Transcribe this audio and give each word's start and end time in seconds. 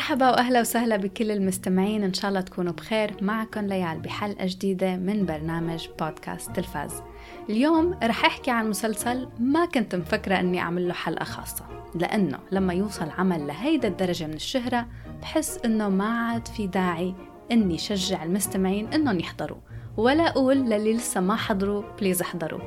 مرحبا 0.00 0.30
وأهلا 0.30 0.60
وسهلا 0.60 0.96
بكل 0.96 1.30
المستمعين. 1.30 2.04
إن 2.04 2.14
شاء 2.14 2.28
الله 2.28 2.40
تكونوا 2.40 2.72
بخير. 2.72 3.14
معكم 3.22 3.66
ليال 3.66 4.00
بحلقة 4.00 4.46
جديدة 4.46 4.96
من 4.96 5.26
برنامج 5.26 5.88
بودكاست 5.98 6.50
تلفاز. 6.50 7.02
اليوم 7.50 7.98
رح 8.02 8.24
أحكي 8.24 8.50
عن 8.50 8.70
مسلسل 8.70 9.28
ما 9.38 9.66
كنت 9.66 9.94
مفكرة 9.94 10.40
إني 10.40 10.60
أعمل 10.60 10.88
له 10.88 10.94
حلقة 10.94 11.24
خاصة 11.24 11.64
لأنه 11.94 12.38
لما 12.52 12.74
يوصل 12.74 13.10
عمل 13.18 13.46
لهيدا 13.46 13.88
الدرجة 13.88 14.26
من 14.26 14.34
الشهرة 14.34 14.86
بحس 15.22 15.58
إنه 15.64 15.88
ما 15.88 16.28
عاد 16.28 16.48
في 16.48 16.66
داعي 16.66 17.14
إني 17.52 17.78
شجع 17.78 18.24
المستمعين 18.24 18.92
إنهم 18.92 19.20
يحضروا 19.20 19.58
ولا 19.96 20.28
أقول 20.28 20.56
للي 20.56 20.94
لسه 20.94 21.20
ما 21.20 21.36
حضروا 21.36 21.82
please 21.98 22.20
احضروا 22.20 22.60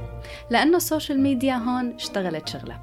لأنه 0.49 0.77
ال 0.77 0.83
social 0.83 1.19
media 1.19 1.55
هون 1.55 1.93
اشتغلت 1.93 2.49
شغلها. 2.49 2.79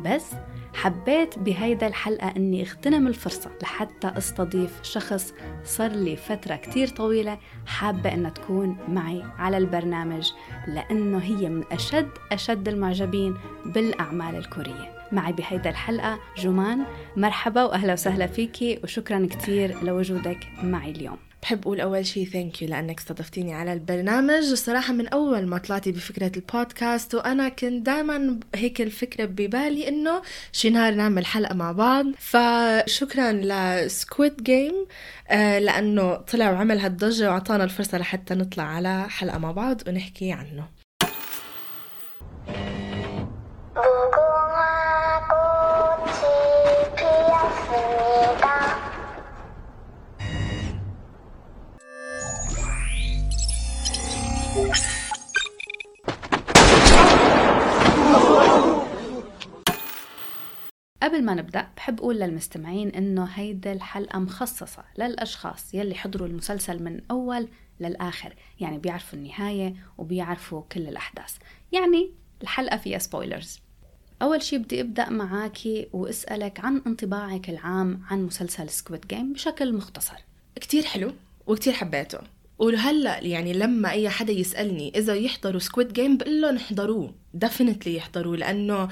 بس 0.00 0.26
حبيت 0.74 1.38
بهيدا 1.38 1.86
الحلقة 1.86 2.28
أني 2.36 2.62
أغتنم 2.62 3.06
الفرصة 3.06 3.50
لحتى 3.62 4.08
أستضيف 4.18 4.82
شخص 4.82 5.34
صار 5.64 5.90
لي 5.90 6.16
فترة 6.16 6.56
كتير 6.56 6.88
طويلة 6.88 7.38
حابة 7.66 8.14
أنها 8.14 8.30
تكون 8.30 8.76
معي 8.88 9.22
على 9.38 9.58
البرنامج 9.58 10.32
لأنه 10.68 11.18
هي 11.18 11.48
من 11.48 11.64
أشد 11.72 12.08
أشد 12.32 12.68
المعجبين 12.68 13.36
بالأعمال 13.66 14.36
الكورية. 14.36 14.94
معي 15.12 15.32
بهيدا 15.32 15.70
الحلقة 15.70 16.18
جمان 16.38 16.84
مرحبا 17.16 17.64
وأهلا 17.64 17.92
وسهلا 17.92 18.26
فيكي 18.26 18.80
وشكرا 18.84 19.26
كتير 19.30 19.84
لوجودك 19.84 20.38
معي 20.62 20.90
اليوم. 20.90 21.18
بحب 21.44 21.62
أقول 21.62 21.80
أول 21.80 22.06
شيء 22.06 22.26
thank 22.26 22.62
you 22.62 22.68
لأنك 22.68 22.98
استضفتيني 22.98 23.54
على 23.54 23.72
البرنامج. 23.72 24.44
الصراحة 24.50 24.92
من 24.92 25.08
أول 25.08 25.46
ما 25.46 25.58
طلعتي 25.58 25.92
بفكرة 25.92 26.32
البودكاست 26.36 27.14
وأنا 27.14 27.48
كنت 27.48 27.86
دائما 27.86 28.40
هيك 28.54 28.80
الفكرة 28.80 29.24
ببالي 29.24 29.88
إنه 29.88 30.22
شي 30.52 30.70
نهار 30.70 30.94
نعمل 30.94 31.26
حلقة 31.26 31.54
مع 31.54 31.72
بعض. 31.72 32.06
فشكرا 32.18 33.32
لسكويد 33.32 34.42
جيم 34.42 34.86
آه 35.28 35.58
لأنه 35.58 36.14
طلع 36.14 36.50
وعمل 36.50 36.78
هالضجة 36.78 37.30
وعطانا 37.30 37.64
الفرصة 37.64 37.98
لحتى 37.98 38.34
نطلع 38.34 38.64
على 38.64 39.06
حلقة 39.08 39.38
مع 39.38 39.52
بعض 39.52 39.88
ونحكي 39.88 40.32
عنه. 40.32 40.68
قبل 61.04 61.24
ما 61.24 61.34
نبدأ 61.34 61.66
بحب 61.76 61.98
أقول 61.98 62.18
للمستمعين 62.20 62.88
إنه 62.88 63.24
هيدا 63.24 63.72
الحلقة 63.72 64.18
مخصصة 64.18 64.84
للأشخاص 64.98 65.74
يلي 65.74 65.94
حضروا 65.94 66.28
المسلسل 66.28 66.82
من 66.82 67.00
أول 67.10 67.48
للآخر 67.80 68.34
يعني 68.60 68.78
بيعرفوا 68.78 69.18
النهاية 69.18 69.74
وبيعرفوا 69.98 70.62
كل 70.72 70.80
الأحداث. 70.80 71.36
يعني 71.72 72.10
الحلقة 72.42 72.76
فيها 72.76 72.98
spoilers 72.98 73.60
أول 74.22 74.42
شي 74.42 74.58
بدي 74.58 74.80
أبدأ 74.80 75.10
معاكي 75.10 75.88
وأسألك 75.92 76.60
عن 76.60 76.82
انطباعك 76.86 77.50
العام 77.50 78.02
عن 78.10 78.22
مسلسل 78.22 78.68
سكويد 78.68 79.06
جيم 79.06 79.32
بشكل 79.32 79.74
مختصر. 79.74 80.16
كتير 80.56 80.82
حلو 80.82 81.12
وكتير 81.46 81.72
حبيته. 81.72 82.18
وهلا 82.58 83.18
يعني 83.18 83.52
لما 83.52 83.90
أي 83.90 84.08
حدا 84.08 84.32
يسألني 84.32 84.92
إذا 84.96 85.14
يحضروا 85.14 85.60
سكويد 85.60 85.92
جيم 85.92 86.16
بقول 86.16 86.40
لهم 86.40 86.56
احضروه. 86.56 87.14
definitely 87.34 87.96
يحضروه 87.96 88.36
لأنه 88.36 88.88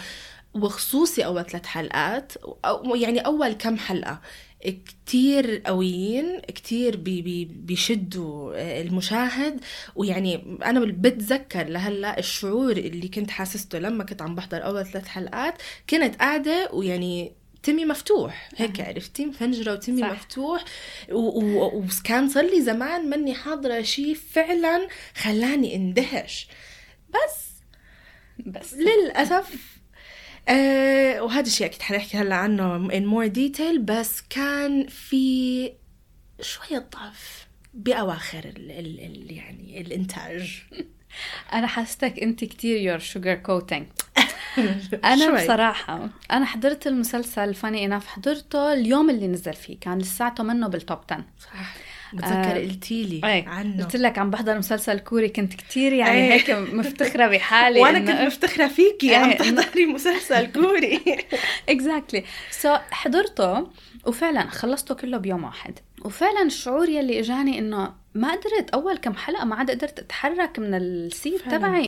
وخصوصي 0.55 1.25
أول 1.25 1.45
ثلاث 1.47 1.67
حلقات 1.67 2.33
أو 2.65 2.95
يعني 2.95 3.21
أول 3.21 3.53
كم 3.53 3.77
حلقة. 3.77 4.21
كتير 4.63 5.63
قويين 5.67 6.41
كتير 6.41 6.97
بي 6.97 7.23
بي 7.23 7.45
بيشدوا 7.45 8.53
المشاهد. 8.81 9.61
ويعني 9.97 10.59
أنا 10.65 10.81
بتذكر 10.81 11.69
لهلأ 11.69 12.19
الشعور 12.19 12.73
اللي 12.73 13.09
كنت 13.09 13.31
حاسسته 13.31 13.79
لما 13.79 14.05
كنت 14.05 14.23
عم 14.23 14.35
بحضر 14.35 14.65
أول 14.65 14.87
ثلاث 14.87 15.07
حلقات. 15.07 15.55
كنت 15.91 16.17
قاعدة 16.17 16.71
ويعني 16.73 17.33
تمي 17.63 17.85
مفتوح 17.85 18.49
هيك 18.57 18.81
عرفتي؟ 18.81 19.27
مفنجرة 19.27 19.73
وتمي 19.73 20.01
صح. 20.01 20.11
مفتوح. 20.11 20.65
وكان 21.11 22.29
صار 22.29 22.45
لي 22.45 22.63
زمان 22.63 23.11
مني 23.11 23.35
حاضرة 23.35 23.83
شيء 23.83 24.15
فعلا 24.15 24.89
خلاني 25.17 25.77
اندهش. 25.77 26.49
بس 27.09 27.53
بس. 28.47 28.75
للأسف 28.75 29.73
أه 30.49 31.23
وهذا 31.23 31.47
الشيء 31.47 31.67
أكيد 31.67 31.83
حنحكي 31.83 32.17
هلا 32.17 32.35
عنه 32.35 32.89
in 32.89 33.03
more 33.13 33.35
detail 33.35 33.79
بس 33.81 34.21
كان 34.31 34.87
في 34.87 35.73
شوية 36.41 36.89
ضعف 36.95 37.47
بأواخر 37.75 38.39
ال 38.39 38.71
ال 38.71 39.01
ال 39.01 39.33
يعني 39.33 39.81
الإنتاج. 39.81 40.63
أنا 41.53 41.67
حاستك 41.67 42.19
أنت 42.19 42.45
كتير 42.45 42.77
you're 42.77 42.99
sugar 42.99 43.35
coating 43.35 43.87
أنا 45.05 45.27
شوي. 45.27 45.45
بصراحة 45.45 46.09
أنا 46.31 46.45
حضرت 46.45 46.87
المسلسل 46.87 47.55
funny 47.55 47.85
enough 47.85 48.07
حضرته 48.07 48.73
اليوم 48.73 49.11
اللي 49.11 49.27
نزل 49.29 49.53
فيه 49.53 49.81
كان 49.81 49.99
لساته 49.99 50.43
منه 50.45 50.69
بال 50.69 50.81
top 50.81 50.99
10 51.11 51.25
صح. 51.41 51.75
بتذكر 52.15 52.57
آه 52.57 52.59
قلتي 52.59 53.03
لي 53.03 53.29
إيه 53.29 53.49
عنه. 53.49 53.85
قلت 53.85 53.97
لك 53.97 54.19
عم 54.19 54.31
بحضر 54.31 54.59
مسلسل 54.59 54.99
كوري 54.99 55.29
كنت 55.29 55.55
كتير 55.55 55.93
يعني 55.93 56.13
إيه. 56.13 56.33
هيك 56.33 56.51
مفتخرة 56.51 57.27
بحالي 57.27 57.81
وأنا 57.83 57.99
كنت 57.99 58.21
مفتخرة 58.27 58.69
فيكي 58.69 59.11
إيه. 59.11 59.17
عم 59.17 59.33
تحضري 59.33 59.87
مسلسل 59.87 60.53
كوري. 60.53 61.01
exactly 61.69 62.25
so 62.51 62.77
حضرته 62.91 63.67
وفعلا 64.07 64.51
خلصته 64.51 64.95
كله 64.95 65.19
بيوم 65.19 65.45
واحد. 65.45 65.79
وفعلا 66.05 66.43
الشعور 66.43 66.89
يلي 66.89 67.21
إجاني 67.21 67.59
إنه 67.59 67.95
ما 68.15 68.33
قدرت 68.33 68.71
أول 68.71 68.97
كم 68.97 69.15
حلقة 69.15 69.45
ما 69.45 69.57
عاد 69.57 69.71
قدرت 69.71 69.99
أتحرك 69.99 70.59
من 70.59 70.75
ال 70.75 70.89
seat 70.89 71.43
تبعي. 71.51 71.87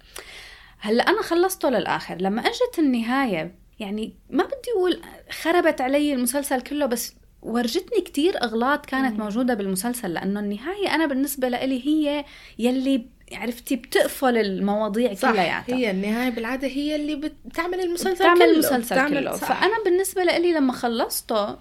هلأ 0.78 1.08
أنا 1.08 1.22
خلصته 1.22 1.70
للآخر. 1.70 2.16
لما 2.16 2.42
إجت 2.42 2.78
النهاية 2.78 3.54
يعني 3.80 4.14
ما 4.30 4.44
بدي 4.44 4.70
أقول 4.76 5.02
خربت 5.30 5.80
علي 5.80 6.14
المسلسل 6.14 6.60
كله 6.60 6.86
بس 6.86 7.14
ورجتني 7.44 8.00
كتير 8.00 8.42
أغلاط 8.42 8.86
كانت 8.86 9.18
موجودة 9.18 9.54
بالمسلسل 9.54 10.12
لأنه 10.12 10.40
النهاية 10.40 10.94
أنا 10.94 11.06
بالنسبة 11.06 11.48
لإلي 11.48 11.86
هي 11.86 12.24
يلي 12.58 13.06
عرفتي 13.32 13.76
بتقفل 13.76 14.36
المواضيع 14.36 15.14
صح 15.14 15.30
كلياتها. 15.30 15.76
هي 15.76 15.90
النهاية 15.90 16.30
بالعادة 16.30 16.68
هي 16.68 16.96
اللي 16.96 17.30
بتعمل 17.46 17.80
المسلسل 17.80 18.14
بتعمل 18.14 18.38
كله 18.38 18.50
المسلسل 18.50 18.94
بتعمل 18.94 19.20
كله. 19.20 19.36
صح. 19.36 19.48
فأنا 19.48 19.84
بالنسبة 19.84 20.24
لإلي 20.24 20.52
لما 20.52 20.72
خلصته 20.72 21.56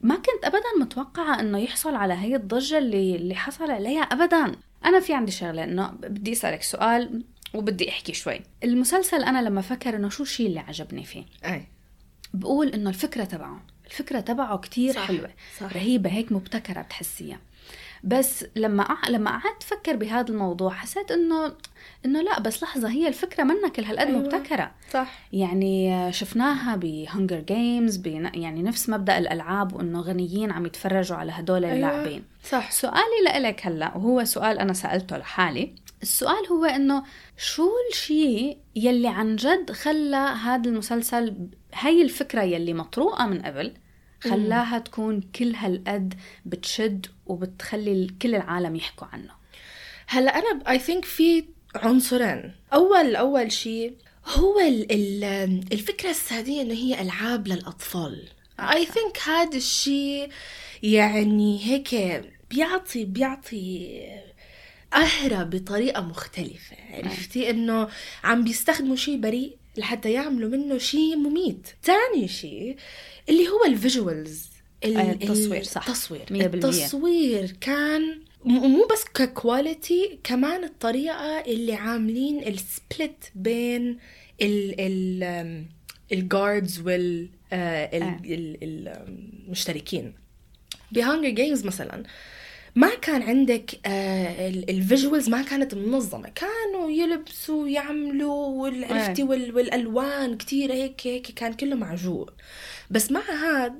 ما 0.00 0.14
كنت 0.14 0.44
أبدا 0.44 0.80
متوقعة 0.80 1.40
إنه 1.40 1.58
يحصل 1.58 1.94
على 1.94 2.14
هي 2.14 2.36
الضجة 2.36 2.78
اللي 2.78 3.16
اللي 3.16 3.34
حصل 3.34 3.70
عليها 3.70 4.02
أبدا. 4.02 4.52
أنا 4.84 5.00
في 5.00 5.14
عندي 5.14 5.32
شغلة 5.32 5.64
إنه 5.64 5.90
بدي 6.00 6.32
أسألك 6.32 6.62
سؤال 6.62 7.22
وبدي 7.54 7.88
أحكي 7.88 8.14
شوي. 8.14 8.40
المسلسل 8.64 9.24
أنا 9.24 9.42
لما 9.42 9.60
فكر 9.60 9.96
إنه 9.96 10.08
شو 10.08 10.22
الشيء 10.22 10.46
اللي 10.46 10.60
عجبني 10.60 11.04
فيه؟ 11.04 11.24
أي. 11.44 11.68
بقول 12.34 12.68
إنه 12.68 12.90
الفكرة 12.90 13.24
تبعه. 13.24 13.62
الفكرة 13.90 14.20
تبعه 14.20 14.58
كتير 14.58 14.94
صح. 14.94 15.06
حلوة 15.06 15.30
صح. 15.60 15.72
رهيبة 15.72 16.10
هيك 16.10 16.32
مبتكرة 16.32 16.82
بتحسيها 16.82 17.38
بس 18.04 18.44
لما 18.56 18.82
أع... 18.82 19.08
لما 19.08 19.30
قعدت 19.30 19.62
أفكر 19.62 19.96
بهذا 19.96 20.28
الموضوع 20.28 20.72
حسيت 20.72 21.10
إنه 21.10 21.52
إنه 22.04 22.22
لا 22.22 22.40
بس 22.40 22.62
لحظة 22.62 22.90
هي 22.90 23.08
الفكرة 23.08 23.44
منا 23.44 23.68
كل 23.68 23.84
هالقد 23.84 24.06
أيوة. 24.06 24.18
مبتكرة 24.18 24.70
صح 24.92 25.18
يعني 25.32 26.12
شفناها 26.12 26.76
بهنجر 26.76 27.40
جيمز 27.40 27.96
بي... 27.96 28.30
يعني 28.34 28.62
نفس 28.62 28.88
مبدأ 28.88 29.18
الألعاب 29.18 29.72
وإنه 29.72 30.00
غنيين 30.00 30.50
عم 30.50 30.66
يتفرجوا 30.66 31.16
على 31.16 31.32
هدول 31.32 31.64
أيوة. 31.64 31.76
اللاعبين 31.76 32.24
صح 32.44 32.70
سؤالي 32.70 33.24
لإلك 33.24 33.66
هلأ 33.66 33.96
وهو 33.96 34.24
سؤال 34.24 34.58
أنا 34.58 34.72
سألته 34.72 35.16
لحالي 35.16 35.74
السؤال 36.02 36.46
هو 36.50 36.64
إنه 36.64 37.02
شو 37.36 37.70
الشيء 37.92 38.58
يلي 38.76 39.08
عن 39.08 39.36
جد 39.36 39.72
خلى 39.72 40.16
هذا 40.16 40.70
المسلسل 40.70 41.34
هاي 41.74 42.02
الفكرة 42.02 42.42
يلي 42.42 42.74
مطروقة 42.74 43.26
من 43.26 43.42
قبل 43.42 43.72
خلاها 44.20 44.78
تكون 44.78 45.20
كل 45.20 45.54
هالقد 45.54 46.14
بتشد 46.46 47.06
وبتخلي 47.26 48.06
كل 48.22 48.34
العالم 48.34 48.76
يحكوا 48.76 49.06
عنه. 49.12 49.32
هلا 50.06 50.38
أنا 50.38 50.70
اي 50.70 50.78
ثينك 50.78 51.04
في 51.04 51.44
عنصرين. 51.74 52.52
أول 52.72 53.16
أول 53.16 53.52
شيء 53.52 53.94
هو 54.26 54.60
ال 54.60 54.92
ال 54.92 55.24
الفكرة 55.72 56.10
السادية 56.10 56.62
إنه 56.62 56.74
هي 56.74 57.00
ألعاب 57.02 57.48
للأطفال. 57.48 58.28
اي 58.60 58.86
ثينك 58.86 59.18
هذا 59.26 59.56
الشيء 59.56 60.28
يعني 60.82 61.64
هيك 61.64 62.22
بيعطي 62.50 63.04
بيعطي 63.04 64.00
قهرة 64.92 65.42
بطريقة 65.42 66.02
مختلفة. 66.02 66.76
عرفتي؟ 66.90 67.50
إنه 67.50 67.88
عم 68.24 68.44
بيستخدموا 68.44 68.96
شيء 68.96 69.20
بريء. 69.20 69.59
لحتى 69.76 70.12
يعملوا 70.12 70.50
منه 70.50 70.78
شيء 70.78 71.16
مميت. 71.16 71.68
تاني 71.82 72.28
شيء 72.28 72.76
اللي 73.28 73.48
هو 73.48 73.64
ال 73.64 73.74
visuals. 73.74 74.50
التصوير 74.84 75.62
صح. 75.62 75.88
التصوير. 75.88 76.22
التصوير 76.30 77.56
كان 77.60 78.20
مو 78.44 78.86
بس 78.92 79.04
ك 79.14 79.27
quality 79.27 80.18
كمان 80.24 80.64
الطريقة 80.64 81.40
اللي 81.40 81.72
عاملين 81.74 82.46
ال 82.46 82.60
split 82.60 83.32
بين 83.34 83.98
ال 84.42 84.74
ال 84.80 85.64
ال 86.12 86.22
guards 86.22 86.80
وال 86.80 87.28
المشتركين 88.62 90.14
ب 90.92 90.97
Hunger 90.97 91.28
Games 91.28 91.64
مثلا 91.64 92.02
ما 92.74 92.94
كان 92.94 93.22
عندك 93.22 93.80
آه 93.86 94.48
ال 94.48 94.58
visuals 94.58 95.28
ما 95.28 95.42
كانت 95.42 95.74
منظمة 95.74 96.28
كانوا 96.28 96.90
يلبسوا 96.90 97.62
ويعملوا 97.62 98.46
وعرفتي 98.46 99.22
إيه. 99.22 99.28
وال 99.28 99.54
والألوان 99.54 100.36
كتير 100.36 100.72
هيك 100.72 101.06
هيك 101.06 101.26
كان 101.26 101.52
كله 101.52 101.76
معجوق 101.76 102.30
بس 102.90 103.12
مع 103.12 103.20
هذا 103.20 103.74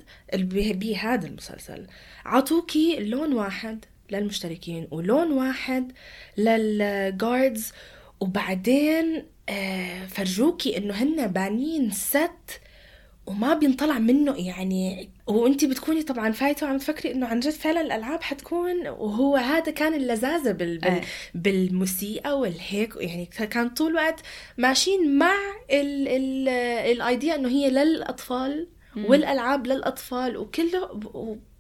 بهذا 0.73 1.27
المسلسل 1.27 1.87
عطوكي 2.25 2.97
لون 3.01 3.33
واحد 3.33 3.85
للمشتركين 4.11 4.89
ولون 4.91 5.33
واحد 5.33 5.93
لل 6.37 6.71
guards 6.71 7.73
وبعدين 8.21 9.25
آه 9.49 10.07
فرجوكي 10.07 10.77
إنه 10.77 10.95
هن 10.95 11.27
بانين 11.27 11.91
set 11.91 12.61
وما 13.31 13.55
بينطلع 13.55 13.99
منه 13.99 14.35
يعني 14.37 15.09
وانت 15.27 15.65
بتكوني 15.65 16.03
طبعا 16.03 16.33
فايتة 16.33 16.67
وعم 16.67 16.79
تفكري 16.79 17.13
إنه 17.13 17.27
عن 17.27 17.41
جد 17.41 17.51
فعلا 17.51 17.81
الألعاب 17.81 18.23
حتكون 18.23 18.89
وهو 18.89 19.37
هذا 19.37 19.73
كان 19.73 19.95
اللذاذة 19.95 20.53
بال... 20.53 20.79
بال... 20.79 20.91
أي. 20.91 21.01
بالموسيقى 21.35 22.39
والهيك 22.39 22.97
يعني 22.97 23.27
كان 23.27 23.69
طول 23.69 23.91
الوقت 23.91 24.21
ماشيين 24.59 25.19
مع 25.19 25.35
ال... 25.71 26.09
ال... 26.09 26.49
الأيديا 26.93 27.35
إنه 27.35 27.49
هي 27.49 27.71
للأطفال 27.71 28.69
والألعاب 28.97 29.67
للأطفال 29.67 30.37
وكله 30.37 31.01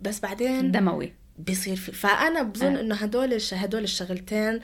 بس 0.01 0.21
بعدين 0.21 0.71
دموي 0.71 1.13
بيصير 1.39 1.77
في 1.77 1.93
فأنا 1.93 2.43
بظن 2.43 2.77
آه. 2.77 2.81
إنه 2.81 2.95
هدول. 2.95 3.39
هدول 3.53 3.83
الشغلتين 3.83 4.61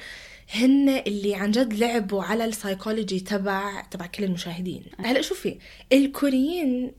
هن 0.51 0.89
اللي 0.89 1.35
عن 1.35 1.51
جد 1.51 1.73
لعبوا 1.73 2.23
على 2.23 2.45
السايكولوجي 2.45 3.21
تبع 3.21 3.81
تبع 3.81 4.07
كل 4.07 4.25
المشاهدين. 4.25 4.83
هلأ 4.99 5.21
شوفي 5.21 5.59
الكوريين 5.93 6.93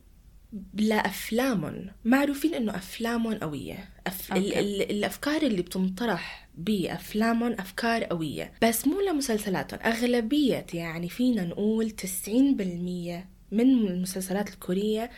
لافلامهم 0.74 1.88
معروفين 2.06 2.54
إنه 2.54 2.76
أفلامهم 2.76 3.34
قوية. 3.34 3.90
أف... 4.08 4.34
ال... 4.34 4.54
ال... 4.54 4.92
الأفكار 4.92 5.42
اللي 5.42 5.62
بتنطرح 5.62 6.50
بافلامهم 6.58 7.52
أفكار 7.52 8.04
قوية. 8.04 8.54
بس 8.64 8.88
مو 8.88 9.02
لمسلسلاتهم 9.02 9.80
أغلبية 9.86 10.66
يعني 10.74 11.10
فينا 11.10 11.44
نقول 11.44 11.94
90% 12.28 12.30
من 13.52 13.88
المسلسلات 13.88 14.50
الكورية 14.50 15.12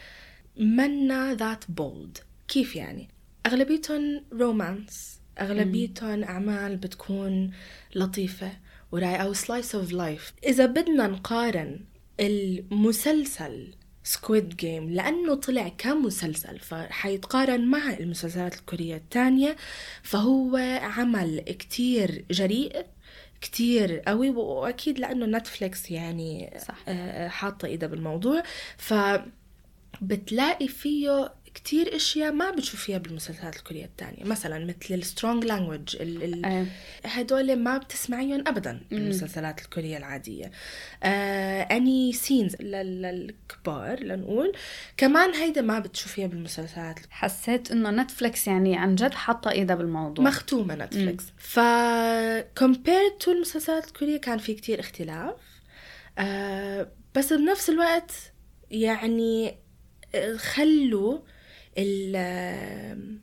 منا 0.58 1.34
ذات 1.34 1.64
بولد 1.70 2.18
كيف 2.48 2.76
يعني؟ 2.76 3.08
أغلبيتهم 3.46 4.24
رومانس 4.34 5.19
اغلبيتهم 5.42 6.24
اعمال 6.24 6.78
بتكون 6.78 7.52
لطيفة. 7.96 8.52
ورايقه 8.92 9.24
أو 9.24 9.34
slice 9.34 9.76
of 9.76 9.92
life 9.92 10.34
إذا 10.46 10.66
بدنا 10.66 11.08
نقارن 11.08 11.80
المسلسل 12.20 13.74
سكويد 14.04 14.56
جيم 14.56 14.90
لأنه 14.90 15.36
طلع 15.36 15.68
كمسلسل 15.78 16.60
فحيتقارن 16.60 17.66
مع 17.66 17.94
المسلسلات 17.94 18.56
الكورية 18.56 18.96
الثانية 18.96 19.56
فهو 20.04 20.58
عمل 20.82 21.40
كتير 21.40 22.26
جريء 22.32 22.86
كتير 23.42 24.00
قوي 24.00 24.30
وأكيد 24.30 25.00
لأنه 25.00 25.26
نتفليكس 25.26 25.92
يعني 25.92 26.58
صح. 26.68 26.76
آه، 26.88 27.28
حاطة 27.28 27.66
إيدها 27.66 27.90
بالموضوع. 27.90 28.44
فبتلاقي 30.02 30.68
فيه 30.68 31.34
كتير 31.54 31.96
أشياء 31.96 32.32
ما 32.32 32.52
بتشوفيها 32.52 32.98
بالمسلسلات 32.98 33.56
الكورية 33.56 33.86
الثانية 33.86 34.24
مثلا 34.24 34.66
مثل 34.66 34.94
ال 34.94 35.01
strong 35.01 35.46
language 35.46 35.98
آه. 36.46 36.66
هدول 37.06 37.56
ما 37.56 37.78
بتسمعيهم 37.78 38.44
ابدا 38.48 38.82
بالمسلسلات 38.92 39.62
الكورية 39.62 39.98
العادية. 39.98 40.52
any 41.04 42.14
scenes 42.14 42.56
للكبار 42.62 44.04
لنقول. 44.04 44.52
كمان 44.98 45.34
هيدا 45.34 45.62
ما 45.62 45.80
بتشوفيها 45.80 46.28
بالمسلسلات. 46.28 47.00
حسيت 47.10 47.72
إنه 47.72 47.90
نتفليكس 47.90 48.48
يعني 48.48 48.78
عن 48.78 48.96
جد 48.96 49.14
حاطة 49.14 49.52
إيدها 49.52 49.76
بالموضوع. 49.76 50.26
مختومة 50.26 50.76
نتفليكس 50.76 51.24
ف 51.38 51.60
compared 52.60 53.26
to 53.26 53.28
المسلسلات 53.28 53.88
الكورية 53.88 54.18
كان 54.18 54.38
في 54.38 54.54
كتير 54.54 54.80
اختلاف. 54.80 55.36
آه 56.18 56.92
بس 57.16 57.34
بنفس 57.34 57.70
الوقت 57.70 58.12
يعني 58.72 59.58
آه، 60.16 60.36
خلوا 60.36 61.20
ال 61.78 63.20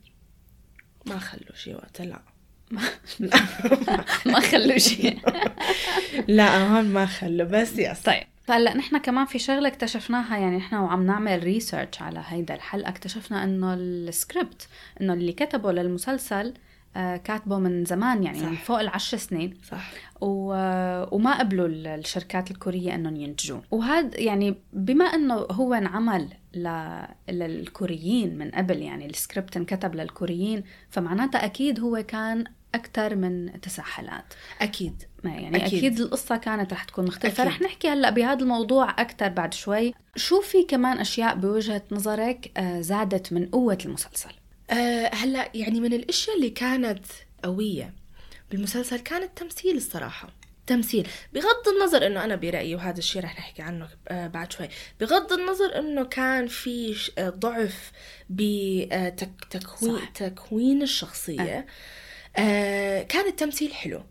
ما 1.06 1.18
خلوا 1.18 1.54
شيء 1.56 1.74
وقتها 1.74 2.06
لا. 2.06 2.20
ما 4.26 4.40
خلوا 4.40 4.78
شيء 4.78 5.18
لا 6.28 6.58
هون 6.68 6.84
ما 6.84 7.06
خلوا 7.06 7.46
بس 7.46 7.78
yes 7.78 8.00
طيب 8.02 8.22
هلأ 8.48 8.74
نحن 8.76 8.98
كمان 8.98 9.26
في 9.26 9.38
شغلة 9.38 9.68
اكتشفناها 9.68 10.38
يعني 10.38 10.56
نحن 10.56 10.74
وعم 10.76 11.06
نعمل 11.06 11.42
research 11.42 12.02
على 12.02 12.22
هيدا 12.26 12.54
الحلقة 12.54 12.88
اكتشفنا 12.88 13.44
إنه 13.44 13.74
السكريبت 13.74 14.68
إنه 15.00 15.12
اللي 15.12 15.32
كتبه 15.32 15.72
للمسلسل 15.72 16.54
آه، 16.96 17.16
كاتبه 17.16 17.58
من 17.58 17.84
زمان 17.84 18.22
يعني 18.22 18.38
صح. 18.40 18.46
من 18.46 18.54
فوق 18.56 18.80
العشر 18.80 19.16
سنين. 19.16 19.54
صح. 19.70 19.90
و... 20.20 20.52
وما 21.16 21.38
قبلوا 21.38 21.66
ال- 21.68 21.86
الشركات 21.86 22.50
الكورية 22.50 22.94
إنهم 22.94 23.16
ينتجوه 23.16 23.62
وهذا 23.70 24.20
يعني 24.20 24.54
بما 24.72 25.04
إنه 25.04 25.34
هو 25.34 25.74
انعمل. 25.74 26.28
للكوريين 27.28 28.38
من 28.38 28.50
قبل 28.50 28.82
يعني 28.82 29.06
السكريبت 29.06 29.56
انكتب 29.56 29.94
للكوريين 29.94 30.64
فمعناتها 30.90 31.44
أكيد 31.44 31.80
هو 31.80 32.04
كان 32.08 32.44
أكثر 32.74 33.16
من 33.16 33.60
تسع 33.60 33.82
حلقات 33.82 34.34
أكيد 34.60 35.02
ما 35.24 35.30
يعني 35.30 35.56
أكيد. 35.56 35.66
أكيد. 35.66 35.78
أكيد 35.78 36.00
القصة 36.00 36.36
كانت 36.36 36.72
رح 36.72 36.84
تكون 36.84 37.04
مختلفة 37.04 37.42
أكيد. 37.42 37.54
رح 37.54 37.62
نحكي 37.62 37.88
هلأ 37.88 38.10
بهذا 38.10 38.42
الموضوع 38.42 38.90
أكثر 38.90 39.28
بعد 39.28 39.54
شوي 39.54 39.94
شو 40.16 40.40
في 40.40 40.62
كمان 40.62 40.98
أشياء 40.98 41.34
بوجهة 41.34 41.82
نظرك 41.90 42.52
آه، 42.56 42.80
زادت 42.80 43.32
من 43.32 43.46
قوة 43.46 43.78
المسلسل 43.84 44.30
أه 44.70 45.10
هلأ 45.14 45.50
يعني 45.54 45.80
من 45.80 45.92
الأشياء 45.92 46.36
اللي 46.36 46.50
كانت 46.50 47.04
قوية 47.44 47.94
بالمسلسل 48.50 48.98
كان 48.98 49.22
التمثيل 49.22 49.76
الصراحة 49.76 50.28
تمثيل 50.66 51.08
بغض 51.34 51.68
النظر 51.76 52.06
إنه 52.06 52.24
أنا 52.24 52.36
برأيي 52.36 52.74
وهذا 52.74 52.98
الشيء 52.98 53.22
رح 53.22 53.38
نحكي 53.38 53.62
عنه 53.62 53.88
آه، 54.08 54.26
بعد 54.26 54.52
شوي. 54.52 54.68
بغض 55.00 55.32
النظر 55.32 55.78
إنه 55.78 56.04
كان 56.04 56.46
في 56.46 56.96
آه، 57.18 57.28
ضعف 57.28 57.92
بتكوين 58.30 59.98
صح. 59.98 60.08
تكوين 60.14 60.82
الشخصية 60.82 61.66
آه، 62.36 63.02
كان 63.02 63.26
التمثيل 63.26 63.74
حلو. 63.74 64.02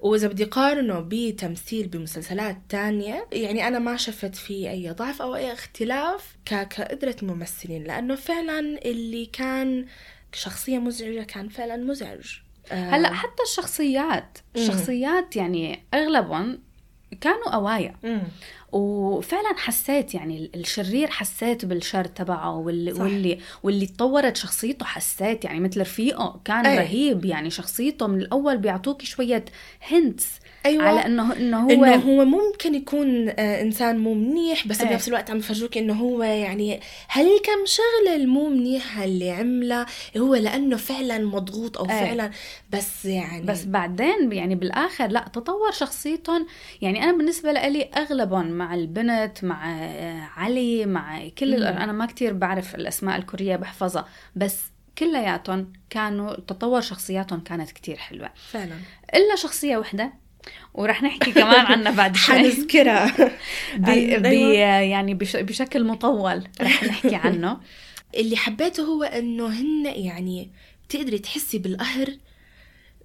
وإذا 0.00 0.28
بدي 0.28 0.44
قارنه 0.44 1.06
بتمثيل 1.08 1.88
بمسلسلات 1.88 2.58
تانية 2.68 3.28
يعني 3.32 3.68
أنا 3.68 3.78
ما 3.78 3.96
شفت 3.96 4.34
فيه 4.34 4.70
أي 4.70 4.90
ضعف 4.90 5.22
أو 5.22 5.34
أي 5.34 5.52
اختلاف 5.52 6.36
كقدرة 6.44 7.16
الممثلين 7.22 7.84
لأنه 7.84 8.14
فعلا 8.14 8.58
اللي 8.84 9.26
كان 9.26 9.86
شخصية 10.32 10.78
مزعجة 10.78 11.22
كان 11.22 11.48
فعلا 11.48 11.76
مزعج. 11.76 12.43
آه، 12.72 12.90
هلا 12.90 13.14
حتى 13.14 13.42
الشخصيات. 13.42 14.38
الشخصيات 14.56 15.36
يعني 15.36 15.84
اغلبهم 15.94 16.58
كانوا 17.20 17.50
قوايا. 17.54 17.94
وفعلا 18.72 19.54
حسيت 19.56 20.14
يعني 20.14 20.50
الشرير 20.54 21.10
حسيت 21.10 21.64
بالشر 21.64 22.04
تبعه 22.04 22.56
واللي 22.56 22.94
صح. 22.94 23.00
واللي 23.00 23.38
واللي 23.62 23.86
تطورت 23.86 24.36
شخصيته 24.36 24.84
حسيت 24.86 25.44
يعني 25.44 25.60
مثل 25.60 25.80
رفيقه 25.80 26.40
كان 26.44 26.66
أي. 26.66 26.78
رهيب 26.78 27.24
يعني 27.24 27.50
شخصيته 27.50 28.06
من 28.06 28.18
الأول 28.18 28.58
بيعطوكي 28.58 29.06
شوية 29.06 29.44
هنتس 29.90 30.28
أيوة 30.66 30.84
على 30.84 31.06
انه 31.06 31.36
إنه 31.36 31.60
هو 31.60 31.84
إنه 31.84 31.94
هو 31.94 32.24
ممكن 32.24 32.74
يكون 32.74 33.28
آه، 33.28 33.62
إنسان 33.62 33.98
مو 33.98 34.14
منيح 34.14 34.66
بس 34.66 34.80
إيه. 34.80 34.88
بنفس 34.88 35.08
الوقت 35.08 35.30
عم 35.30 35.36
يفرجوك 35.36 35.78
إنه 35.78 35.94
هو 35.94 36.22
يعني 36.22 36.80
هل 37.08 37.26
كم 37.44 37.66
شغلة 37.66 38.16
المو 38.16 38.48
منيحة 38.48 39.04
اللي 39.04 39.30
عملها 39.30 39.86
هو 40.16 40.34
لأنه 40.34 40.76
فعلا 40.76 41.18
مضغوط 41.18 41.78
أو 41.78 41.84
إيه. 41.84 41.90
فعلا 41.90 42.30
بس 42.70 43.04
يعني 43.04 43.42
بس 43.42 43.64
بعدين 43.64 44.32
يعني 44.32 44.54
بالآخر 44.54 45.06
لا 45.06 45.24
تطور 45.32 45.70
شخصيتهم 45.70 46.46
يعني 46.82 47.04
أنا 47.04 47.12
بالنسبة 47.12 47.52
لي 47.52 47.82
أغلبهم 47.82 48.50
مع 48.50 48.74
البنت 48.74 49.44
مع 49.44 49.84
آه، 49.84 50.28
علي 50.36 50.86
مع 50.86 51.28
كل. 51.28 51.64
أنا 51.64 51.92
ما 51.92 52.06
كتير 52.06 52.32
بعرف 52.32 52.74
الأسماء 52.74 53.16
الكورية 53.16 53.56
بحفظها 53.56 54.06
بس 54.36 54.60
كلياتهم 54.98 55.72
كانوا 55.90 56.34
تطور 56.34 56.80
شخصياتهم 56.80 57.40
كانت 57.40 57.70
كتير 57.70 57.96
حلوة 57.96 58.30
فعلا 58.50 58.76
إلا 59.14 59.36
شخصية 59.36 59.76
وحدة 59.76 60.23
ورح 60.74 61.02
نحكي 61.02 61.32
كمان 61.32 61.66
عنها 61.66 61.92
بعد 61.92 62.16
شوي. 62.26 62.36
حنذكرها. 62.36 63.30
يعني 64.80 65.14
بش... 65.14 65.36
بشكل 65.36 65.84
مطول 65.84 66.44
رح 66.60 66.84
نحكي 66.84 67.14
عنه. 67.14 67.60
اللي 68.20 68.36
حبيته 68.36 68.82
هو 68.82 69.02
إنه 69.02 69.46
هن 69.46 69.86
يعني 69.86 70.50
بتقدري 70.88 71.18
تحسي 71.18 71.58
بالقهر 71.58 72.16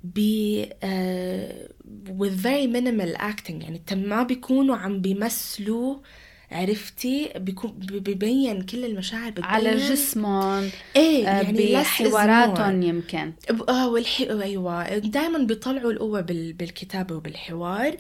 ب 0.04 0.20
آه 0.84 1.70
with 2.08 2.44
very 2.44 2.68
minimal 2.76 3.18
acting. 3.22 3.64
يعني 3.64 3.82
ما 3.92 4.24
بيكونوا 4.24 4.76
عم 4.76 5.02
بيمثلوا 5.02 5.96
عرفتي 6.52 7.30
بيبين 7.90 8.62
كل 8.62 8.86
المشاعر 8.86 9.30
بتبين 9.30 9.46
على 9.46 9.78
جسمهم 9.78 10.70
إيه 10.96 11.28
آه، 11.28 11.42
يعني. 11.42 11.74
بحواراتهم 11.74 12.82
يمكن. 12.82 13.34
آه 13.70 13.90
والح... 13.90 14.22
أيوه. 14.22 14.98
دائما 14.98 15.40
بيطلعوا 15.40 15.92
القوة 15.92 16.22
بال... 16.22 16.54
بالكتابة 16.54 17.16
وبالحوار. 17.16 17.98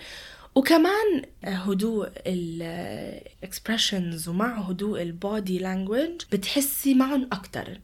وكمان 0.55 1.21
هدوء 1.43 2.09
ال 2.27 2.44
expressions 2.44 4.29
ومع 4.29 4.59
هدوء 4.59 5.01
ال 5.01 5.13
body 5.13 5.59
language 5.59 6.21
بتحسي 6.31 6.93
معهم 6.93 7.29
أكتر. 7.31 7.79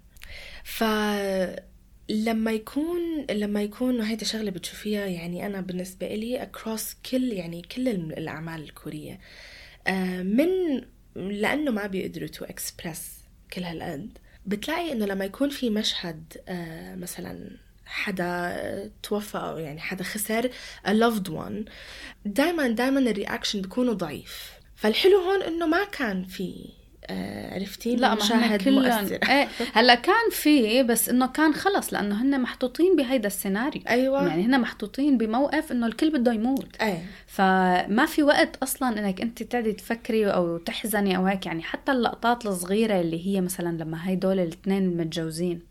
ف 0.63 0.83
لما 2.09 2.51
يكون 2.51 3.25
لما 3.31 3.63
يكون 3.63 4.01
هيدي 4.01 4.25
شغلة 4.25 4.51
بتشوفيها 4.51 5.05
يعني 5.05 5.45
أنا 5.45 5.61
بالنسبة 5.61 6.07
لي 6.07 6.41
across 6.43 6.95
كل 7.11 7.23
يعني 7.23 7.61
كل 7.61 7.87
الأعمال 7.87 8.63
الكورية. 8.63 9.13
آه، 9.13 9.19
من 10.23 10.81
لأنه 11.15 11.71
ما 11.71 11.87
بيقدروا 11.87 12.27
to 12.27 12.45
express 12.45 13.11
كل 13.53 13.63
هالقد 13.63 14.17
بتلاقي 14.45 14.91
إنه 14.91 15.05
لما 15.05 15.25
يكون 15.25 15.49
في 15.49 15.69
مشهد 15.69 16.33
آه، 16.47 16.95
مثلا 16.95 17.57
حدا 17.85 18.91
توفى 19.03 19.37
أو 19.37 19.57
يعني 19.57 19.79
حدا 19.79 20.03
خسر 20.03 20.49
a 20.85 20.89
loved 20.89 21.29
one 21.29 21.69
دائما 22.25 22.67
دائما 22.67 22.99
ال 22.99 23.06
reaction 23.06 23.61
بيكونوا 23.61 23.93
ضعيف. 23.93 24.51
فالحلو 24.75 25.19
هون 25.19 25.41
إنه 25.41 25.67
ما 25.67 25.83
كان 25.83 26.23
في 26.23 26.69
آه، 27.09 27.53
عرفتي؟ 27.53 27.95
لا 27.95 28.15
مشاهد 28.15 28.69
مؤثرة. 28.69 29.19
إيه 29.29 29.47
هلا 29.73 29.95
كان 29.95 30.29
في 30.31 30.83
بس 30.83 31.09
إنه 31.09 31.27
كان 31.27 31.53
خلص 31.53 31.93
لأنه 31.93 32.21
هن 32.21 32.41
محطوطين 32.41 32.95
بهيدا 32.95 33.27
السيناريو. 33.27 33.81
أيوه. 33.89 34.27
يعني 34.27 34.45
هن 34.45 34.61
محطوطين 34.61 35.17
بموقف 35.17 35.71
إنه 35.71 35.87
الكل 35.87 36.09
بده 36.11 36.33
يموت. 36.33 36.75
إيه. 36.81 37.05
فما 37.27 38.05
في 38.05 38.23
وقت 38.23 38.55
أصلا 38.63 38.99
إنك 38.99 39.21
أنت 39.21 39.43
تقعدي 39.43 39.73
تفكري 39.73 40.27
أو 40.27 40.57
تحزني 40.57 41.17
أو 41.17 41.25
هيك 41.25 41.45
يعني 41.45 41.63
حتى 41.63 41.91
اللقطات 41.91 42.45
الصغيرة 42.45 43.01
اللي 43.01 43.27
هي 43.27 43.41
مثلا 43.41 43.83
لما 43.83 44.13
هدول 44.13 44.39
الاثنين 44.39 44.97
متجوزين. 44.97 45.61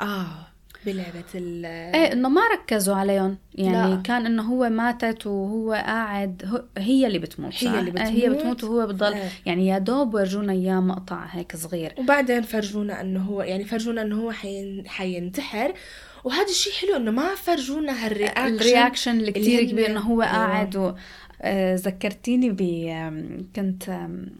آه. 0.00 0.57
بلعبة 0.86 1.24
ال 1.34 1.66
إيه 1.66 2.12
إنه 2.12 2.28
ما 2.28 2.40
ركزوا 2.52 2.94
عليهم 2.94 3.38
يعني 3.54 3.94
لا. 3.94 4.02
كان 4.02 4.26
إنه 4.26 4.42
هو 4.42 4.68
ماتت 4.68 5.26
وهو 5.26 5.72
قاعد 5.72 6.42
هو 6.46 6.64
هي 6.78 7.06
اللي 7.06 7.18
بتموت 7.18 7.52
صح؟ 7.54 7.62
هي 7.62 7.80
اللي 7.80 8.00
إيه، 8.00 8.06
هي 8.08 8.28
بتموت. 8.28 8.38
بتموت 8.38 8.64
وهو 8.64 8.86
بضل 8.86 9.14
إيه. 9.14 9.28
يعني 9.46 9.66
يا 9.66 9.78
دوب 9.78 10.14
ورجونا 10.14 10.52
إياه 10.52 10.80
مقطع 10.80 11.24
هيك 11.24 11.56
صغير 11.56 11.94
وبعدين 11.98 12.42
فرجونا 12.42 13.00
إنه 13.00 13.20
هو 13.20 13.42
يعني 13.42 13.64
فرجونا 13.64 14.02
إنه 14.02 14.22
هو 14.22 14.32
حين... 14.32 14.84
حينتحر 14.88 15.74
وهذا 16.24 16.48
الشيء 16.50 16.72
حلو 16.72 16.96
إنه 16.96 17.10
ما 17.10 17.34
فرجونا 17.34 18.06
هال 18.06 18.16
reaction 18.16 18.54
ال 18.54 18.60
reaction 18.60 19.10
اللي 19.10 19.30
اللي 19.30 19.66
كبير 19.66 19.86
إنه 19.86 20.00
هو 20.00 20.22
أيوة. 20.22 20.32
قاعد 20.32 20.76
و 20.76 20.92
ذكرتيني 21.74 22.50
ب 22.50 22.62
كنت 23.56 23.90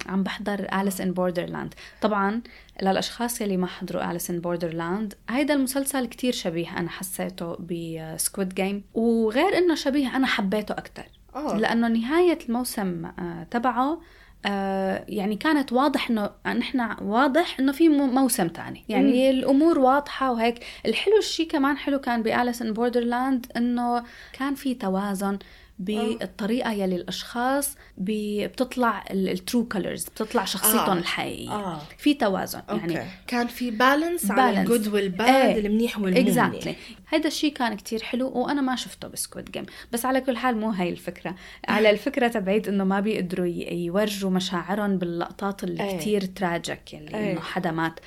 عم 0.06 0.22
بحضر 0.22 0.66
Alice 0.80 1.00
in 1.00 1.12
Borderland 1.12 1.74
طبعا 2.00 2.40
للأشخاص 2.82 3.40
يلي 3.40 3.56
ما 3.56 3.66
حضروا 3.66 4.10
Alice 4.10 4.30
in 4.30 4.40
Borderland 4.40 5.14
هيدا 5.30 5.54
المسلسل 5.54 6.06
كتير 6.06 6.32
شبيه 6.32 6.78
أنا 6.78 6.88
حسيته 6.90 7.56
ب 7.56 7.73
Squid 7.73 8.54
Game 8.54 8.84
وغير 8.94 9.58
إنه 9.58 9.74
شبيه 9.74 10.16
أنا 10.16 10.26
حبيته 10.26 10.72
أكتر. 10.72 11.04
آه. 11.34 11.56
لأنه 11.58 11.88
نهاية 11.88 12.38
الموسم 12.48 13.04
آه، 13.04 13.46
تبعه 13.50 14.00
آه، 14.46 15.04
يعني 15.08 15.36
كانت 15.36 15.72
واضح 15.72 16.10
إنه 16.10 16.30
نحن 16.46 16.80
واضح 17.02 17.60
إنه 17.60 17.72
في 17.72 17.88
مو- 17.88 18.06
موسم 18.06 18.48
تاني. 18.48 18.84
يعني 18.88 19.32
مم. 19.32 19.38
الأمور 19.38 19.78
واضحة 19.78 20.32
وهيك. 20.32 20.64
الحلو 20.86 21.18
الشيء 21.18 21.48
كمان 21.48 21.76
حلو 21.76 21.98
كان 21.98 22.22
ب 22.22 22.29
Alice 22.29 22.62
in 22.62 22.72
Borderland 22.72 23.46
إنه 23.56 24.04
كان 24.32 24.54
في 24.54 24.74
توازن. 24.74 25.38
بالطريقة 25.78 26.72
يلي 26.72 26.96
الأشخاص 26.96 27.76
بتطلع 27.98 29.04
ال 29.10 29.22
true 29.22 29.68
colors 29.68 30.04
بتطلع 30.04 30.44
شخصيتهم 30.44 30.96
آه. 30.96 31.00
الحقيقية 31.00 31.50
آه 31.50 31.82
في 31.98 32.14
توازن 32.14 32.62
أوكي 32.70 32.92
يعني 32.92 33.10
كان 33.26 33.46
في 33.46 33.70
balance 33.70 34.30
على 34.30 34.56
Balance. 34.56 34.58
ال 34.58 34.64
good 34.64 34.88
وال 34.88 35.04
bad 35.04 35.28
إيه. 35.28 35.66
المنيح 35.66 35.98
والمو 35.98 36.20
exactly 36.20 36.74
هيدا 37.08 37.28
الشيء 37.28 37.52
كان 37.52 37.76
كتير 37.76 38.02
حلو 38.02 38.28
وأنا 38.28 38.60
ما 38.60 38.76
شفته 38.76 39.08
ب 39.08 39.15
Squid 39.15 39.50
Game 39.50 39.66
بس 39.92 40.04
على 40.04 40.20
كل 40.20 40.36
حال 40.36 40.56
مو 40.56 40.70
هاي 40.70 40.88
الفكرة 40.88 41.34
على 41.68 41.90
الفكرة 41.90 42.28
تبعيت 42.28 42.68
إنه 42.68 42.84
ما 42.84 43.00
بيقدروا 43.00 43.46
يورجوا 43.46 44.30
مشاعرهم 44.30 44.98
باللقطات 44.98 45.64
اللي 45.64 45.82
إيه. 45.82 45.98
كتير 45.98 46.24
tragic 46.24 46.94
اللي 46.94 47.14
إيه. 47.14 47.32
إنه 47.32 47.40
حدا 47.40 47.70
مات 47.70 48.00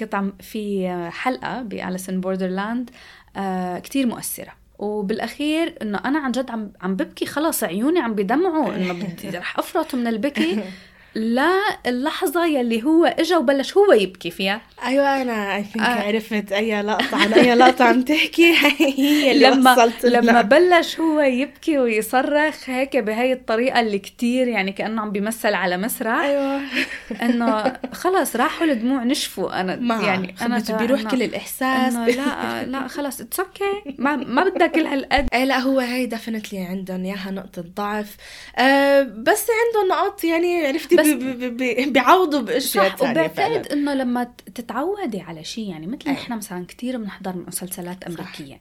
كنت 0.00 0.14
عم 0.14 0.32
في 0.40 0.88
حلقة 1.12 1.62
ب 1.62 1.69
Alice 1.69 2.06
in 2.06 2.20
Borderland 2.20 2.90
آه 3.36 3.78
كتير 3.78 4.06
مؤثرة 4.06 4.61
وبالأخير 4.82 5.74
إنه 5.82 5.98
أنا 6.04 6.18
عن 6.18 6.32
جد 6.32 6.50
عم 6.50 6.72
عم 6.80 6.96
ببكي 6.96 7.26
خلص 7.26 7.64
عيوني 7.64 8.00
عم 8.00 8.14
بدمعوا 8.14 8.74
إنه 8.74 8.92
بدي 9.04 9.38
رح 9.38 9.58
أفرط 9.58 9.94
من 9.94 10.06
البكي. 10.06 10.60
لا 11.14 11.60
اللحظة 11.86 12.46
يلي 12.46 12.82
هو 12.84 13.04
إجا 13.04 13.36
وبلش 13.36 13.76
هو 13.76 13.92
يبكي 13.92 14.30
فيها. 14.30 14.60
أيوه 14.84 15.22
أنا 15.22 15.56
I 15.56 15.64
think 15.64 15.86
آه. 15.86 16.06
عرفت 16.06 16.52
أي 16.52 16.82
لقطة 16.82 17.16
عن 17.16 17.32
أي 17.32 17.54
لقطة 17.54 17.84
عم 17.84 18.02
تحكي. 18.02 18.54
هي 18.78 19.32
اللي 19.32 19.46
لما 19.46 19.72
وصلت 19.72 20.06
لنا. 20.06 20.18
لما 20.30 20.42
بلش 20.42 21.00
هو 21.00 21.20
يبكي 21.20 21.78
ويصرخ 21.78 22.70
هيك 22.70 22.96
بهي 22.96 23.32
الطريقة 23.32 23.80
اللي 23.80 23.98
كتير 23.98 24.48
يعني 24.48 24.72
كأنه 24.72 25.02
عم 25.02 25.10
بيمثل 25.10 25.54
على 25.54 25.76
مسرح. 25.76 26.18
أيوه. 26.18 26.60
إنه 27.22 27.72
خلص 27.92 28.36
راحوا 28.36 28.66
الدموع 28.66 29.04
نشفوا. 29.04 29.60
أنا 29.60 29.76
ما 29.76 30.02
يعني 30.02 30.34
أنا 30.42 30.62
بيروح 30.70 31.02
كل 31.02 31.22
الإحساس. 31.22 31.94
إنه 31.94 32.06
لا 32.06 32.64
لا 32.64 32.88
خلص 32.88 33.20
it's 33.20 33.40
okay 33.40 33.94
ما 33.98 34.16
ما 34.16 34.44
بدها 34.48 34.66
كل 34.66 34.86
هالقد 34.86 35.28
إيه 35.34 35.44
لا 35.44 35.58
هو 35.58 35.80
هي 35.80 36.06
definitely 36.06 36.58
عندهم 36.58 37.04
إياها 37.04 37.30
نقطة 37.30 37.64
ضعف. 37.76 38.16
آه 38.56 39.02
بس 39.02 39.46
عندهم 39.66 39.88
نقاط 39.98 40.24
يعني 40.24 40.66
عرفتي 40.66 41.01
بس- 41.02 41.08
بي 41.08 41.32
بي 41.32 41.50
بي 41.50 41.90
بيعوضوا 41.90 42.40
بأشياء 42.40 42.88
صح 42.88 42.96
ثانية 42.96 43.20
وبعتقد. 43.20 43.66
إنه 43.72 43.94
لما 43.94 44.24
تتعودي 44.54 45.20
على 45.20 45.44
شيء 45.44 45.70
يعني 45.70 45.86
مثل. 45.86 46.10
نحن 46.10 46.32
مثلا 46.36 46.66
كثير 46.68 46.96
بنحضر 46.96 47.36
مسلسلات 47.46 48.04
أمريكية 48.04 48.54
صح 48.54 48.60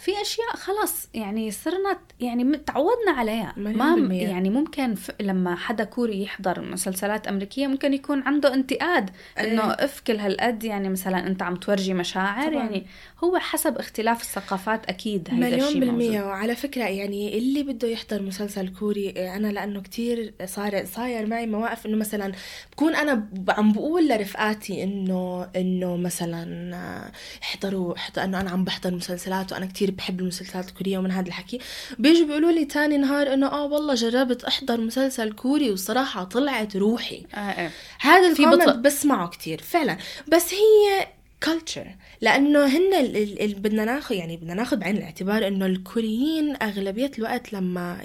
في 0.00 0.12
أشياء 0.22 0.56
خلص 0.56 1.08
يعني 1.14 1.50
صرنا 1.50 1.98
يعني 2.20 2.56
تعودنا 2.56 3.10
عليها 3.16 3.52
ما. 3.56 4.14
يعني 4.14 4.50
ممكن 4.50 4.94
ف... 4.94 5.10
لما 5.20 5.56
حدا 5.56 5.84
كوري 5.84 6.22
يحضر 6.22 6.60
مسلسلات 6.60 7.28
أمريكية 7.28 7.66
ممكن 7.66 7.94
يكون 7.94 8.22
عنده 8.22 8.54
انتقاد 8.54 9.10
انه 9.40 9.64
إيه. 9.64 9.84
اف 9.84 10.00
كل 10.00 10.16
هالقد 10.16 10.64
يعني 10.64 10.88
مثلا 10.88 11.26
أنت 11.26 11.42
عم 11.42 11.56
تورجي 11.56 11.94
مشاعر 11.94 12.50
طبعاً. 12.52 12.62
يعني 12.64 12.86
هو 13.24 13.38
حسب 13.38 13.78
اختلاف 13.78 14.20
الثقافات 14.22 14.86
أكيد 14.86 15.28
هيدا 15.30 15.46
مليون 15.46 15.68
الشيء 15.68 15.80
بالمية 15.80 16.10
موجود 16.10 16.26
وعلى 16.26 16.56
فكرة 16.56 16.84
يعني 16.84 17.38
اللي 17.38 17.62
بده 17.62 17.88
يحضر 17.88 18.22
مسلسل 18.22 18.68
كوري 18.68 19.14
آه، 19.16 19.36
أنا 19.36 19.48
لأنه 19.48 19.80
كتير 19.82 20.34
صار 20.44 20.84
صاير 20.84 21.26
معي 21.26 21.46
مواقف 21.46 21.86
إنه 21.86 21.96
مثلا 21.96 22.32
بكون 22.72 22.94
أنا 22.94 23.14
ب- 23.14 23.50
عم 23.50 23.72
بقول 23.72 24.08
لرفقاتي 24.08 24.82
إنه 24.84 25.48
إنه 25.56 25.96
مثلا 25.96 26.76
آه، 26.76 27.12
احضروا 27.42 27.96
احضر 27.96 28.24
إنه 28.24 28.40
أنا 28.40 28.50
عم 28.50 28.64
بحضر 28.64 28.94
مسلسلات 28.94 29.52
كتير 29.66 29.90
بحب 29.90 30.20
المسلسلات 30.20 30.68
الكورية 30.68 30.98
ومن 30.98 31.10
هذا 31.10 31.28
الحكي 31.28 31.58
بيجوا 31.98 32.26
بيقولوا 32.26 32.52
لي 32.52 32.64
تاني 32.64 32.96
نهار 32.96 33.32
إنه 33.34 33.46
آه 33.46 33.64
والله 33.66 33.94
جربت 33.94 34.44
أحضر 34.44 34.80
مسلسل 34.80 35.32
كوري 35.32 35.70
وصراحة 35.70 36.24
طلعت 36.24 36.76
روحي 36.76 37.26
آه 37.34 37.38
إيه. 37.38 37.70
هذا 38.00 38.28
ال 38.28 38.32
comment. 38.32 38.68
بسمعه 38.68 39.28
كتير 39.28 39.62
فعلا 39.62 39.96
بس 40.28 40.54
هي 40.54 41.06
culture 41.46 41.86
لأنه 42.20 42.66
هن 42.66 42.94
ال- 42.94 43.54
بدنا 43.54 43.84
ناخذ 43.84 44.14
يعني 44.14 44.36
بدنا 44.36 44.54
ناخذ 44.54 44.76
بعين 44.76 44.96
الاعتبار 44.96 45.46
إنه 45.46 45.66
الكوريين 45.66 46.56
أغلبية 46.62 47.10
الوقت 47.18 47.52
لما 47.52 47.98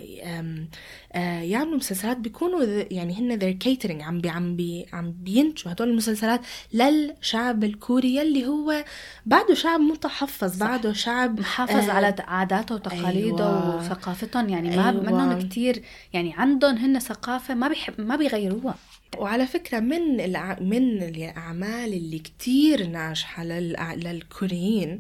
آه، 1.14 1.42
يعملوا 1.42 1.76
مسلسلات 1.78 2.18
بيكونوا 2.18 2.64
يعني 2.92 3.14
هن 3.20 3.34
they're 3.38 3.52
catering 3.52 4.02
عم 4.02 4.22
بي 4.22 4.30
عم 4.30 4.56
بي 4.56 4.86
عم 4.94 5.12
بينتجوا 5.12 5.72
هدول 5.72 5.90
المسلسلات 5.90 6.42
للشعب 6.74 7.64
الكوري 7.64 8.16
يلي 8.16 8.48
هو 8.48 8.86
بعده 9.26 9.54
شعب 9.54 9.80
متحفظ 9.80 10.52
صح. 10.60 10.68
بعده 10.68 10.94
شعب 10.94 11.40
محافظ 11.40 11.90
آه، 11.90 11.94
على 11.94 12.16
عاداته 12.20 12.76
وتقاليده 12.76 13.48
أيوة. 13.48 13.76
وثقافتهم 13.78 14.50
يعني 14.50 14.78
ما 14.78 14.90
أيوة. 14.90 15.02
منهم 15.02 15.42
كتير 15.42 15.82
يعني 16.14 16.34
عندهم 16.38 16.76
هن 16.78 17.00
ثقافة 17.00 17.54
ما 17.54 17.68
بيحب 17.68 18.02
ما 18.02 18.16
بيغيروها 18.16 18.76
وعلى 19.18 19.48
فكرة 19.48 19.80
من 19.80 20.20
الع... 20.20 20.58
من 20.62 21.04
الأعمال 21.04 21.94
اللي 21.94 22.20
كتير 22.20 22.88
ناجحة. 22.88 23.44
للكوريين 23.96 25.00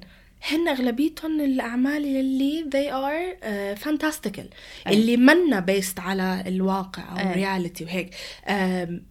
هن 0.49 0.67
أغلبيتهم 0.67 1.41
الأعمال 1.41 2.05
اللي 2.05 2.65
they 2.69 2.91
are 2.91 3.43
uh, 3.43 3.83
fantastical 3.87 4.45
أي. 4.87 4.93
اللي 4.93 5.17
منا 5.17 5.65
based 5.69 5.99
على 5.99 6.43
الواقع 6.47 7.11
أو 7.11 7.17
أي. 7.17 7.23
ال 7.31 7.38
reality 7.38 7.83
وهيك 7.83 8.15
أم، 8.47 9.05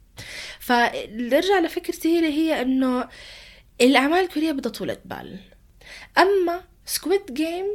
فنرجع 0.60 1.58
لفكرتي 1.60 2.18
اللي 2.18 2.32
هي 2.32 2.62
إنه 2.62 3.08
الأعمال 3.80 4.18
الكورية 4.24 4.52
بدها 4.52 4.72
طولة 4.72 4.96
بال 5.04 5.38
أما 6.18 6.60
Squid 6.86 7.20
Game 7.34 7.66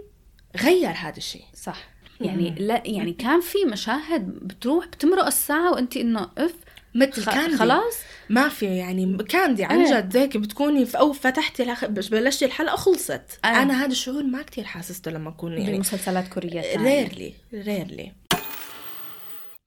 غير 0.58 0.90
هذا 0.90 1.18
الشيء 1.18 1.46
صح 1.54 1.88
يعني 2.22 2.50
لا 2.60 2.82
يعني 2.86 3.14
كان 3.14 3.42
في 3.42 3.58
مشاهد 3.66 4.30
بتروح 4.48 4.88
بتمرق 4.88 5.26
الساعة 5.26 5.72
وانت 5.72 5.98
إنه 5.98 6.30
إف 6.38 6.56
مثل 6.96 7.22
خ- 7.24 7.34
candy 7.34 7.58
خلاص 7.58 7.94
ما 8.30 8.50
في 8.50 8.66
يعني 8.66 9.18
candy 9.30 9.64
عن 9.64 9.80
إيه. 9.82 9.98
جد 10.00 10.18
هيك 10.18 10.38
بتكوني 10.38 10.86
في 10.86 10.98
أو 11.00 11.14
فتحتي. 11.14 11.76
بس 11.90 12.08
بلشتي 12.08 12.46
الحلقة 12.46 12.76
خلصت 12.76 13.22
إيه. 13.46 13.62
أنا 13.62 13.82
هذا 13.84 13.92
الشعور 13.92 14.24
ما 14.24 14.42
كتير 14.42 14.64
حاسسته 14.64 15.12
لما 15.12 15.30
أكون 15.30 15.54
يعني 15.58 15.78
بمسلسلات 15.78 16.28
كورية. 16.28 16.78
rarely 16.78 17.34
rarely 17.54 18.12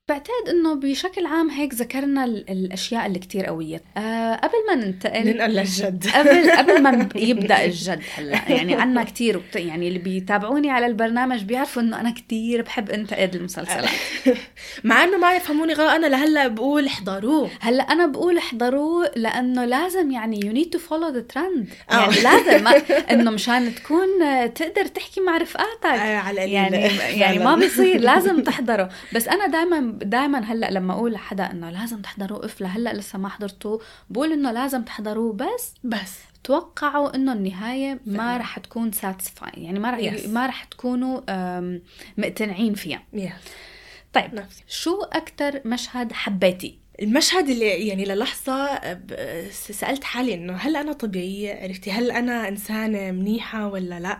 بعتقد 0.08 0.48
إنه 0.48 0.74
بشكل 0.74 1.26
عام 1.26 1.50
هيك 1.50 1.74
ذكرنا 1.74 2.24
ال- 2.24 2.50
الأشياء 2.50 3.06
اللي 3.06 3.18
كتير 3.18 3.46
قوية. 3.46 3.82
آه 3.96 4.34
قبل 4.34 4.54
ما 4.68 4.74
ننتقل 4.74 5.26
ننقل 5.34 5.50
للجد. 5.50 6.06
قبل 6.16 6.50
قبل 6.50 6.82
ما 6.82 7.08
يبدأ 7.16 7.64
الجد 7.64 8.00
هلأ. 8.14 8.40
يعني 8.48 8.74
عنا 8.74 9.04
كتير 9.04 9.36
وبت... 9.36 9.56
يعني 9.56 9.88
اللي 9.88 9.98
بيتابعوني 9.98 10.70
على 10.70 10.86
البرنامج 10.86 11.42
بيعرفوا 11.42 11.82
إنه 11.82 12.00
أنا 12.00 12.10
كتير 12.10 12.62
بحب 12.62 12.90
انتقد 12.90 13.34
المسلسلات. 13.34 13.88
مع 14.84 15.04
إنه 15.04 15.16
ما 15.18 15.36
يفهموني 15.36 15.72
غلط 15.72 15.90
أنا 15.90 16.06
لهلأ 16.06 16.48
بقول 16.48 16.86
احضروه. 16.86 17.50
هلأ 17.60 17.82
أنا 17.82 18.06
بقول 18.06 18.38
احضروه 18.38 19.10
لأنه 19.16 19.64
لازم 19.64 20.10
يعني 20.10 20.40
you 20.46 20.52
need 20.52 20.70
to 20.70 20.78
follow 20.78 21.08
the 21.08 21.20
trend. 21.20 21.68
يعني 21.90 22.14
لازم. 22.20 22.64
ما 22.64 22.70
إنه 23.10 23.30
مشان 23.30 23.74
تكون 23.74 24.06
تقدر 24.54 24.86
تحكي 24.86 25.20
مع 25.20 25.36
رفقاتك. 25.36 25.86
آه، 25.86 26.16
على. 26.16 26.52
يعني 26.52 26.76
يعني. 27.18 27.38
ما 27.38 27.54
بيصير 27.54 28.00
لازم 28.00 28.42
تحضره. 28.42 28.88
بس 29.14 29.28
أنا 29.28 29.46
دائما 29.46 29.97
دائما 30.04 30.38
هلأ 30.38 30.70
لما 30.70 30.92
أقول 30.92 31.12
لحدا 31.12 31.50
إنه 31.50 31.70
لازم 31.70 32.02
تحضروه 32.02 32.44
if 32.44 32.60
لهلا 32.60 32.92
لسه 32.94 33.18
ما 33.18 33.28
حضرتوه 33.28 33.80
بقول 34.10 34.32
إنه 34.32 34.52
لازم 34.52 34.82
تحضروه 34.82 35.32
بس 35.32 35.74
بس 35.84 36.18
توقعوا 36.44 37.14
إنه 37.14 37.32
النهاية 37.32 38.00
ما. 38.06 38.36
رح 38.36 38.58
تكون 38.58 38.92
satisfy 38.92 39.62
يعني 39.62 39.78
ما 39.78 39.90
رح 39.90 39.98
Yes. 39.98 40.28
ما 40.28 40.46
رح 40.46 40.64
تكونوا 40.64 41.20
مقتنعين 42.18 42.74
فيها 42.74 43.02
yes 43.12 43.32
طيب 44.12 44.34
نفس 44.34 44.62
شو 44.68 45.02
أكثر 45.02 45.60
مشهد 45.64 46.12
حبيتي 46.12 46.78
المشهد 47.02 47.48
اللي 47.48 47.66
يعني 47.88 48.04
للحظة 48.04 48.80
سألت 49.50 50.04
حالي 50.04 50.34
إنه 50.34 50.52
هل 50.52 50.76
أنا 50.76 50.92
طبيعية؟ 50.92 51.54
عرفتي 51.62 51.90
هل 51.90 52.10
أنا 52.10 52.48
إنسانة 52.48 53.10
منيحة 53.10 53.68
ولا 53.68 54.00
لأ؟ 54.00 54.18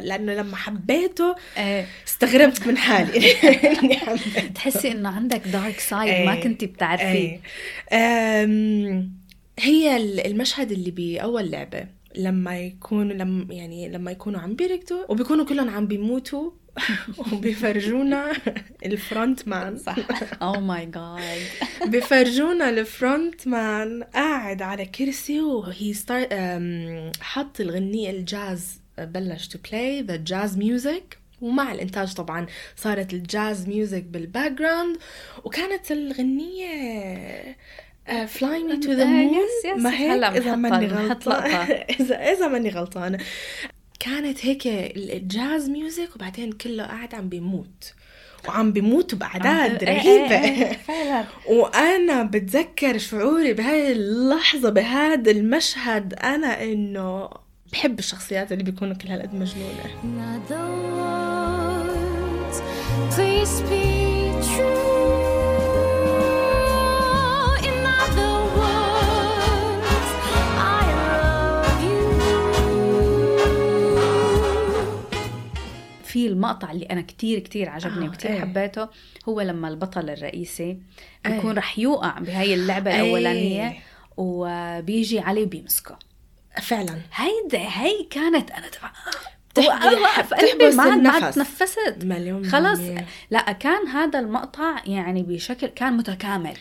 لأنه 0.00 0.34
لما 0.34 0.56
حبيته 0.56 1.34
آه، 1.58 1.86
استغربت 2.08 2.66
من 2.66 2.76
حالي. 2.78 3.32
إني 3.82 3.96
حبيته. 3.96 4.46
تحسي 4.54 4.92
إنه 4.92 5.08
عندك 5.08 5.40
dark 5.48 5.78
side 5.80 6.26
ما 6.26 6.34
إيه. 6.34 6.40
كنتي 6.42 6.66
بتعرفيه. 6.66 7.40
إيه. 7.92 9.08
هي 9.60 9.96
ال- 9.96 10.26
المشهد 10.26 10.72
اللي 10.72 10.90
بأول 10.90 11.50
لعبة 11.50 11.84
لما 12.16 12.58
يكون 12.60 13.08
لما 13.12 13.46
يعني 13.54 13.88
لما 13.88 14.10
يكونوا 14.10 14.40
عم 14.40 14.54
بيركضوا 14.54 15.10
وبيكونوا 15.10 15.44
كلهم 15.44 15.70
عم 15.70 15.86
بيموتوا 15.86 16.50
وبيفرجونا 17.32 18.32
ال 18.86 18.96
front 18.96 19.48
man 19.48 19.78
صح. 19.78 19.96
oh 20.42 20.60
my 20.60 20.86
god 20.86 21.20
بفرجونا 21.86 22.68
ال 22.68 22.81
front 22.81 23.48
man 23.48 24.02
قاعد 24.02 24.62
على 24.62 24.86
كرسي 24.86 25.40
وهي 25.40 25.94
حط 27.20 27.60
الغنية 27.60 28.10
الجاز 28.10 28.80
بلش 28.98 29.46
to 29.48 29.58
play 29.70 30.02
the 30.02 30.16
jazz 30.16 30.58
music 30.58 31.18
ومع 31.40 31.72
الإنتاج 31.72 32.14
طبعا 32.14 32.46
صارت 32.76 33.12
ال 33.12 33.23
jazz 33.23 33.68
music 33.68 34.02
بال 34.02 34.52
background 34.52 34.96
وكانت 35.44 35.90
الغنية 35.92 37.56
fly 38.26 38.64
me 38.64 38.76
to 38.76 38.92
the 38.92 39.04
moon. 39.04 39.34
ما 39.76 39.98
هيك؟ 39.98 40.24
إذا 40.24 40.56
ماني 40.56 40.86
غلطانه. 40.86 41.56
اذا 42.00 42.32
إذا 42.32 42.48
ماني 42.48 42.68
غلطانه 42.70 43.18
كانت 44.06 44.46
هيك 44.46 44.66
ال 44.66 44.87
jazz 44.87 45.70
music 45.70 46.16
وبعدين 46.16 46.52
كله 46.52 46.84
قاعد 46.84 47.14
عم 47.14 47.28
بيموت. 47.28 47.94
وعم 48.48 48.72
بيموتوا 48.72 49.18
باعداد 49.18 49.84
إيه، 49.84 49.96
رهيبة. 49.96 50.44
إيه، 50.44 50.64
إيه، 50.66 50.72
فعلا. 50.88 51.24
وأنا 51.48 52.22
بتذكر 52.22 52.98
شعوري 52.98 53.52
بهاي 53.52 53.92
اللحظة 53.92 54.70
بهذا 54.70 55.30
المشهد 55.30 56.14
أنا 56.14 56.62
إنه 56.62 57.28
بحب 57.72 57.98
الشخصيات 57.98 58.52
اللي 58.52 58.64
بيكونوا 58.64 58.94
كل 58.94 59.08
هالقد 59.08 59.34
مجنونة. 59.34 59.86
Please 63.16 63.60
be 63.70 63.84
true. 64.48 64.95
في 76.16 76.26
المقطع 76.26 76.70
اللي 76.70 76.84
أنا 76.86 77.00
كتير 77.02 77.38
كتير 77.38 77.68
عجبني 77.68 78.06
آه، 78.06 78.08
وكتير 78.08 78.30
إيه. 78.32 78.40
حبيته 78.40 78.88
هو 79.28 79.40
لما 79.40 79.68
البطل 79.68 80.10
الرئيسي. 80.10 80.78
بيكون 81.24 81.58
رح 81.58 81.78
يوقع 81.78 82.18
بهاي 82.18 82.54
اللعبة 82.54 82.90
إيه. 82.90 83.00
الأولانية 83.00 83.76
وبيجي 84.16 85.20
عليه 85.20 85.42
وبيمسكه 85.42 85.98
فعلا 86.62 86.98
هيدا 87.14 87.58
هي 87.58 88.04
كانت 88.10 88.50
أنا 88.50 88.66
تبع 88.68 88.92
بتحبس- 89.78 90.34
قلبي 90.34 90.76
ما. 90.76 91.30
تنفست 91.30 91.96
مليون 92.02 92.46
خلص. 92.50 92.80
لا 93.30 93.52
كان 93.52 93.86
هذا 93.86 94.18
المقطع 94.18 94.82
يعني 94.86 95.22
بشكل 95.22 95.66
كان 95.66 95.96
متكامل 95.96 96.56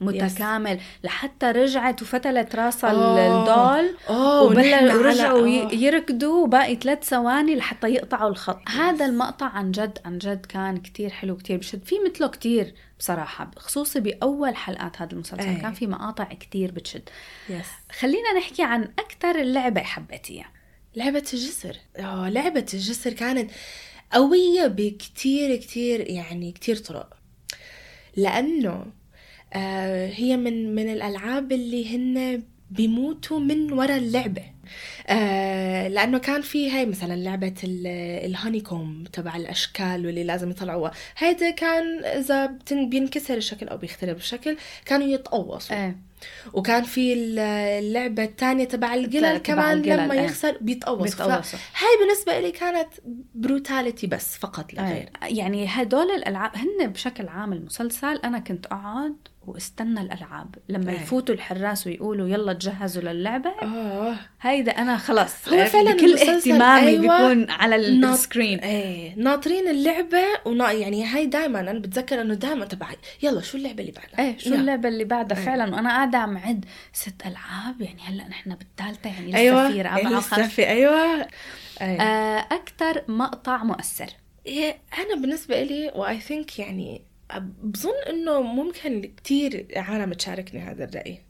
متكامل 0.00 0.80
لحتى 1.04 1.46
رجعت 1.46 2.02
وفتلت 2.02 2.56
راسها 2.56 2.90
آه. 2.90 3.40
الدول 3.40 3.96
وبلش 4.16 4.56
ونحن 4.66 4.88
على- 4.90 4.94
ورجعوا 4.94 5.46
آه. 5.46 5.74
يركضوا 5.74 6.46
باقي 6.46 6.76
ثلاث 6.76 7.04
ثواني 7.04 7.56
لحتى 7.56 7.88
يقطعوا 7.88 8.30
الخط. 8.30 8.68
هذا 8.68 9.04
المقطع 9.06 9.46
عن 9.46 9.70
جد 9.72 9.98
عن 10.04 10.18
جد 10.18 10.46
كان 10.46 10.76
كتير 10.76 11.10
حلو 11.10 11.36
كتير 11.36 11.56
بشد. 11.58 11.84
في 11.84 11.94
مثله 12.10 12.26
كتير 12.28 12.74
بصراحة 12.98 13.50
خصوصي 13.56 14.00
بأول 14.00 14.56
حلقات 14.56 15.02
هذا 15.02 15.12
المسلسل. 15.12 15.48
أي. 15.48 15.56
كان 15.56 15.72
في 15.72 15.86
مقاطع 15.86 16.24
كتير 16.24 16.70
بتشد. 16.70 17.08
يس. 17.48 17.66
خلينا 18.00 18.32
نحكي 18.38 18.62
عن 18.62 18.82
أكثر 18.98 19.42
لعبة 19.42 19.80
حبيتيها. 19.80 20.50
لعبة 20.96 21.18
الجسر. 21.32 21.76
آه 21.96 22.28
لعبة 22.28 22.66
الجسر 22.74 23.12
كانت 23.12 23.50
قوية 24.12 24.66
بكتير 24.66 25.56
كتير 25.56 26.10
يعني 26.10 26.52
كتير 26.52 26.76
طرق. 26.76 27.14
لأنه 28.16 28.86
هي 30.06 30.36
من 30.36 30.74
من 30.74 30.92
الألعاب 30.92 31.52
اللي 31.52 31.96
هن 31.96 32.42
بيموتوا 32.70 33.38
من 33.38 33.72
ورا 33.72 33.96
اللعبة. 33.96 34.42
آه 35.06 35.88
لأنه 35.88 36.18
كان 36.18 36.42
في 36.42 36.70
هاي 36.70 36.86
مثلا 36.86 37.14
لعبة 37.16 37.54
الهاني 37.64 38.60
كوم 38.60 39.04
تبع 39.12 39.36
الأشكال 39.36 40.06
واللي 40.06 40.24
لازم 40.24 40.50
يطلعوها. 40.50 40.92
هيدا 41.18 41.50
كان 41.50 42.00
بتن- 42.56 42.88
بينكسر 42.88 43.34
الشكل 43.36 43.68
أو 43.68 43.76
بيخترب 43.76 44.16
الشكل 44.16 44.56
كانوا 44.86 45.06
يتقوصوا. 45.06 45.76
إيه. 45.76 46.07
وكان 46.52 46.82
في 46.82 47.12
اللعبة 47.12 48.24
الثانية 48.24 48.64
تبع 48.64 48.94
القلل 48.94 49.38
كمان 49.38 49.78
القلل، 49.78 50.04
لما 50.04 50.14
إيه. 50.14 50.20
يخسر 50.20 50.56
بيتقوص 50.60 51.02
بيتقوصوا. 51.02 51.58
هاي 51.58 52.06
بالنسبة 52.06 52.40
لي 52.40 52.50
كانت 52.50 52.88
brutality 53.34 54.06
بس 54.06 54.36
فقط 54.36 54.74
لا 54.74 54.82
غير 54.82 55.10
آه، 55.22 55.26
يعني 55.26 55.66
هدول 55.66 56.10
الألعاب 56.10 56.50
هن 56.56 56.86
بشكل 56.86 57.28
عام 57.28 57.52
المسلسل 57.52 58.16
أنا 58.24 58.38
كنت 58.38 58.66
أقعد 58.66 59.16
وأستنى 59.48 60.00
الألعاب 60.00 60.54
لما 60.68 60.92
آه. 60.92 60.94
يفوتوا 60.94 61.34
الحراس 61.34 61.86
ويقولوا 61.86 62.28
يلا 62.28 62.52
تجهزوا 62.52 63.02
للعبة 63.02 63.50
آه 63.62 64.14
هيدا 64.40 64.72
أنا 64.72 64.96
خلص 64.96 65.48
هو 65.48 65.64
فعلاً 65.64 65.92
كل 65.92 66.14
اهتمامي 66.18 66.86
أيوة، 66.86 67.00
بيكون 67.00 67.50
على 67.50 67.76
ال 67.76 67.88
screen 67.88 68.58
إيه 68.58 69.14
ناطرين 69.16 69.68
اللعبة 69.68 70.22
ونا 70.44 70.72
يعني 70.72 71.04
هاي 71.04 71.26
دائما 71.26 71.60
أنا 71.60 71.78
بتذكر 71.78 72.20
إنه 72.20 72.34
دائما 72.34 72.64
تبع 72.64 72.86
يلا 73.22 73.40
شو 73.40 73.58
اللعبة 73.58 73.80
اللي 73.80 73.92
بعدها 73.92 74.26
إيه 74.26 74.38
شو 74.38 74.48
يلا. 74.48 74.60
اللعبة 74.60 74.88
اللي 74.88 75.04
بعدها 75.04 75.38
إيه. 75.38 75.44
فعلا 75.44 75.74
وأنا 75.74 75.88
قاعدة 75.88 76.07
عم 76.16 76.38
عد 76.38 76.64
ست 76.92 77.26
ألعاب 77.26 77.80
يعني 77.80 78.00
هلأ 78.02 78.28
نحن 78.28 78.54
بالثالثة 78.54 79.10
يعني 79.10 79.28
لسه 79.28 79.38
أيوه 79.38 79.70
في 79.70 79.82
رابعه 79.82 79.96
إيه، 79.96 80.06
لسه 80.06 80.16
وخامسه 80.18 80.48
في 80.48 80.68
أيوه. 80.68 81.28
آه 81.80 82.38
أكثر 82.38 83.04
مقطع 83.08 83.64
مؤثر. 83.64 84.06
إيه 84.46 84.78
أنا 84.98 85.20
بالنسبة 85.20 85.62
لي 85.62 85.92
واي 85.94 86.20
ثينك 86.20 86.58
يعني 86.58 87.02
بظن 87.62 87.94
إنه 88.08 88.42
ممكن 88.42 89.12
كتير 89.16 89.66
عالم 89.76 90.12
تشاركني 90.12 90.60
هذا 90.60 90.84
الرأي. 90.84 91.22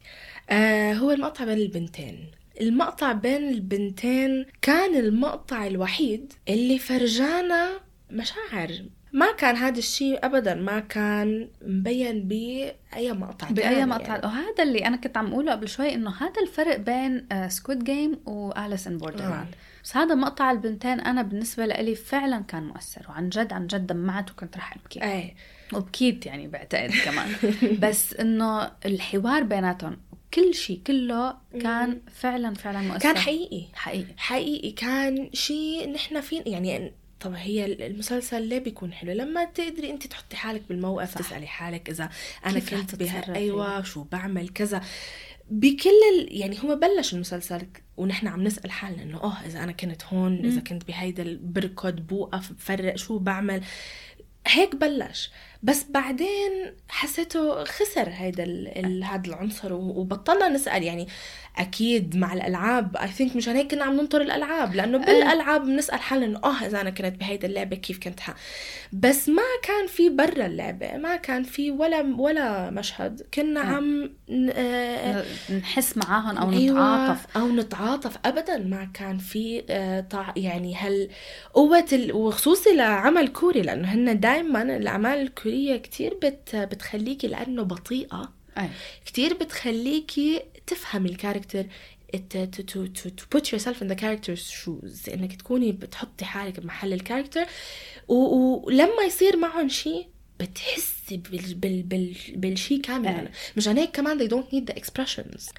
آه 0.50 0.92
هو 0.92 1.10
المقطع 1.10 1.44
بين 1.44 1.58
البنتين. 1.58 2.30
المقطع 2.60 3.12
بين 3.12 3.48
البنتين 3.48 4.46
كان 4.62 4.96
المقطع 4.96 5.66
الوحيد 5.66 6.32
اللي 6.48 6.78
فرجانا 6.78 7.80
مشاعر 8.10 8.82
ما 9.18 9.33
كان 9.33 9.57
هذا 9.57 9.78
الشيء 9.78 10.26
ابدا 10.26 10.54
ما 10.54 10.81
كان 10.81 11.48
مبين 11.62 12.28
بأي 12.28 13.12
مقطع 13.12 13.48
بأي 13.50 13.87
مقطع. 13.87 14.07
يعني. 14.07 14.26
وهذا 14.26 14.62
اللي 14.62 14.87
أنا 14.87 14.96
كنت 14.96 15.16
عم 15.16 15.33
أقوله 15.33 15.52
قبل 15.52 15.68
شوي 15.68 15.94
إنه 15.94 16.11
هذا 16.11 16.40
الفرق 16.42 16.76
بين 16.76 17.26
Squid 17.48 17.85
Game 17.85 18.20
و 18.26 18.37
Alice 18.37 18.87
in 18.87 18.98
Borderland 18.98 19.54
بس 19.85 19.96
هذا 19.96 20.14
مقطع 20.14 20.50
البنتين 20.50 21.00
أنا 21.00 21.22
بالنسبة 21.22 21.66
لي 21.66 21.94
فعلا 21.94 22.42
كان 22.42 22.62
مؤثر 22.62 23.07
وعن 23.09 23.28
جد 23.28 23.52
عن 23.52 23.66
جد 23.66 23.87
دمعت 23.87 24.31
وكنت 24.31 24.57
رح 24.57 24.76
أبكي. 24.76 25.02
إيه. 25.02 25.35
وبكيت 25.72 26.26
يعني 26.26 26.48
بعتقد 26.48 26.90
كمان. 27.04 27.28
بس 27.83 28.14
إنه 28.14 28.70
الحوار 28.87 29.42
بيناتهم 29.42 29.96
كل 30.35 30.54
شيء 30.54 30.81
كله 30.87 31.35
كان 31.61 32.00
فعلا 32.14 32.54
فعلا 32.54 32.81
مؤثر. 32.81 33.02
كان 33.02 33.16
حقيقي. 33.18 33.66
حقيقي. 33.74 34.14
حقيقي 34.16 34.70
كان 34.70 35.31
شيء 35.33 35.92
نحن 35.92 36.20
فين 36.20 36.42
يعني 36.46 36.92
طبعا 37.20 37.38
هي 37.38 37.87
المسلسل 37.87 38.42
ليه 38.42 38.59
بيكون 38.59 38.92
حلو 38.92 39.12
لما 39.12 39.44
تقدري 39.44 39.90
انت 39.90 40.07
تحطي 40.07 40.37
حالك 40.37 40.62
بالموقف 40.68 41.14
صح. 41.14 41.20
تسألي 41.20 41.46
حالك 41.46 41.88
إذا 41.88 42.11
أنا 42.46 42.59
كنت 42.59 42.94
بها؟ 42.94 43.35
أيوه 43.35 43.83
شو 43.83 44.04
بعمل 44.04 44.48
كذا 44.48 44.83
بكل 45.50 45.90
ال... 46.14 46.40
يعني 46.40 46.59
هو 46.64 46.76
بلش 46.76 47.14
المسلسل 47.14 47.66
ونحن 47.96 48.26
عم 48.26 48.44
نسأل 48.44 48.70
حالنا 48.70 49.02
إنه 49.02 49.22
آه 49.22 49.46
إذا 49.46 49.64
أنا 49.64 49.72
كنت 49.72 50.04
هون 50.04 50.44
إذا. 50.44 50.61
كنت 50.61 50.87
بهيدا 50.87 51.38
بركض 51.42 51.96
بوقف 51.96 52.52
بفرق 52.52 52.96
شو 52.96 53.18
بعمل 53.18 53.62
هيك 54.46 54.76
بلش 54.76 55.31
بس 55.62 55.85
بعدين 55.90 56.75
حسيته 56.88 57.64
خسر 57.64 58.09
هيدا 58.09 58.44
هذا 59.05 59.23
العنصر 59.27 59.73
وبطلنا 59.73 60.49
نسأل. 60.49 60.83
يعني 60.83 61.09
أكيد 61.59 62.16
مع 62.16 62.33
الألعاب 62.33 62.97
اي 62.97 63.09
ثينك 63.09 63.37
مشان 63.37 63.57
هيك 63.57 63.71
كنا 63.71 63.85
عم 63.85 63.97
ننطر 63.97 64.21
الألعاب 64.21 64.75
لأنه 64.75 64.99
بالألعاب 64.99 65.64
بنسأل 65.64 66.01
حالنا 66.01 66.27
إنه 66.27 66.40
آه 66.44 66.66
إذا 66.66 66.81
أنا 66.81 66.90
كنت 66.90 67.21
بهيدا 67.21 67.49
اللعبة 67.49 67.77
كيف 67.77 67.99
كنت 67.99 68.21
ح... 68.21 68.35
بس 68.92 69.29
ما 69.29 69.42
كان 69.62 69.87
في 69.87 70.09
برا 70.09 70.47
اللعبة 70.47 70.97
ما 70.97 71.16
كان 71.16 71.42
في 71.42 71.71
ولا 71.71 72.14
ولا 72.18 72.71
مشهد. 72.71 73.27
كنا 73.35 73.61
آه. 73.61 73.64
عم 73.64 74.11
آه، 74.51 75.25
نحس 75.59 75.97
معاهم 75.97 76.38
أو 76.38 76.53
أيوة، 76.53 76.75
نتعاطف. 76.75 77.37
أو 77.37 77.49
نتعاطف. 77.49 78.16
ابدا 78.25 78.59
ما 78.59 78.88
كان 78.94 79.18
في 79.18 79.64
آه،. 79.71 80.33
يعني 80.37 80.77
هال 80.77 81.09
قوة 81.55 81.87
ال... 81.92 82.12
وخصوصي 82.12 82.75
لعمل 82.75 83.29
كوري 83.29 83.62
لأنه 83.62 83.88
هن 83.88 84.21
دائما 84.21 84.62
الأعمال 84.62 85.35
الكورية 85.48 85.76
كتير 85.76 86.14
بت... 86.22 86.56
بتخليكي 86.56 87.26
لأنه 87.26 87.62
بطيئة. 87.62 88.32
أي. 88.58 88.68
كتير 89.04 89.34
بتخليكي 89.34 90.42
تفهمي 90.66 91.08
الكاركتر 91.11 91.64
to, 92.16 92.46
to, 92.46 92.88
to, 92.98 93.26
put 93.34 93.52
yourself 93.52 93.82
in 93.82 93.88
the 93.88 93.94
character's 93.94 94.50
shoes. 94.50 95.08
إنك 95.12 95.37
تكوني 95.37 95.72
بتحطي 95.72 96.24
حالك 96.24 96.61
بمحل 96.61 96.92
الكاركتر 96.92 97.46
ولما 98.08 99.02
يصير 99.06 99.37
معهم 99.37 99.68
شيء 99.68 100.06
بتحسي 100.40 101.16
بال 101.16 101.54
بال 101.54 101.82
بال 101.82 102.16
بالشيء 102.37 102.80
كاملا 102.80 103.20
إيه. 103.20 103.32
مشان 103.56 103.78
هيك 103.78 103.90
كمان 103.90 104.18
they 104.18 104.30
don't 104.30 104.54
need 104.54 104.72
the 104.72 104.78
expressions. 104.78 105.52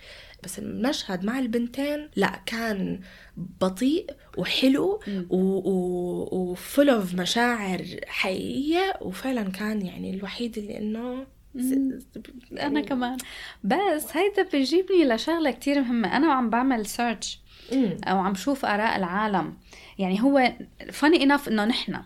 بس 0.43 0.59
المشهد 0.59 1.25
مع 1.25 1.39
البنتين 1.39 2.09
لا 2.15 2.41
كان 2.45 2.99
بطيء 3.37 4.09
وحلو 4.37 4.99
مم. 5.07 5.27
و 5.29 6.55
full 6.55 6.87
of 6.87 7.15
مشاعر 7.15 7.85
حقيقية 8.07 8.93
وفعلا 9.01 9.43
كان 9.51 9.81
يعني 9.85 10.15
الوحيد 10.15 10.57
اللي 10.57 10.77
إنه. 10.77 11.25
أنا 12.59 12.81
كمان 12.81 13.17
بس 13.63 14.17
هيدا 14.17 14.43
بيجيبني 14.51 15.05
لشغلة 15.05 15.51
كتير 15.51 15.81
مهمة 15.81 16.17
أنا 16.17 16.27
وعم 16.27 16.49
بعمل 16.49 16.85
سيرش. 16.85 17.39
أو 18.07 18.19
عم 18.19 18.35
شوف 18.35 18.65
آراء 18.65 18.97
العالم 18.97 19.53
يعني 19.99 20.21
هو 20.21 20.53
فاني 20.91 21.23
انف 21.23 21.47
إنه 21.47 21.65
نحن 21.65 22.01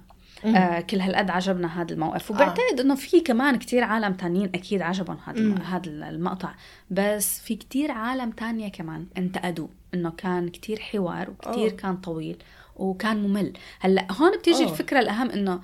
آه 0.46 0.80
كل 0.80 1.00
هالقد 1.00 1.30
عجبنا 1.30 1.82
هذا 1.82 1.94
الموقف 1.94 2.32
وبعتقد 2.32 2.80
إنه 2.80 2.96
في 2.96 3.20
كمان 3.20 3.56
كتير 3.56 3.84
عالم 3.84 4.14
تانيين 4.14 4.50
أكيد 4.56 4.82
عجبهم 4.82 5.18
هذا. 5.26 5.64
هذا 5.64 6.10
المقطع 6.10 6.54
بس 6.92 7.40
في 7.40 7.56
كتير 7.56 7.92
عالم 7.92 8.32
تانية 8.32 8.72
كمان 8.72 9.06
انتقدوا 9.18 9.68
إنه 9.94 10.10
كان 10.10 10.50
كتير 10.50 10.80
حوار 10.80 11.30
وكتير 11.30 11.70
أوه. 11.70 11.78
كان 11.78 11.98
طويل 11.98 12.38
وكان 12.76 13.24
ممل 13.24 13.54
هلأ 13.80 14.08
هون 14.12 14.38
بتيجي 14.38 14.64
أوه. 14.64 14.72
الفكرة 14.72 15.00
الأهم 15.00 15.30
إنه 15.30 15.62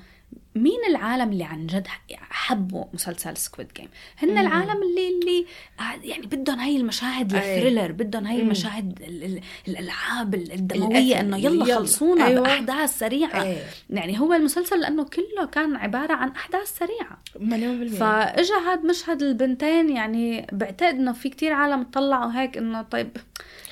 مين 0.55 0.79
العالم 0.89 1.31
اللي 1.31 1.43
عن 1.43 1.67
جد 1.67 1.87
حبوا 2.29 2.85
مسلسل 2.93 3.37
Squid 3.37 3.67
Game 3.77 3.87
هن 4.17 4.29
مم. 4.31 4.37
العالم 4.37 4.83
اللي 4.83 5.09
اللي 5.09 5.45
آه، 5.79 6.05
يعني 6.07 6.25
بدهم 6.27 6.59
هاي 6.59 6.77
المشاهد. 6.77 7.35
ال 7.35 7.42
thriller 7.42 7.91
بدهم 7.91 8.25
هاي. 8.27 8.39
المشاهد 8.41 9.01
ال- 9.01 9.23
ال- 9.23 9.41
الألعاب 9.67 10.35
الدموية. 10.35 11.19
إنه 11.19 11.37
يلا 11.37 11.65
يلا. 11.65 11.75
خلصونا 11.75 12.25
أيوة. 12.27 12.41
بأحداث 12.43 12.99
سريعة 12.99 13.43
إيه 13.43 13.63
يعني 13.89 14.19
هو 14.19 14.33
المسلسل 14.33 14.79
لأنه 14.79 15.03
كله 15.03 15.45
كان 15.51 15.75
عبارة 15.75 16.13
عن 16.13 16.29
أحداث 16.29 16.77
سريعة 16.77 17.17
مليون 17.39 17.79
بالمية 17.79 17.99
فإجا 17.99 18.55
هذا 18.55 18.81
مشهد 18.81 19.21
البنتين 19.21 19.89
يعني 19.89 20.47
بعتقد 20.51 20.93
إنه 20.95 21.13
في 21.13 21.29
كتير 21.29 21.53
عالم 21.53 21.83
طلعوا 21.83 22.31
هيك 22.31 22.57
إنه 22.57 22.81
طيب 22.81 23.09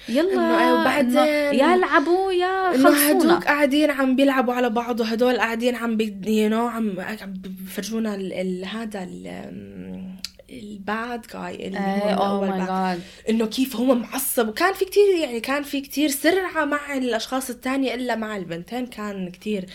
يلا 0.10 0.60
أيوة، 0.60 0.82
وبعدين- 0.82 1.18
إنه 1.18 1.58
يا 1.58 1.76
العبوا 1.76 2.32
يا 2.32 2.72
خلصونا. 2.72 3.12
هدوك 3.12 3.44
قاعدين 3.44 3.92
عم 3.92 4.16
بيلعبوا 4.16 4.54
على 4.54 4.70
بعض 4.70 5.00
وهدول 5.00 5.38
قاعدين 5.38 5.76
عم 5.76 5.98
بي 5.98 6.08
you 6.08 6.52
know 6.52 6.56
عم 6.76 7.00
عم 7.00 7.34
بفرجونا. 7.34 8.16
هذا 8.66 9.04
ال... 9.04 10.18
الباد 10.50 11.26
جاي 11.34 11.68
اللي 11.68 11.80
هو 11.80 12.96
إنه 13.30 13.46
كيف 13.46 13.76
هو 13.76 13.96
معصب. 13.96 14.48
وكان 14.48 14.74
في 14.74 14.86
كتير 14.86 15.16
يعني 15.22 15.40
كان 15.40 15.64
في 15.64 15.82
كتير 15.82 16.10
سرعة 16.10 16.66
مع 16.66 16.94
الأشخاص 16.94 17.50
التانية 17.50 17.94
إلا 17.94 18.16
مع 18.16 18.38
البنتين 18.38 18.86
كان 18.86 19.30
كتير. 19.30 19.66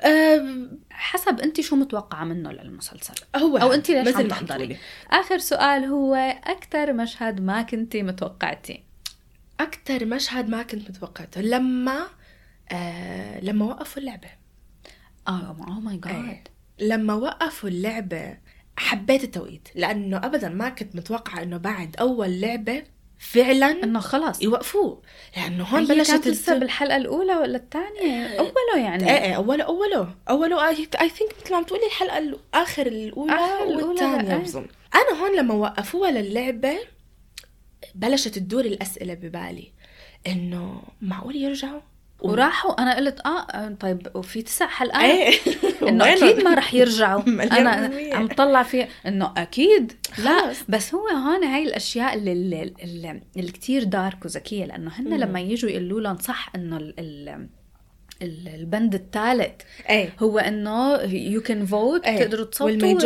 أه 0.00 0.68
حسب 0.90 1.40
أنت 1.40 1.60
شو 1.60 1.76
متوقعة 1.76 2.24
منه 2.24 2.52
للمسلسل؟ 2.52 3.14
هو 3.36 3.56
أو 3.56 3.72
أنت 3.72 3.90
ليش 3.90 4.08
مثل 4.08 4.16
عم 4.16 4.22
ما 4.22 4.28
تحضري. 4.28 4.76
آخر 5.10 5.38
سؤال 5.38 5.84
هو 5.84 6.14
أكثر 6.44 6.92
مشهد 6.92 7.40
ما 7.40 7.62
كنتي 7.62 8.02
متوقعتي؟ 8.02 8.87
أكثر 9.60 10.04
مشهد 10.04 10.48
ما 10.48 10.62
كنت 10.62 10.90
متوقعته 10.90 11.40
لما 11.40 12.06
آه 12.72 13.40
لما 13.40 13.64
وقفوا 13.64 14.02
اللعبة. 14.02 14.28
آه 15.28 15.56
oh 15.68 15.80
my 15.80 15.96
god 15.96 16.14
إيه. 16.14 16.44
لما 16.88 17.14
وقفوا 17.14 17.68
اللعبة 17.68 18.38
حبيت 18.76 19.24
التوقيت 19.24 19.68
لأنه 19.74 20.16
أبدا 20.16 20.48
ما 20.48 20.68
كنت 20.68 20.96
متوقعة 20.96 21.42
إنه 21.42 21.56
بعد 21.56 21.96
أول 22.00 22.40
لعبة 22.40 22.82
فعلا 23.18 23.70
إنه 23.84 24.00
خلص 24.00 24.42
يوقفوه 24.42 25.02
لأنه 25.36 25.64
هون 25.64 25.84
بلشت 25.86 26.10
كانت 26.10 26.28
لسه 26.28 26.58
بالحلقة 26.58 26.96
الأولى 26.96 27.34
ولا 27.36 27.56
الثانية؟ 27.56 28.38
أوله 28.38 28.84
يعني. 28.84 29.10
إيه 29.10 29.22
إيه 29.24 29.34
أوله 29.36 29.64
أوله 29.64 30.14
أوله 30.30 30.68
I 30.68 30.74
think 31.08 31.34
مثل 31.42 31.50
ما 31.50 31.56
عم 31.56 31.64
تقولي 31.64 31.86
الحلقة 31.86 32.18
ال- 32.18 32.38
آخر 32.54 32.86
الأولى 32.86 33.34
والثانية 33.76 34.32
إيه. 34.36 34.38
بظن 34.42 34.66
أنا 34.94 35.20
هون 35.22 35.36
لما 35.38 35.54
وقفوها 35.54 36.10
للعبة 36.10 36.78
بلشت 37.94 38.28
تدور 38.38 38.64
الأسئلة 38.64 39.14
ببالي 39.14 39.72
إنه 40.26 40.82
معقول 41.02 41.36
يرجعوا 41.36 41.80
وراحوا 42.20 42.82
أنا 42.82 42.96
قلت 42.96 43.20
آه 43.26 43.68
طيب 43.80 44.08
وفي 44.14 44.42
تسع 44.42 44.66
حلقات 44.66 45.04
إيه 45.04 45.34
إنه؟ 45.88 46.12
أكيد 46.12 46.44
ما 46.44 46.54
رح 46.54 46.74
يرجعوا 46.74 47.22
أنا. 47.58 47.90
عم 48.16 48.26
طلع 48.28 48.62
فيه 48.62 48.88
إنه 49.06 49.32
أكيد 49.36 49.92
لا. 50.24 50.52
بس 50.68 50.94
هو 50.94 51.08
هون 51.08 51.44
هاي 51.44 51.62
الأشياء 51.62 52.14
اللي 52.14 52.32
اللي, 52.32 53.22
اللي, 53.36 53.52
كتير 53.52 53.84
dark 53.84 54.24
وذكية 54.24 54.64
لأنه 54.64 54.90
هن. 54.90 55.08
لما 55.20 55.40
يجوا 55.40 55.70
يقولوا 55.70 56.00
لهم 56.00 56.18
صح 56.18 56.50
إنه 56.56 56.76
ال 56.76 56.94
ال 56.98 57.46
ال- 58.22 58.48
البند 58.48 58.94
الثالث 58.94 59.50
إيه 59.90 60.10
هو 60.20 60.38
إنه 60.38 60.94
you 61.02 61.40
can 61.40 61.66
vote. 61.66 62.04
تقدروا 62.04 62.44
تصوتوا 62.44 62.98
the 62.98 63.00
votes، 63.00 63.02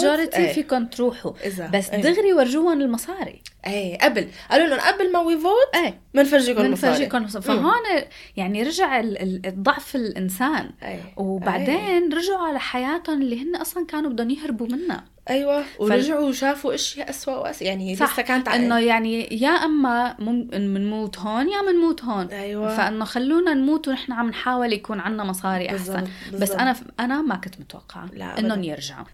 majority 0.00 0.36
إيه. 0.36 0.52
فيكم 0.52 0.86
تروحوا 0.86 1.32
بس 1.74 1.90
إيه. 1.90 2.02
دغري 2.02 2.32
ورجوهم 2.32 2.80
المصاري 2.80 3.42
إيه 3.66 3.98
قبل. 3.98 4.28
قالوا 4.50 4.66
لهم 4.66 4.80
قبل 4.80 5.12
ما 5.12 5.18
we 5.20 5.38
vote 5.38 5.74
إيه. 5.84 6.00
بنفرجيكم 6.14 6.60
المصاري. 6.60 7.04
بنفرجيكم 7.06 7.40
فهون 7.40 8.02
يعني 8.36 8.62
رجع 8.62 9.00
ال- 9.00 9.22
ال- 9.22 9.46
الضعف 9.46 9.96
الإنسان. 9.96 10.70
إيه. 10.82 11.00
وبعدين 11.16 12.12
رجعوا 12.12 12.48
على 12.48 12.60
حياتهم 12.60 13.22
اللي 13.22 13.42
هن 13.42 13.56
أصلا 13.56 13.86
كانوا 13.86 14.10
بدهم 14.10 14.30
يهربوا 14.30 14.66
منها. 14.66 15.04
أيوه. 15.30 15.64
ورجعوا 15.78 16.28
وشافوا 16.28 16.74
إشياء 16.74 17.10
اسوء 17.10 17.34
واسوء 17.34 17.68
يعني 17.68 17.96
صح. 17.96 18.12
لسه 18.12 18.22
كانت 18.22 18.48
إنه 18.48 18.78
يعني 18.78 19.28
يا 19.42 19.48
أما 19.50 20.16
بنموت 20.52 21.18
هون 21.18 21.48
يا 21.48 21.62
بنموت 21.62 22.04
هون. 22.04 22.26
أيوه. 22.26 22.76
فإنه 22.76 23.04
خلونا 23.04 23.54
نموت 23.54 23.88
ونحن 23.88 24.12
عم 24.12 24.28
نحاول 24.28 24.72
يكون 24.72 25.00
عنا 25.00 25.24
مصاري 25.24 25.70
أحسن. 25.70 25.76
بالضبط، 25.92 26.08
بس 26.32 26.38
بالضبط. 26.38 26.58
أنا 26.60 26.76
أنا 27.00 27.22
ما 27.22 27.34
كنت 27.36 27.60
متوقعة 27.60 28.08
إنهم. 28.38 28.64
يرجعوا. 28.64 29.04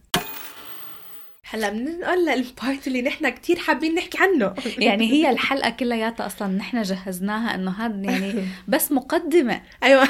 هلا 1.50 1.70
بننقل 1.70 2.24
للبارت 2.24 2.86
اللي 2.86 3.02
نحن 3.02 3.28
كتير 3.28 3.58
حابين 3.58 3.94
نحكي 3.94 4.18
عنه. 4.20 4.54
يعني 4.78 5.12
هي 5.12 5.30
الحلقة 5.30 5.70
كلياتها 5.70 6.26
أصلا 6.26 6.48
نحن 6.48 6.82
جهزناها 6.82 7.54
إنه 7.54 7.70
هذا 7.70 8.12
يعني 8.12 8.48
بس 8.68 8.92
مقدمة. 8.92 9.62
أيوه. 9.82 10.08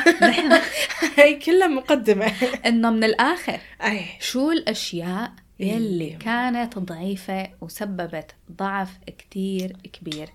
هي 1.18 1.35
كلها 1.35 1.66
مقدمة. 1.66 2.27
إنه 2.66 2.90
من 2.90 3.05
الآخر 3.05 3.61
أي. 3.83 4.05
شو 4.20 4.53
الأشياء 4.53 5.33
يلي 5.61 6.11
كانت 6.11 6.79
ضعيفة 6.79 7.51
وسببت 7.61 8.35
ضعف 8.53 8.90
كتير 9.07 9.77
كبير 9.92 10.29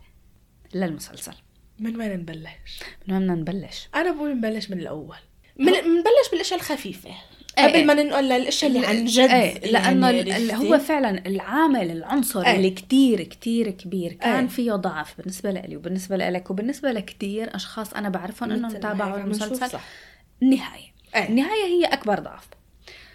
للمسلسل؟ 0.74 1.34
من 1.80 1.96
وين 1.96 2.14
نبلش؟ 2.14 2.84
من 3.08 3.14
وين 3.14 3.28
نبلش؟ 3.28 3.90
أنا 3.96 4.12
بقول 4.12 4.38
نبلش 4.38 4.70
من 4.70 4.80
الأول. 4.80 5.18
من 5.58 5.72
نبلش 5.72 6.30
بالأشياء 6.32 6.60
الخفيفة. 6.60 7.10
إيه، 7.58 7.64
قبل 7.66 7.74
إيه. 7.74 7.86
ما 7.86 7.94
ننقل 7.94 8.24
للأشياء 8.24 8.72
اللي 8.72 8.88
عن 8.88 9.06
جد 9.06 9.66
لأنه 9.66 10.10
يعني 10.10 10.38
ال- 10.38 10.52
عرفتي؟ 10.52 10.70
هو 10.70 10.80
فعلا 10.80 11.28
العامل 11.28 11.92
العنصر 11.92 12.42
إيه. 12.46 12.56
اللي 12.56 12.70
كتير 12.70 13.24
كتير 13.24 13.70
كبير 13.72 14.14
كان 14.14 14.40
إيه. 14.44 14.48
فيه 14.48 14.72
ضعف 14.72 15.18
بالنسبة 15.18 15.52
لي 15.52 15.78
وبالنسبة 15.78 16.18
لك 16.18 16.52
وبالنسبة 16.52 16.92
لكتير 16.92 17.56
أشخاص 17.56 17.94
أنا 17.94 18.10
بعرفهم 18.10 18.52
إنهم 18.52 18.72
تابعوا 18.72 19.18
المسلسل. 19.18 19.80
النهايه 20.44 20.94
إيه. 21.16 21.30
النهاية 21.30 21.64
هي 21.66 21.86
أكبر 21.86 22.20
ضعف 22.20 22.48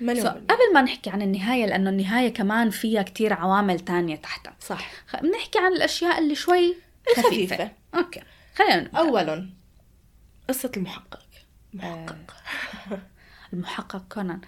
so. 0.00 0.26
قبل 0.28 0.74
ما 0.74 0.82
نحكي 0.82 1.10
عن 1.10 1.22
النهاية 1.22 1.66
لأنه 1.66 1.90
النهاية 1.90 2.28
كمان 2.28 2.70
فيها 2.70 3.02
كتير 3.02 3.32
عوامل 3.32 3.80
تانية 3.80 4.16
تحتها 4.16 4.56
صح 4.60 4.90
بنحكي 5.22 5.58
عن 5.58 5.72
الأشياء 5.72 6.18
اللي 6.18 6.34
شوي 6.34 6.74
خفيفة 7.16 7.28
الخفيفة. 7.28 7.70
أوكي 7.94 8.20
خلينا 8.54 8.76
نبدأ. 8.80 8.98
اولا 8.98 9.48
قصة 10.48 10.70
المحقق 10.76 11.20
محقق 11.74 12.16
المحقق 13.52 14.02
كونان. 14.12 14.40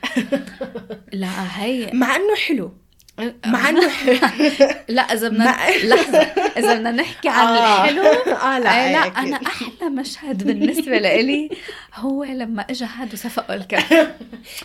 لا 1.12 1.28
هي 1.64 1.90
مع 1.92 2.16
إنه 2.16 2.34
حلو. 2.48 2.72
مع 3.46 3.68
إنه 3.68 3.90
لا 4.88 5.02
إذا 5.02 5.28
بدنا 5.28 5.56
لحظة. 5.94 6.18
إذا 6.56 6.74
بدنا 6.74 6.90
نحكي 6.90 7.28
عن 7.28 7.46
آه. 7.46 7.84
الحلو 7.84 8.02
آه 8.36 8.58
لا 8.58 8.64
لا, 8.64 8.92
لا. 8.92 9.18
أنا 9.18 9.36
أحلى 9.36 9.90
مشهد 9.90 10.44
بالنسبة 10.46 10.98
لإلي 10.98 11.50
هو 11.94 12.24
لما 12.24 12.62
اجى 12.70 12.84
هاد 12.84 13.12
وسفقوا 13.14 13.54
الكف 13.54 13.92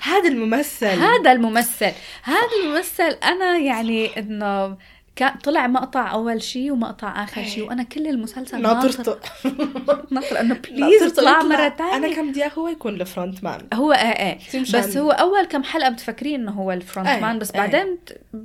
هذا 0.02 0.28
الممثل. 0.28 0.86
هذا 0.86 1.32
الممثل. 1.32 1.92
هذا 2.24 2.50
الممثل 2.64 3.18
أنا 3.24 3.58
يعني 3.58 4.20
إنه 4.20 4.78
كان 5.16 5.38
طلع 5.44 5.68
مقطع 5.68 6.12
أول 6.12 6.42
شيء 6.42 6.72
ومقطع 6.72 7.24
آخر 7.24 7.44
شيء 7.44 7.68
وأنا 7.68 7.84
كل 7.84 8.08
المسلسل 8.08 8.62
ناطرته 8.62 9.16
ناطر 10.12 10.40
إنه 10.40 10.56
please 10.56 11.04
ناطرته 11.04 11.22
اطلع. 11.22 11.44
مرة 11.44 11.70
ثانية 11.70 11.96
أنا 11.96 12.16
كان 12.16 12.32
بدي 12.32 12.44
هو 12.58 12.68
يكون 12.68 13.02
ال 13.02 13.09
front 13.09 13.44
man 13.44 13.68
هو 13.74 13.94
إيه 13.94 14.00
إيه 14.00 14.62
بس 14.62 14.98
هو 14.98 15.12
أول 15.12 15.46
كم 15.46 15.64
حلقة 15.64 15.90
بتفكرين 15.90 16.42
إنه 16.42 16.52
هو 16.52 16.72
ال 16.72 16.78
front 16.78 17.10
إيه، 17.10 17.22
man 17.22 17.40
بس 17.40 17.52
إيه. 17.52 17.62
بعدين 17.62 17.98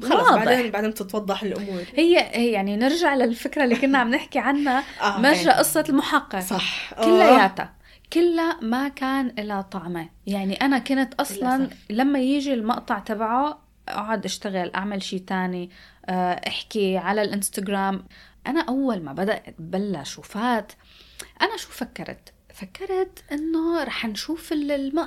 خلص. 0.03 0.31
بعدين 0.31 0.71
بعدين 0.71 0.91
بتتوضح 0.91 1.43
الأمور 1.43 1.83
هي 1.95 2.19
هي 2.33 2.51
يعني 2.51 2.77
نرجع 2.77 3.15
للفكرة 3.15 3.65
اللي 3.65 3.77
كنا 3.77 3.99
عم 3.99 4.11
نحكي 4.11 4.39
عنها 4.39 4.85
آه، 5.03 5.19
مرجع 5.19 5.53
إيه. 5.53 5.59
قصة 5.59 5.85
المحقق 5.89 6.41
صح 6.41 6.93
آه. 6.99 7.05
كلياتها 7.05 7.73
كلها 8.13 8.57
ما 8.63 8.89
كان 8.89 9.33
لها 9.39 9.63
طعمه 9.63 10.09
يعني 10.27 10.55
أنا 10.55 10.79
كنت 10.79 11.15
أصلا. 11.15 11.69
لما 11.91 12.19
يجي 12.19 12.55
المقطع 12.55 12.99
تبعه 12.99 13.71
أقعد 13.89 14.25
أشتغل 14.25 14.71
أعمل 14.75 15.03
شيء 15.03 15.19
تاني 15.19 15.65
آه، 15.65 15.90
احكي 16.09 16.97
على 16.97 17.23
الانستغرام 17.23 18.05
أنا 18.47 18.61
أول 18.61 19.03
ما 19.03 19.13
بدأت 19.13 19.55
بلش 19.59 20.19
وفات 20.19 20.73
أنا 21.43 21.57
شو 21.57 21.69
فكرت 21.69 22.33
فكرت 22.55 23.25
إنه 23.33 23.85
رح 23.85 24.07
نشوف 24.07 24.53
الم... 24.53 24.99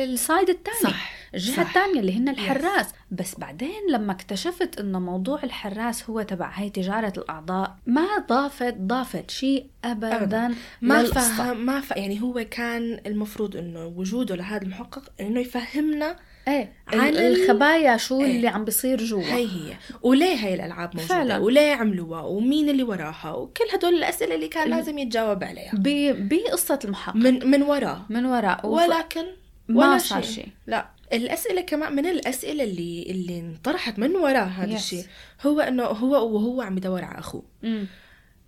السايد 0.00 0.48
الثاني 0.50 0.94
صح 0.94 1.12
الجهة 1.34 1.56
صح. 1.56 1.68
الثانية 1.68 2.00
اللي 2.00 2.18
هن 2.18 2.28
الحراس 2.28 2.86
بس 3.10 3.34
بعدين 3.38 3.90
لما 3.90 4.12
اكتشفت 4.12 4.80
إنه 4.80 4.98
موضوع 4.98 5.42
الحراس 5.44 6.10
هو 6.10 6.22
تبع 6.22 6.50
هاي 6.54 6.70
تجارة 6.70 7.12
الأعضاء 7.16 7.76
ما 7.86 8.06
ضافت 8.28 8.74
ضافت 8.74 9.30
شيء 9.30 9.66
ابدا, 9.84 10.16
أبداً. 10.22 10.54
ما. 10.80 11.04
فهم 11.04 11.66
ما 11.66 11.80
ف... 11.80 11.90
يعني 11.90 12.22
هو 12.22 12.44
كان 12.50 13.00
المفروض 13.06 13.56
إنه 13.56 13.86
وجوده 13.86 14.36
لهذا 14.36 14.62
المحقق 14.62 15.12
إنه 15.20 15.40
يفهمنا 15.40 16.16
إيه 16.48 16.72
عن 16.88 17.08
ال- 17.08 17.18
ال- 17.18 17.42
الخبايا 17.42 17.96
شو 17.96 18.20
إيه. 18.20 18.36
اللي 18.36 18.48
عم 18.48 18.64
بيصير 18.64 19.04
جوا؟ 19.04 19.22
هي 19.22 19.44
هي. 19.46 19.76
وليه 20.02 20.34
هاي 20.46 20.54
الألعاب 20.54 20.88
موجودة؟ 20.94 21.14
فعلاً. 21.14 21.38
وليه 21.38 21.72
عملوها؟ 21.74 22.20
ومين 22.22 22.68
اللي 22.68 22.82
وراها؟ 22.82 23.32
وكل 23.32 23.64
هدول 23.74 23.94
الأسئلة 23.94 24.34
اللي 24.34 24.48
كان 24.48 24.70
لازم 24.70 24.98
يتجاوب 24.98 25.44
عليها. 25.44 25.72
ب- 25.74 26.28
بقصة 26.28 26.78
المحقق. 26.84 27.16
من 27.16 27.50
من 27.50 27.62
وراه 27.62 28.06
من 28.10 28.26
وراء 28.26 28.66
وف- 28.66 28.82
ولكن 28.82 29.24
ما 29.68 29.88
ولا 29.88 29.98
صار 29.98 30.22
شيء. 30.22 30.48
لا. 30.66 30.88
الأسئلة 31.12 31.60
كمان 31.60 31.92
من 31.96 32.06
الأسئلة 32.06 32.64
اللي 32.64 33.06
اللي 33.10 33.40
انطرحت 33.40 33.98
من 33.98 34.16
وراء 34.16 34.44
هذا 34.48 34.72
Yes. 34.72 34.74
الشيء. 34.74 35.04
هو 35.46 35.60
إنه 35.60 35.82
هو 35.84 36.34
وهو 36.34 36.62
عم 36.62 36.76
يدور 36.76 37.04
على 37.04 37.18
أخوه. 37.18 37.42
مم. 37.62 37.86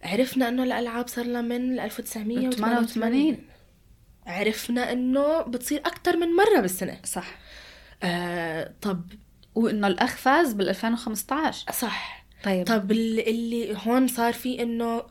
عرفنا 0.05 0.48
إنه 0.48 0.62
الألعاب 0.62 1.09
صار 1.09 1.24
لها 1.24 1.40
من 1.40 1.81
1988 1.81 2.50
88. 2.50 3.38
عرفنا 4.26 4.92
إنه 4.92 5.42
بتصير 5.42 5.81
أكثر 5.81 6.16
من 6.16 6.26
مرة 6.37 6.61
بالسنة. 6.61 6.96
صح. 7.05 7.35
آه 8.03 8.73
طب 8.81 9.03
وإنه 9.55 9.87
الأخ 9.87 10.17
فاز 10.17 10.53
بال 10.53 10.69
2015 10.69 11.73
صح. 11.73 12.25
طيب. 12.45 12.67
طب 12.67 12.93
اللي, 12.93 13.77
هون 13.87 14.09
صار 14.09 14.33
في 14.33 14.62
إنه 14.62 15.03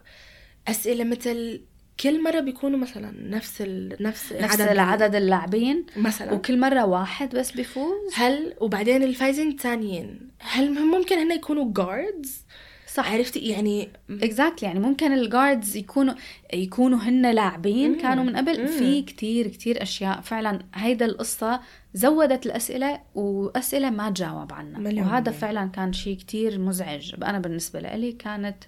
أسئلة 0.68 1.04
مثل 1.04 1.62
كل 2.00 2.24
مرة 2.24 2.40
بيكونوا 2.40 2.80
مثلا 2.80 3.12
نفس 3.30 3.62
ال... 3.62 3.98
نفس 4.00 4.34
نفس 4.34 4.62
عدد 4.62 5.16
اللاعبين 5.16 5.86
مثلا. 5.98 6.34
وكل 6.34 6.60
مرة 6.60 6.86
واحد 6.86 7.36
بس 7.36 7.52
بيفوز. 7.52 8.14
هل 8.14 8.54
وبعدين 8.60 9.04
الفايزين 9.04 9.50
الثانيين 9.50 10.32
هل 10.40 10.74
ممكن 10.74 11.18
هن 11.18 11.32
يكونوا 11.32 11.74
guards 11.74 12.46
صح. 12.94 13.14
عرفتي؟ 13.14 13.40
يعني 13.40 13.90
exactly 14.10 14.68
يعني 14.68 14.80
ممكن 14.80 15.12
ال 15.12 15.21
guards 15.21 15.78
يكونوا 15.78 16.14
يكونوا 16.54 17.00
هن 17.00 17.32
لاعبين. 17.32 17.98
كانوا 17.98 18.24
من 18.24 18.36
قبل. 18.36 18.68
في 18.68 19.02
كتير 19.02 19.48
كتير 19.48 19.82
أشياء. 19.82 20.22
فعلا 20.22 20.60
هيدا 20.74 21.06
القصة 21.06 21.62
زودت 21.94 22.46
الأسئلة 22.46 23.02
وأسئلة 23.16 23.90
ما 23.90 24.10
تجاوب 24.10 24.54
عنها. 24.54 25.04
وهذا. 25.04 25.32
فعلا 25.32 25.68
كان 25.68 25.94
شيء 25.94 26.18
كتير 26.18 26.60
مزعج. 26.60 27.14
أنا 27.24 27.40
بالنسبة 27.40 27.80
لي 27.80 28.12
كانت 28.12 28.64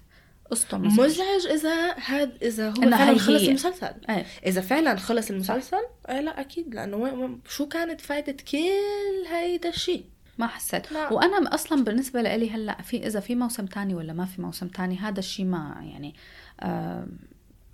قصته 0.50 0.78
مزعج 0.78 1.00
مزعج 1.00 1.46
إذا 1.46 1.92
هذا 1.92 2.32
إذا 2.42 2.70
هو 2.70 2.74
فعلا 2.74 3.10
هي 3.10 3.18
خلص 3.18 3.42
هي. 3.42 3.48
المسلسل. 3.48 3.94
إيه. 4.10 4.26
إذا 4.46 4.60
فعلا 4.60 4.96
خلص 4.96 5.30
المسلسل 5.30 5.82
آه 6.06 6.20
لا 6.20 6.40
أكيد 6.40 6.74
لأنه 6.74 7.38
شو 7.48 7.68
كانت 7.68 8.00
فائده 8.00 8.36
كل 8.50 9.28
هيدا 9.30 9.68
الشيء؟ 9.68 10.04
ما 10.38 10.46
حسيت. 10.46 10.92
لا. 10.92 11.12
وأنا 11.12 11.54
أصلا 11.54 11.84
بالنسبة 11.84 12.22
لي 12.22 12.50
هلأ 12.50 12.82
في 12.82 13.06
إذا 13.06 13.20
في 13.20 13.34
موسم 13.34 13.66
تاني 13.66 13.94
ولا 13.94 14.12
ما 14.12 14.24
في 14.24 14.42
موسم 14.42 14.68
تاني 14.68 14.96
هذا 14.98 15.18
الشيء 15.18 15.44
ما 15.46 15.74
يعني 15.92 16.14
آه 16.60 17.06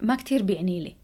ما 0.01 0.15
كتير 0.15 0.43
بيعني 0.43 0.81
لي. 0.85 0.97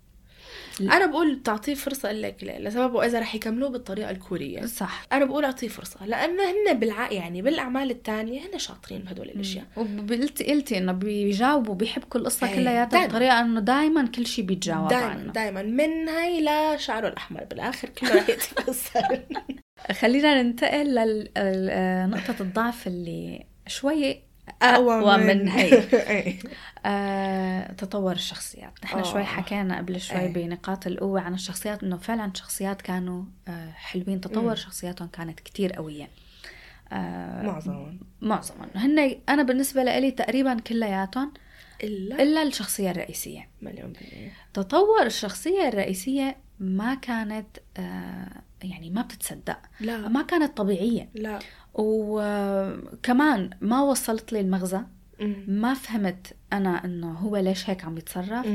أنا 0.80 1.06
بقول 1.06 1.42
تعطيه 1.42 1.74
فرصة 1.74 2.12
لك 2.12 2.44
لسبب 2.44 2.96
إذا 2.96 3.20
رح 3.20 3.34
يكملوه 3.34 3.68
بالطريقة 3.70 4.10
الكورية. 4.10 4.66
صح. 4.66 5.06
أنا 5.12 5.24
بقول 5.24 5.44
أعطيه 5.44 5.68
فرصة 5.68 6.06
لأنه 6.06 6.42
هن 6.42 6.78
بالع 6.78 7.12
يعني 7.12 7.42
بالأعمال 7.42 7.90
الثانية 7.90 8.40
هن 8.40 8.58
شاطرين 8.58 9.00
بهدول 9.02 9.28
الأشياء. 9.28 9.64
وقلتي 9.76 10.44
قلتي 10.44 10.78
إنه 10.78 10.92
بيجاوبوا 10.92 11.74
بيحبكوا 11.74 12.20
القصة 12.20 12.48
إيه، 12.48 12.54
كلياتها 12.56 12.86
دايماً. 12.98 13.06
بطريقة 13.06 13.40
إنه 13.40 13.60
دائما 13.60 14.06
كل 14.06 14.26
شيء 14.26 14.44
بيتجاوب 14.44 14.88
دائما 14.88 15.06
عنه. 15.06 15.32
دائما 15.32 15.62
من 15.62 16.08
هاي 16.08 16.44
لشعره 16.76 17.08
الأحمر 17.08 17.44
بالآخر 17.44 17.88
كله 17.88 18.14
رح 18.16 18.28
يتفسر. 18.30 19.20
خلينا 19.92 20.42
ننتقل 20.42 20.94
لنقطه 20.94 22.34
الضعف 22.42 22.86
اللي 22.86 23.46
شوي 23.66 24.22
أقوى 24.62 25.16
من 25.16 25.48
هي. 25.48 25.82
آه، 26.86 27.72
تطور 27.72 28.12
الشخصيات. 28.12 28.72
نحن 28.84 28.98
آه. 28.98 29.02
شوي 29.02 29.24
حكينا 29.24 29.76
قبل 29.78 30.00
شوي 30.00 30.18
إيه. 30.20 30.32
بنقاط 30.32 30.86
القوة 30.86 31.20
عن 31.20 31.34
الشخصيات 31.34 31.82
إنه 31.82 31.96
فعلا 31.96 32.32
شخصيات 32.34 32.82
كانوا 32.82 33.24
آه، 33.48 33.70
حلوين. 33.70 34.20
تطور 34.20 34.48
مم. 34.48 34.54
شخصياتهم 34.54 35.08
كانت 35.08 35.40
كتير 35.40 35.72
قوية. 35.72 36.08
آه، 36.92 37.42
معظمهم 37.42 38.00
معظمهم 38.20 38.68
هن 38.74 39.16
أنا 39.28 39.42
بالنسبة 39.42 39.82
لي 39.82 40.10
تقريبا 40.10 40.54
كلياتهم 40.60 41.32
إلا 41.84 42.22
إلا 42.22 42.42
الشخصية 42.42 42.90
الرئيسية. 42.90 43.48
مليون 43.62 43.92
بالمية. 43.92 44.32
تطور 44.54 45.06
الشخصية 45.06 45.68
الرئيسية 45.68 46.36
ما 46.60 46.94
كانت 46.94 47.46
آه، 47.76 48.42
يعني 48.62 48.90
ما 48.90 49.02
بتتصدق. 49.02 49.58
لا. 49.80 50.08
ما 50.08 50.22
كانت 50.22 50.56
طبيعية. 50.56 51.08
لا. 51.14 51.38
وكمان 51.74 53.50
ما 53.60 53.82
وصلت 53.82 54.32
لي 54.32 54.40
المغزى. 54.40 54.80
ما 55.48 55.74
فهمت 55.74 56.36
أنا 56.52 56.84
إنه 56.84 57.12
هو 57.12 57.36
ليش 57.36 57.70
هيك 57.70 57.84
عم 57.84 57.98
يتصرف. 57.98 58.46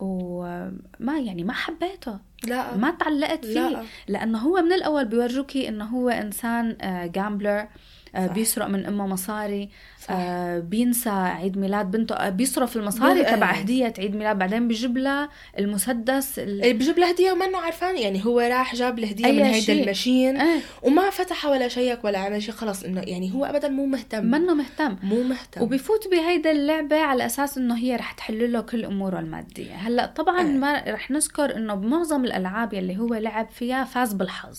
وما 0.00 1.18
يعني 1.18 1.44
ما 1.44 1.52
حبيته. 1.52 2.18
لا. 2.46 2.76
ما 2.76 2.90
تعلقت 2.90 3.44
فيه. 3.44 3.68
لا 3.68 3.82
لأنه 4.08 4.38
هو 4.38 4.62
من 4.62 4.72
الأول 4.72 5.04
بيورجوكي 5.04 5.68
إنه 5.68 5.84
هو 5.84 6.08
إنسان 6.08 6.76
gambler 7.14 7.66
صح. 8.14 8.32
بيسرق 8.32 8.66
من 8.66 8.86
أمه 8.86 9.06
مصاري 9.06 9.68
صح. 10.00 10.06
آه، 10.10 10.58
بينسى 10.58 11.10
عيد 11.10 11.58
ميلاد 11.58 11.90
بنته 11.90 12.14
آه، 12.14 12.28
بيصرف 12.28 12.76
المصاري 12.76 13.24
تبع 13.24 13.50
إيه. 13.50 13.56
هدية 13.56 13.94
عيد 13.98 14.16
ميلاد 14.16 14.38
بعدين 14.38 14.68
بيجيب 14.68 14.98
لها 14.98 15.28
المسدس 15.58 16.38
ال... 16.38 16.44
اللي 16.48 16.72
بجيب 16.72 16.98
له 16.98 17.08
هدية 17.08 17.32
ومنه 17.32 17.58
عرفان 17.58 17.98
يعني 17.98 18.24
هو 18.24 18.40
راح 18.40 18.74
جاب 18.74 18.98
الهديه 18.98 19.32
من 19.32 19.42
هيدا 19.42 19.60
شيء. 19.60 19.82
الماشين 19.82 20.40
إيه 20.40 20.60
وما 20.82 21.10
فتحها 21.10 21.50
ولا 21.50 21.68
شيك 21.68 22.04
ولا 22.04 22.18
عمل 22.18 22.42
شيء 22.42 22.54
خلص 22.54 22.82
إنه 22.84 23.00
يعني 23.00 23.34
هو 23.34 23.44
ابدا 23.44 23.68
مو 23.68 23.86
مهتم 23.86 24.24
منه 24.24 24.54
مهتم 24.54 24.96
مو 25.02 25.22
مهتم 25.22 25.62
وبفوت 25.62 26.08
بهيدا 26.08 26.50
اللعبة 26.50 27.00
على 27.00 27.26
أساس 27.26 27.58
إنه 27.58 27.78
هي 27.78 27.96
رح 27.96 28.12
تحل 28.12 28.52
له 28.52 28.60
كل 28.60 28.84
أموره 28.84 29.18
المادية 29.18 29.74
هلأ 29.74 30.06
طبعا 30.06 30.40
إيه. 30.40 30.46
ما 30.46 30.84
رح 30.88 31.10
نذكر 31.10 31.56
إنه 31.56 31.74
بمعظم 31.74 32.24
الألعاب 32.24 32.74
يلي 32.74 32.98
هو 32.98 33.14
لعب 33.14 33.48
فيها 33.50 33.84
فاز 33.84 34.12
بالحظ 34.12 34.58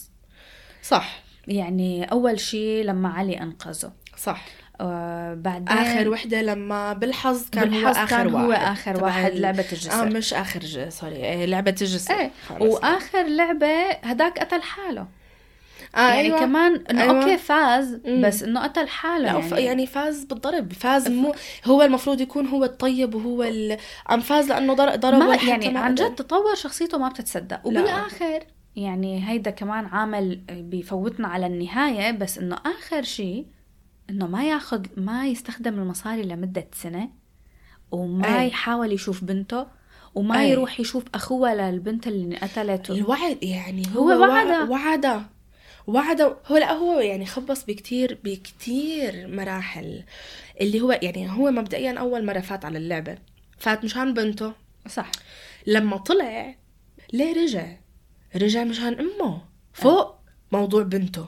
صح 0.83 1.24
يعني 1.47 2.03
أول 2.12 2.39
شيء 2.39 2.84
لما 2.86 3.10
علي 3.10 3.41
أنقذه 3.41 3.91
صح 4.17 4.45
آه 4.81 5.34
بعدين 5.34 5.77
آخر 5.77 6.10
وحدة 6.10 6.41
لما 6.41 6.93
بالحظ 6.93 7.49
كان 7.49 7.69
بالحظ 7.69 7.86
هو 7.97 8.03
آخر 8.03 8.08
كان 8.17 8.34
واحد 8.34 8.45
هو 8.45 8.51
آخر 8.51 8.95
تبع 8.95 9.03
واحد 9.05 9.31
ال- 9.31 9.41
لعبة 9.41 9.60
آه 9.63 9.71
الجسر 9.73 10.05
مش 10.05 10.34
آخر 10.34 10.60
ج... 10.60 10.89
sorry 10.89 11.15
إيه 11.15 11.45
لعبة 11.45 11.75
الجسر 11.81 12.13
إيه. 12.13 12.31
وآخر 12.60 13.23
لعبة 13.23 13.89
هداك 14.03 14.39
قتل 14.39 14.62
حاله 14.62 15.08
آه 15.95 15.99
يعني 15.99 16.19
أيوة. 16.21 16.39
كمان 16.39 16.84
إنه 16.89 17.01
أيوة. 17.03 17.21
okay 17.21 17.38
فاز. 17.38 17.95
بس 17.95 18.43
إنه 18.43 18.63
قتل 18.63 18.88
حاله 18.88 19.25
لا 19.25 19.39
يعني, 19.39 19.49
يعني, 19.49 19.63
يعني 19.65 19.88
فاز 19.88 20.23
بالضرب 20.23 20.73
فاز 20.73 21.08
مو 21.08 21.36
هو 21.65 21.81
المفروض 21.81 22.21
يكون 22.21 22.47
هو 22.47 22.63
الطيب 22.63 23.15
وهو 23.15 23.43
ال... 23.43 23.77
عم 24.08 24.19
فاز 24.19 24.49
لأنه 24.49 24.73
ضرب 24.73 24.99
ضرب 24.99 25.17
ما 25.19 25.36
يعني 25.36 25.77
عن. 25.77 25.95
جد 25.95 26.15
تطور 26.15 26.55
شخصيته 26.55 26.97
ما 26.97 27.10
بتتصدق 27.10 27.67
لا. 27.67 27.79
وبالآخر 27.81 28.43
يعني 28.75 29.29
هيدا 29.29 29.51
كمان 29.51 29.85
عامل 29.85 30.35
بيفوتنا 30.49 31.27
على 31.27 31.45
النهاية 31.47 32.11
بس 32.11 32.38
إنه 32.38 32.55
آخر 32.65 33.01
شيء 33.01 33.45
إنه 34.09 34.27
ما 34.27 34.49
ياخذ 34.49 34.85
ما 34.97 35.27
يستخدم 35.27 35.73
المصاري 35.73 36.23
لمدة 36.23 36.67
سنة 36.73 37.09
وما 37.91 38.39
أي. 38.41 38.47
يحاول 38.47 38.93
يشوف 38.93 39.23
بنته 39.23 39.67
وما 40.15 40.39
أي. 40.39 40.49
يروح 40.49 40.79
يشوف 40.79 41.03
اخوها 41.13 41.71
للبنت 41.71 42.07
اللي 42.07 42.38
قتلته 42.38 42.93
الوعد 42.93 43.43
يعني 43.43 43.83
هو 43.95 44.11
هو, 44.11 44.21
وعدها. 44.21 44.69
وعدها 44.69 45.29
وعده. 45.88 46.38
هو 46.47 46.57
لا 46.57 46.71
هو 46.71 46.99
يعني 46.99 47.25
خبص 47.25 47.65
بكتير 47.65 48.19
بكتير 48.23 49.27
مراحل. 49.27 50.03
اللي 50.61 50.81
هو 50.81 50.91
يعني 50.91 51.31
هو 51.31 51.51
مبدئيا 51.51 51.99
أول 51.99 52.25
مرة 52.25 52.39
فات 52.39 52.65
على 52.65 52.77
اللعبة. 52.77 53.17
فات 53.57 53.83
مشان 53.83 54.13
بنته. 54.13 54.53
صح. 54.88 55.11
لما 55.67 55.97
طلع 55.97 56.55
ليه 57.13 57.43
رجع؟ 57.43 57.67
رجع 58.35 58.63
مشان 58.63 58.99
أمه. 58.99 59.41
فوق 59.73 60.15
موضوع 60.51 60.83
بنته. 60.83 61.27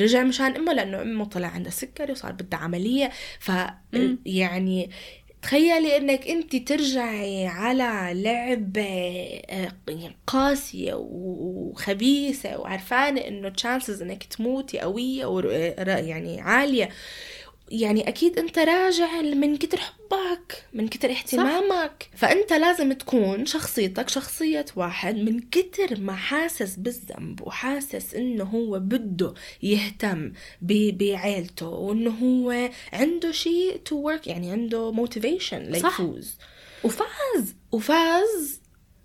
رجع 0.00 0.22
مشان 0.22 0.56
أمه 0.56 0.72
لأنه 0.72 1.02
أمه 1.02 1.24
طلع 1.24 1.48
عندها 1.48 1.70
سكري 1.70 2.12
وصار 2.12 2.32
بدها 2.32 2.58
عملية. 2.60 3.10
ف. 3.40 3.50
يعني 4.26 4.90
تخيلي 5.42 5.96
إنك 5.96 6.28
أنت 6.28 6.56
ترجعي 6.56 7.46
على 7.46 8.22
لعبة 8.22 8.82
آه، 9.50 9.72
يعني 9.88 10.16
قاسية 10.26 10.94
وخبيثة 10.94 12.58
وعرفانة 12.58 13.20
إنه 13.20 13.48
chances 13.48 14.02
إنك 14.02 14.24
تموتي 14.24 14.78
قوية 14.80 15.24
آه، 15.78 15.96
يعني 15.98 16.40
عالية. 16.40 16.88
يعني 17.70 18.08
أكيد 18.08 18.38
أنت 18.38 18.58
راجع 18.58 19.20
من 19.20 19.56
كتر 19.56 19.78
حبك 19.78 20.64
من 20.72 20.88
كتر 20.88 21.10
اهتمامك. 21.10 22.08
فأنت 22.16 22.52
لازم 22.52 22.92
تكون 22.92 23.46
شخصيتك 23.46 24.08
شخصية 24.08 24.66
واحد 24.76 25.16
من 25.16 25.40
كتر 25.40 26.00
ما 26.00 26.16
حاسس 26.16 26.76
بالذنب 26.76 27.46
وحاسس 27.46 28.14
إنه 28.14 28.44
هو 28.44 28.78
بده 28.78 29.34
يهتم 29.62 30.32
بعيلته 30.62 31.68
وإنه 31.68 32.10
هو 32.10 32.70
عنده 32.92 33.32
شيء 33.32 33.76
to 33.84 33.96
work 33.96 34.26
يعني 34.26 34.50
عنده 34.50 34.92
motivation 34.92 35.80
صح. 35.80 36.00
ليفوز 36.00 36.36
وفاز. 36.84 37.54
وفاز. 37.72 38.60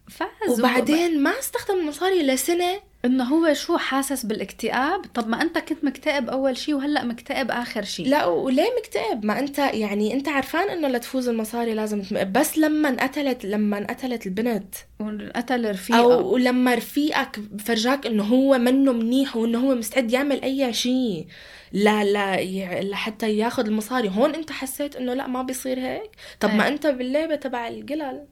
فاز. 0.09 0.59
وبعدين 0.59 1.23
ما 1.23 1.39
استخدم 1.39 1.79
المصاري 1.79 2.23
لسنة 2.23 2.92
إنه 3.05 3.23
هو 3.23 3.53
شو 3.53 3.77
حاسس 3.77 4.25
بالاكتئاب؟ 4.25 5.01
طب 5.13 5.27
ما 5.27 5.41
أنت 5.41 5.57
كنت 5.57 5.83
مكتئب 5.83 6.29
أول 6.29 6.57
شيء 6.57 6.75
وهلأ 6.75 7.03
مكتئب 7.05 7.51
آخر 7.51 7.83
شيء 7.83 8.07
لا 8.07 8.25
وليه 8.25 8.69
مكتئب؟ 8.79 9.25
ما 9.25 9.39
أنت 9.39 9.57
يعني 9.57 10.13
أنت 10.13 10.27
عرفان 10.27 10.69
إنه 10.69 10.87
لتفوز 10.87 11.29
المصاري 11.29 11.73
لازم 11.73 12.01
تم... 12.01 12.31
بس 12.31 12.57
لما 12.57 12.89
انقتلت 12.89 13.45
لما 13.45 13.77
انقتلت 13.77 14.25
البنت. 14.25 14.75
وقتل 14.99 15.69
رفيقة. 15.71 15.99
أو 15.99 16.37
لما 16.37 16.75
رفيقك 16.75 17.39
فرجاك 17.59 18.05
إنه 18.05 18.23
هو 18.23 18.57
منه 18.57 18.91
منيح 18.93 19.35
وإنه 19.35 19.59
هو 19.59 19.75
مستعد 19.75 20.11
يعمل 20.11 20.41
أي 20.41 20.73
شيء 20.73 21.27
لا 21.71 22.03
لا 22.03 22.35
ي- 22.39 22.89
لحتى 22.89 23.37
ياخذ 23.37 23.65
المصاري. 23.65 24.09
هون 24.09 24.35
أنت 24.35 24.51
حسيت 24.51 24.95
إنه 24.95 25.13
لا 25.13 25.27
ما 25.27 25.41
بيصير 25.41 25.79
هيك؟ 25.79 26.11
طب 26.39 26.49
ما 26.53 26.63
إيه. 26.63 26.69
أنت 26.69 26.87
باللعبه 26.87 27.35
تبع 27.35 27.67
القلل. 27.67 28.25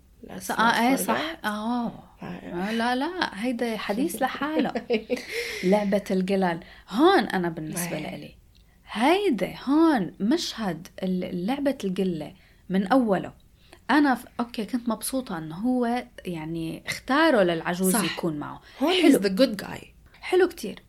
آه 0.60 0.90
إيه 0.90 0.96
صح. 0.96 1.22
آه. 1.46 1.92
آه. 2.22 2.26
آه، 2.26 2.72
لا 2.72 2.96
لا 2.96 3.44
هيدا 3.46 3.78
حديث 3.78 4.22
لحاله. 4.22 4.74
لعبة 5.64 6.04
القلل 6.12 6.60
هون 6.90 7.24
أنا 7.24 7.50
بالنسبة. 7.50 8.00
لي 8.00 8.36
هيدا 8.92 9.54
هون 9.66 10.14
مشهد 10.20 10.88
لعبة 11.34 11.78
القلة 11.84 12.34
من 12.70 12.88
أوله. 12.88 13.34
أنا 13.92 14.16
ف... 14.16 14.26
أوكي 14.40 14.66
كنت 14.66 14.90
مبسوطة 14.90 15.38
إنه 15.38 15.56
هو 15.56 16.04
يعني 16.26 16.84
اختاروا 16.88 17.44
للعجوز 17.44 17.94
صح. 17.94 18.18
يكون 18.18 18.38
معه. 18.38 18.62
هون 18.82 18.94
حلو. 18.94 19.20
the 19.20 19.40
good 19.42 19.66
guy. 19.66 19.86
حلو 20.22 20.48
كتير. 20.48 20.84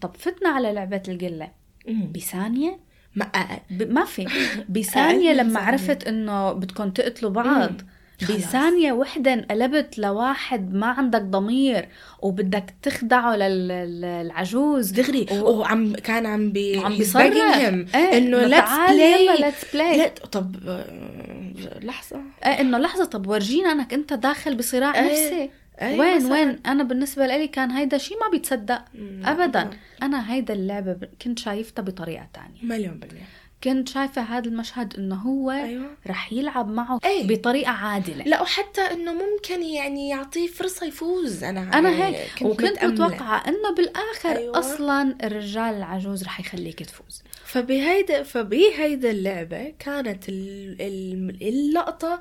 طب 0.00 0.16
فتنا 0.16 0.48
على 0.48 0.72
لعبة 0.72 1.02
القلة 1.08 1.50
بثانية؟ 1.88 2.80
ما 3.14 3.24
آه، 3.34 3.60
ب... 3.70 3.92
ما 3.92 4.04
في. 4.04 4.26
من 4.68 5.32
لما. 5.32 5.60
عرفت 5.60 6.04
إنه 6.08 6.52
بدكم 6.52 6.90
تقتلوا 6.90 7.30
بعض. 7.30 7.70
مم. 7.70 7.86
بثانية 8.24 8.92
وحدة 8.92 9.32
انقلبت 9.34 9.98
لواحد 9.98 10.74
ما 10.74 10.86
عندك 10.86 11.22
ضمير 11.22 11.88
وبدك 12.22 12.74
تخدعه 12.82 13.36
للعجوز. 13.36 14.90
دغري 14.90 15.26
و- 15.32 15.50
وعم 15.50 15.92
كان 15.94 16.26
عم 16.26 16.52
بي 16.52 16.78
عم 16.78 16.96
بيصرخ. 16.96 17.22
إيه 17.22 18.18
إنه 18.18 18.38
play. 18.38 18.90
يلا 18.90 19.36
let's 19.36 19.72
play 19.74 19.96
لا 19.98 20.08
طب 20.32 20.56
آه، 20.68 21.78
لحظة. 21.82 22.20
إيه 22.46 22.60
إنه 22.60 22.78
لحظة 22.78 23.04
طب 23.04 23.26
ورجينا 23.26 23.72
أنك 23.72 23.94
أنت 23.94 24.12
داخل 24.12 24.54
بصراع 24.54 24.94
إيه. 24.94 25.10
نفسي. 25.10 25.50
إيه 25.82 25.98
وين 26.00 26.16
مثلاً. 26.16 26.32
وين؟ 26.32 26.58
أنا 26.66 26.82
بالنسبة 26.82 27.26
لي 27.26 27.48
كان 27.48 27.70
هيدا 27.70 27.98
شيء 27.98 28.16
ما 28.20 28.28
بيتصدق. 28.30 28.82
ابدا. 29.24 29.70
أنا 30.02 30.32
هيدا 30.32 30.54
اللعبة 30.54 30.92
ب- 30.92 31.08
كنت 31.22 31.38
شايفتها 31.38 31.82
بطريقة 31.82 32.26
تانية. 32.34 32.62
مليون 32.76 32.94
بالمية. 32.98 33.24
كنت 33.64 33.88
شايفة 33.88 34.22
هذا 34.22 34.48
المشهد 34.48 34.96
إنه 34.98 35.14
هو 35.14 35.50
أيوه 35.50 35.96
رح 36.06 36.32
يلعب 36.32 36.68
معه 36.70 36.98
إيه. 37.04 37.26
بطريقة 37.26 37.70
عادلة 37.70 38.24
لا 38.24 38.42
وحتى 38.42 38.80
إنه 38.80 39.12
ممكن 39.12 39.62
يعني 39.62 40.08
يعطيه 40.08 40.46
فرصة 40.46 40.86
يفوز 40.86 41.44
أنا 41.44 41.60
أنا 41.78 41.90
يعني 41.90 42.16
هيك 42.16 42.30
وكنت 42.42 42.62
متأملة. 42.70 42.92
متوقعة 43.06 43.48
إنه 43.48 43.74
بالآخر 43.76 44.28
أيوة. 44.28 44.38
أيوة. 44.40 44.58
أصلا 44.58 45.16
الرجال 45.24 45.74
العجوز 45.74 46.24
رح 46.24 46.40
يخليك 46.40 46.82
تفوز 46.82 47.22
فبهيدا 47.44 48.22
فبهيدا 48.22 49.10
اللعبة 49.10 49.74
كانت 49.78 50.28
ال- 50.28 50.76
ال- 50.80 51.48
اللقطة 51.48 52.20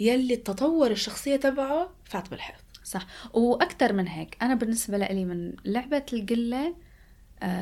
يلي 0.00 0.36
تطور 0.36 0.90
الشخصية 0.90 1.36
تبعه 1.36 1.90
فات 2.04 2.30
بالحيط 2.30 2.56
صح 2.84 3.06
وأكثر 3.32 3.92
من 3.92 4.08
هيك 4.08 4.36
أنا 4.42 4.54
بالنسبة 4.54 4.98
لي 4.98 5.24
من 5.24 5.52
لعبة 5.64 6.02
القلة 6.12 6.66
آه، 6.66 6.74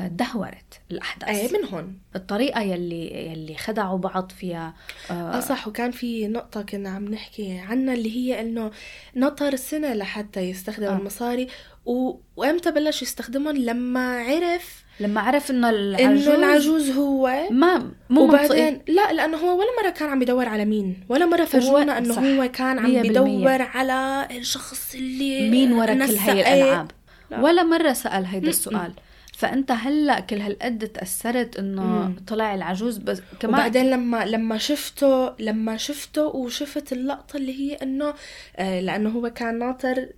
دهورت 0.06 0.80
الأحداث 0.90 1.28
إيه 1.28 1.58
من 1.58 1.68
هون 1.68 1.98
الطريقة 2.16 2.60
يلي 2.60 3.26
يلي 3.32 3.56
خدعوا 3.56 3.98
بعض 3.98 4.32
فيها 4.32 4.74
آه 5.10 5.40
صح 5.40 5.68
وكان 5.68 5.90
في 5.90 6.28
نقطة 6.28 6.62
كنا 6.62 6.90
عم 6.90 7.04
نحكي 7.04 7.58
عنها 7.58 7.94
اللي 7.94 8.16
هي 8.16 8.40
إنه 8.40 8.70
نطر 9.16 9.56
سنة 9.56 9.94
لحتى 9.94 10.40
يستخدم 10.40 10.86
آه. 10.86 10.90
آه. 10.90 10.98
المصاري 10.98 11.48
و... 11.86 12.14
وإمتى 12.36 12.70
بلش 12.70 13.02
يستخدمهم 13.02 13.56
لما 13.56 14.18
عرف 14.18 14.84
لما 15.00 15.20
عرف 15.20 15.50
إنه 15.50 15.70
العجوز, 15.70 16.28
إنه 16.28 16.36
العجوز 16.38 16.90
هو 16.90 17.48
ما 17.50 17.92
مو 18.10 18.24
وبعدين 18.24 18.80
لا 18.88 19.12
لأنه 19.12 19.36
هو 19.36 19.58
ولا 19.58 19.68
مرة 19.82 19.90
كان 19.90 20.08
عم 20.08 20.22
يدور 20.22 20.48
على 20.48 20.64
مين 20.64 21.04
ولا 21.08 21.26
مرة 21.26 21.44
فرجونا 21.44 21.98
إنه. 21.98 22.14
هو 22.14 22.48
كان 22.48 22.78
عم. 22.78 23.02
بيدور 23.02 23.62
على 23.62 24.28
الشخص 24.30 24.94
اللي 24.94 25.50
مين 25.50 25.72
ورا 25.72 25.94
كل 25.94 26.00
إيه. 26.02 26.32
الألعاب 26.32 26.90
لا. 27.30 27.40
ولا 27.40 27.62
مرة 27.62 27.92
سأل 27.92 28.24
هيدا 28.26 28.50
م-م. 28.70 28.94
فأنت 29.36 29.70
هلأ 29.70 30.20
كل 30.20 30.40
هالقد 30.40 30.88
تأثرت 30.88 31.58
إنه. 31.58 32.14
طلع 32.26 32.54
العجوز 32.54 32.98
بس 32.98 33.22
كمان 33.40 33.54
وبعدين 33.54 33.90
لما 33.90 34.24
لما 34.26 34.58
شفته 34.58 35.34
لما 35.38 35.76
شفته 35.76 36.22
وشفت 36.26 36.92
اللقطة 36.92 37.36
اللي 37.36 37.52
هي 37.60 37.74
إنه 37.74 38.14
آه 38.56 38.80
لأنه 38.80 39.10
هو 39.10 39.30
كان 39.30 39.58
ناطر 39.58 40.08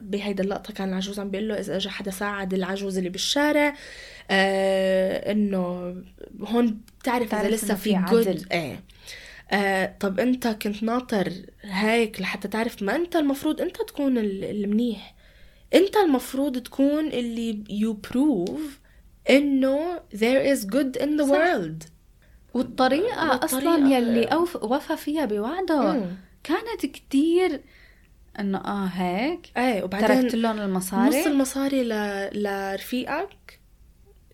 بهيدا 0.00 0.44
اللقطة 0.44 0.72
كان 0.74 0.88
العجوز 0.88 1.20
عم 1.20 1.30
بيقول 1.30 1.48
له 1.48 1.58
إذا 1.60 1.76
اجى 1.76 1.88
حدا 1.88 2.10
ساعد 2.10 2.54
العجوز 2.54 2.98
اللي 2.98 3.10
بالشارع 3.10 3.74
آه 4.30 5.32
إنه 5.32 5.94
هون 6.40 6.80
بتعرف 7.00 7.34
إذا 7.34 7.48
لسه 7.50 7.74
في 7.74 7.90
جود 8.10 8.28
عدل. 8.28 8.46
إيه 8.52 8.80
آه 9.50 9.94
طب 10.00 10.20
أنت 10.20 10.46
كنت 10.46 10.82
ناطر 10.82 11.32
هيك 11.62 12.20
لحتى 12.20 12.48
تعرف 12.48 12.82
ما 12.82 12.96
أنت 12.96 13.16
المفروض 13.16 13.60
أنت 13.60 13.76
تكون 13.88 14.18
ال- 14.18 14.44
المنيح 14.44 15.14
انت 15.74 15.96
المفروض 15.96 16.58
تكون 16.58 17.06
اللي 17.08 17.64
you 17.70 18.08
prove 18.10 18.60
انه 19.30 20.00
there 20.14 20.56
is 20.56 20.60
good 20.64 21.00
in 21.02 21.20
the 21.20 21.24
صح. 21.28 21.34
world. 21.36 21.86
والطريقة, 22.54 23.38
والطريقة- 23.38 23.44
أصلا 23.44 23.76
يلي 23.96 24.24
أوف 24.24 24.56
وفى 24.56 24.96
فيها 24.96 25.24
بوعده. 25.24 25.92
مم. 25.92 26.06
كانت 26.44 26.86
كتير 26.86 27.60
إنه 28.40 28.58
آه 28.58 28.86
هيك 28.86 29.46
إيه 29.56 29.80
تركت 29.80 29.84
وبعدين 29.84 30.42
لهم 30.42 30.58
المصاري. 30.60 31.20
نص 31.20 31.26
المصاري 31.26 31.82
ل... 31.84 31.92
لرفيقك. 32.42 33.28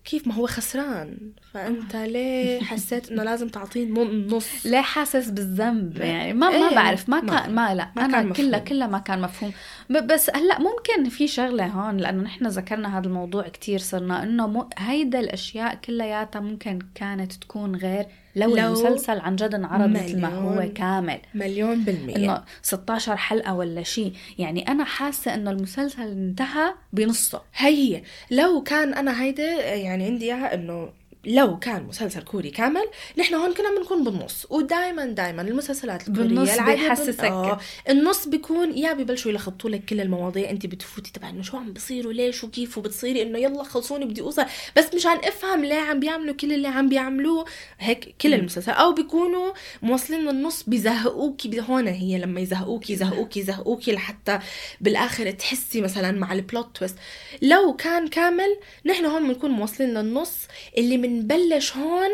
كيف 0.05 0.27
ما 0.27 0.33
هو 0.33 0.47
خسران؟ 0.47 1.17
فأنت 1.53 1.95
ليه 1.95 2.59
حسيت 2.69 3.11
إنه 3.11 3.23
لازم 3.23 3.47
تعطيه 3.49 3.85
نص 4.27 4.65
ليه 4.65 4.81
حاسس 4.81 5.29
بالذنب 5.29 5.97
يعني. 5.97 6.33
ما 6.33 6.49
ما 6.49 6.67
إيه، 6.69 6.75
بعرف. 6.75 7.09
ما 7.09 7.21
ما- 7.21 7.39
كان 7.39 7.55
ما 7.55 7.75
لا. 7.75 7.89
ما 7.95 8.05
أنا 8.05 8.33
كلها. 8.33 8.59
كلها 8.59 8.87
ما 8.87 8.99
كان 8.99 9.21
مفهوم. 9.21 9.51
بس 9.89 10.29
هلأ 10.29 10.59
ممكن 10.59 11.09
في 11.09 11.27
شغلة 11.27 11.65
هون 11.67 11.97
لأنه 11.97 12.23
نحن 12.23 12.47
ذكرنا 12.47 12.97
هذا 12.97 13.07
الموضوع 13.07 13.47
كتير 13.47 13.79
صرنا 13.79 14.23
إنه 14.23 14.47
مو 14.47 14.69
هيدا 14.77 15.19
الأشياء 15.19 15.75
كلياتها 15.75 16.39
ممكن 16.39 16.79
كانت 16.95 17.33
تكون 17.33 17.75
غير 17.75 18.05
لو, 18.35 18.55
لو 18.55 18.67
المسلسل 18.67 19.19
عن 19.19 19.35
جد 19.35 19.53
انعرض 19.55 19.89
مثل 19.89 20.21
ما 20.21 20.35
هو 20.35 20.69
كامل. 20.75 21.19
مليون 21.33 21.83
بالمية. 21.83 22.15
إنه 22.15 22.43
16 22.61 23.17
حلقة 23.17 23.53
ولا 23.53 23.83
شيء 23.83 24.13
يعني 24.39 24.67
أنا 24.67 24.83
حاسة 24.83 25.33
إنه 25.33 25.51
المسلسل 25.51 26.01
انتهى 26.01 26.73
بنصه. 26.93 27.41
هي 27.55 27.73
هي. 27.95 28.01
لو 28.31 28.63
كان 28.63 28.93
أنا 28.93 29.23
هيدا 29.23 29.75
يعني 29.75 30.05
عندي 30.05 30.25
إياها 30.25 30.53
إنه 30.53 30.89
لو 31.25 31.59
كان 31.59 31.83
مسلسل 31.83 32.21
كوري 32.21 32.49
كامل 32.49 32.83
نحن 33.17 33.33
هون 33.33 33.53
كنا 33.53 33.77
بنكون 33.79 34.03
بالنص. 34.03 34.47
ودائما 34.49 35.05
دائما 35.05 35.41
المسلسلات 35.41 36.07
الكورية 36.07 36.27
بن- 36.27 36.65
بيحسسك. 36.65 37.23
آه، 37.23 37.59
النص 37.89 38.27
بيكون 38.27 38.77
يا 38.77 38.93
ببلشوا 38.93 39.31
يلخبطوا 39.31 39.69
لك 39.69 39.85
كل 39.85 40.01
المواضيع 40.01 40.49
انت 40.49 40.65
بتفوتي 40.65 41.11
تبع 41.11 41.29
انه 41.29 41.41
شو 41.41 41.57
عم 41.57 41.73
بصير 41.73 42.07
وليش 42.07 42.43
وكيف 42.43 42.77
وبتصيري 42.77 43.21
انه 43.21 43.37
يلا 43.39 43.63
خلصوني 43.63 44.05
بدي 44.05 44.21
أوصل. 44.21 44.45
بس 44.77 44.85
مشان 44.95 45.11
أفهم 45.23 45.65
ليه 45.65 45.75
عم 45.79 45.99
بيعملوا 45.99 46.33
كل 46.35 46.53
اللي 46.53 46.67
عم 46.67 46.89
بيعملوه 46.89 47.45
هيك 47.79 48.15
كل 48.21 48.33
المسلسل. 48.33 48.71
أو 48.71 48.93
بيكونوا 48.93 49.53
موصلين 49.81 50.19
للنص 50.19 50.63
بيزهقوكي 50.63 51.47
بي- 51.49 51.61
هون 51.61 51.87
هي 51.87 52.17
لما 52.19 52.39
يزهقوكي 52.41 52.93
يزهقوكي 52.93 53.39
يزهقوكي 53.39 53.91
لحتى 53.91 54.39
بالآخر 54.81 55.31
تحسي 55.31 55.81
مثلا 55.81 56.11
مع 56.11 56.33
ال 56.33 56.42
plot 56.42 56.77
twist 56.77 56.95
لو 57.41 57.75
كان 57.75 58.07
كامل 58.07 58.57
نحن 58.85 59.05
هون 59.05 59.27
بنكون 59.27 59.51
موصلين 59.51 59.89
للنص 59.93 60.33
اللي 60.77 60.97
بنبلش 61.21 61.77
هون 61.77 62.09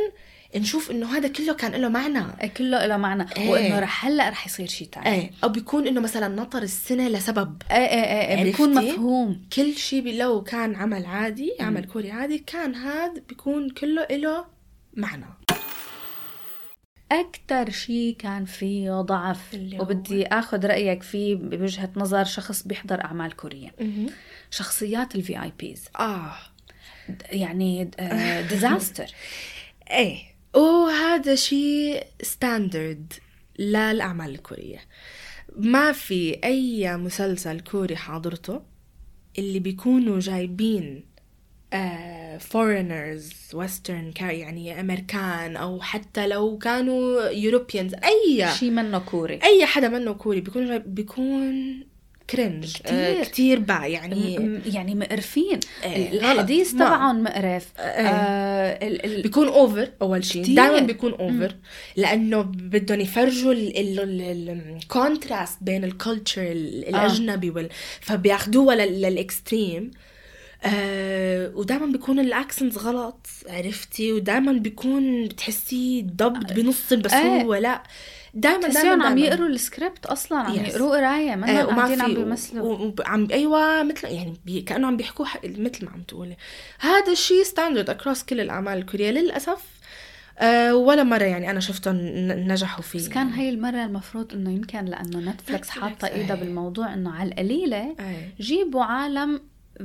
نشوف 0.55 0.91
إنه 0.91 1.17
هذا 1.17 1.27
كله 1.27 1.53
كان 1.53 1.71
له 1.71 1.89
معنى. 1.89 2.49
كله 2.49 2.85
له 2.85 2.97
معنى. 2.97 3.25
إيه. 3.37 3.49
وإنه 3.49 3.79
رح 3.79 4.05
هلأ 4.05 4.29
رح 4.29 4.47
يصير 4.47 4.67
شيء 4.67 4.89
ثاني 4.93 5.15
إيه. 5.15 5.31
أو 5.43 5.49
بيكون 5.49 5.87
إنه 5.87 6.01
مثلا 6.01 6.27
نطر 6.27 6.63
السنة 6.63 7.07
لسبب. 7.07 7.61
إيه 7.71 7.77
إيه 7.77 8.37
إيه 8.37 8.43
بيكون 8.43 8.77
عرفتي؟ 8.77 8.91
مفهوم. 8.93 9.41
كل 9.53 9.73
شيء 9.73 10.17
لو 10.17 10.43
كان 10.43 10.75
عمل 10.75 11.05
عادي 11.05 11.51
عمل 11.59 11.85
كوري 11.85 12.11
عادي 12.11 12.37
كان 12.37 12.75
هذا 12.75 13.21
بيكون 13.29 13.69
كله 13.69 14.07
له 14.11 14.45
معنى. 14.93 15.25
أكتر 17.11 17.69
شيء 17.69 18.15
كان 18.19 18.45
فيه 18.45 19.01
ضعف؟ 19.01 19.57
وبدي 19.79 20.27
أخذ 20.27 20.65
رأيك 20.65 21.03
فيه 21.03 21.35
بوجهة 21.35 21.89
نظر 21.95 22.23
شخص 22.23 22.63
بيحضر 22.63 23.03
أعمال 23.03 23.35
كورية. 23.35 23.75
شخصيات 24.51 25.15
ال 25.15 25.43
VIPs 25.43 25.85
آه. 25.99 26.35
يعني 27.31 27.91
disaster 28.49 29.05
إيه. 29.91 30.17
وهذا 30.53 31.35
شيء 31.35 32.03
standard 32.21 33.13
للأعمال 33.59 34.29
الكورية. 34.29 34.79
ما 35.57 35.91
في 35.91 36.39
أي 36.43 36.97
مسلسل 36.97 37.59
كوري 37.59 37.95
حضرته 37.95 38.61
اللي 39.39 39.59
بيكونوا 39.59 40.19
جايبين 40.19 41.09
foreigners 42.39 43.33
western 43.53 44.13
يعني 44.19 44.79
أمريكان 44.79 45.57
أو 45.57 45.81
حتى 45.81 46.27
لو 46.27 46.57
كانوا 46.57 47.29
Europeans 47.29 47.93
أي 47.93 48.51
شيء 48.53 48.71
منه 48.71 48.99
كوري. 48.99 49.39
أي 49.43 49.65
حدا 49.65 49.89
منه 49.89 50.13
كوري 50.13 50.41
بيكون 50.41 50.77
بيكون 50.77 51.83
cringe 52.29 52.73
كتير. 52.73 52.91
آه 52.93 53.23
كتير 53.23 53.59
بقى 53.59 53.91
يعني 53.91 54.37
م- 54.39 54.61
يعني 54.65 54.95
مقرفين 54.95 55.59
إيه، 55.83 56.11
الحديث. 56.11 56.71
تبعهم 56.71 57.23
مقرف 57.23 57.67
إيه. 57.79 57.85
آه 57.85 58.87
ال- 58.87 59.05
ال- 59.05 59.21
بيكون 59.21 59.47
over 59.47 59.89
أول 60.01 60.23
شيء. 60.25 60.55
دائما 60.55 60.79
بيكون 60.79 61.11
over 61.13 61.55
لأنه 61.95 62.41
بدهم 62.41 62.99
يفرجوا 62.99 63.53
ال 63.53 63.76
contrast 63.76 65.57
بين 65.61 65.83
ال 65.83 65.91
culture 65.91 66.41
الأجنبي 66.51 67.49
وال... 67.49 67.69
فبياخدوها 68.01 68.75
لل 68.75 69.01
extreme 69.01 69.91
آه 70.63 71.51
ودائما 71.55 71.85
بيكون 71.85 72.19
ال 72.19 72.27
accents 72.27 72.77
غلط 72.77 73.27
عرفتي 73.49 74.13
ودائما 74.13 74.51
بيكون 74.51 75.27
بتحسيه 75.27 76.03
ضبط 76.03 76.53
بنص 76.53 76.93
بس 76.93 77.13
إيه. 77.13 77.41
هو 77.41 77.55
لا 77.55 77.83
دائما 78.33 78.67
تحسيهم 78.67 79.01
عم 79.03 79.17
يقروا 79.17 79.47
السكريبت 79.47 80.05
أصلا 80.05 80.37
عم. 80.37 80.55
يقروا 80.55 80.97
قراية 80.97 81.35
ما 81.35 81.61
آه، 81.61 81.67
وما 81.67 81.75
قاعدين 81.77 82.01
عم 82.01 82.13
بيمثلوا 82.13 82.63
و- 82.63 82.85
وب- 82.85 83.01
عم 83.05 83.27
أيوه 83.31 83.83
مثل 83.83 84.07
يعني 84.07 84.33
بي 84.45 84.61
كأنه 84.61 84.87
عم 84.87 84.97
بيحكوا 84.97 85.25
مثل 85.45 85.85
ما 85.85 85.91
عم 85.91 86.01
تقولي. 86.01 86.37
هذا 86.79 87.11
الشيء 87.11 87.43
standard 87.43 87.89
across 87.89 88.23
كل 88.23 88.39
الأعمال 88.39 88.77
الكورية 88.77 89.11
للأسف. 89.11 89.79
آه 90.39 90.75
ولا 90.75 91.03
مرة 91.03 91.23
يعني 91.23 91.49
أنا 91.51 91.59
شفتهم 91.59 91.95
نجحوا 92.51 92.81
فيه. 92.83 92.99
بس 92.99 93.07
كان 93.09 93.27
هي 93.27 93.49
المرة 93.49 93.83
المفروض 93.85 94.33
إنه 94.33 94.51
يمكن 94.51 94.85
لأنه 94.85 95.31
نتفلكس 95.31 95.69
حاطة 95.69 96.07
إيدها 96.07 96.35
إيه. 96.35 96.41
بالموضوع 96.41 96.93
إنه 96.93 97.11
على 97.11 97.29
القليلة 97.29 97.95
أي. 97.99 98.29
جيبوا 98.39 98.83
عالم 98.83 99.41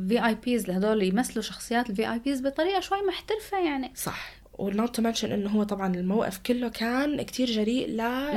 VIPs 0.09 0.68
لهدول 0.68 1.03
يمثلوا 1.03 1.42
شخصيات 1.42 1.90
ال 1.91 2.12
VIPs 2.12 2.41
بطريقة 2.40 2.80
شوي 2.80 2.99
محترفة 3.09 3.59
يعني. 3.59 3.92
صح. 3.95 4.30
و 4.59 4.68
not 4.68 4.97
to 4.97 5.03
mention 5.03 5.33
إنه 5.33 5.51
هو 5.51 5.63
طبعا 5.63 5.95
الموقف 5.95 6.39
كله 6.39 6.69
كان 6.69 7.23
كتير 7.23 7.51
جريء 7.51 7.89
ل 7.89 7.97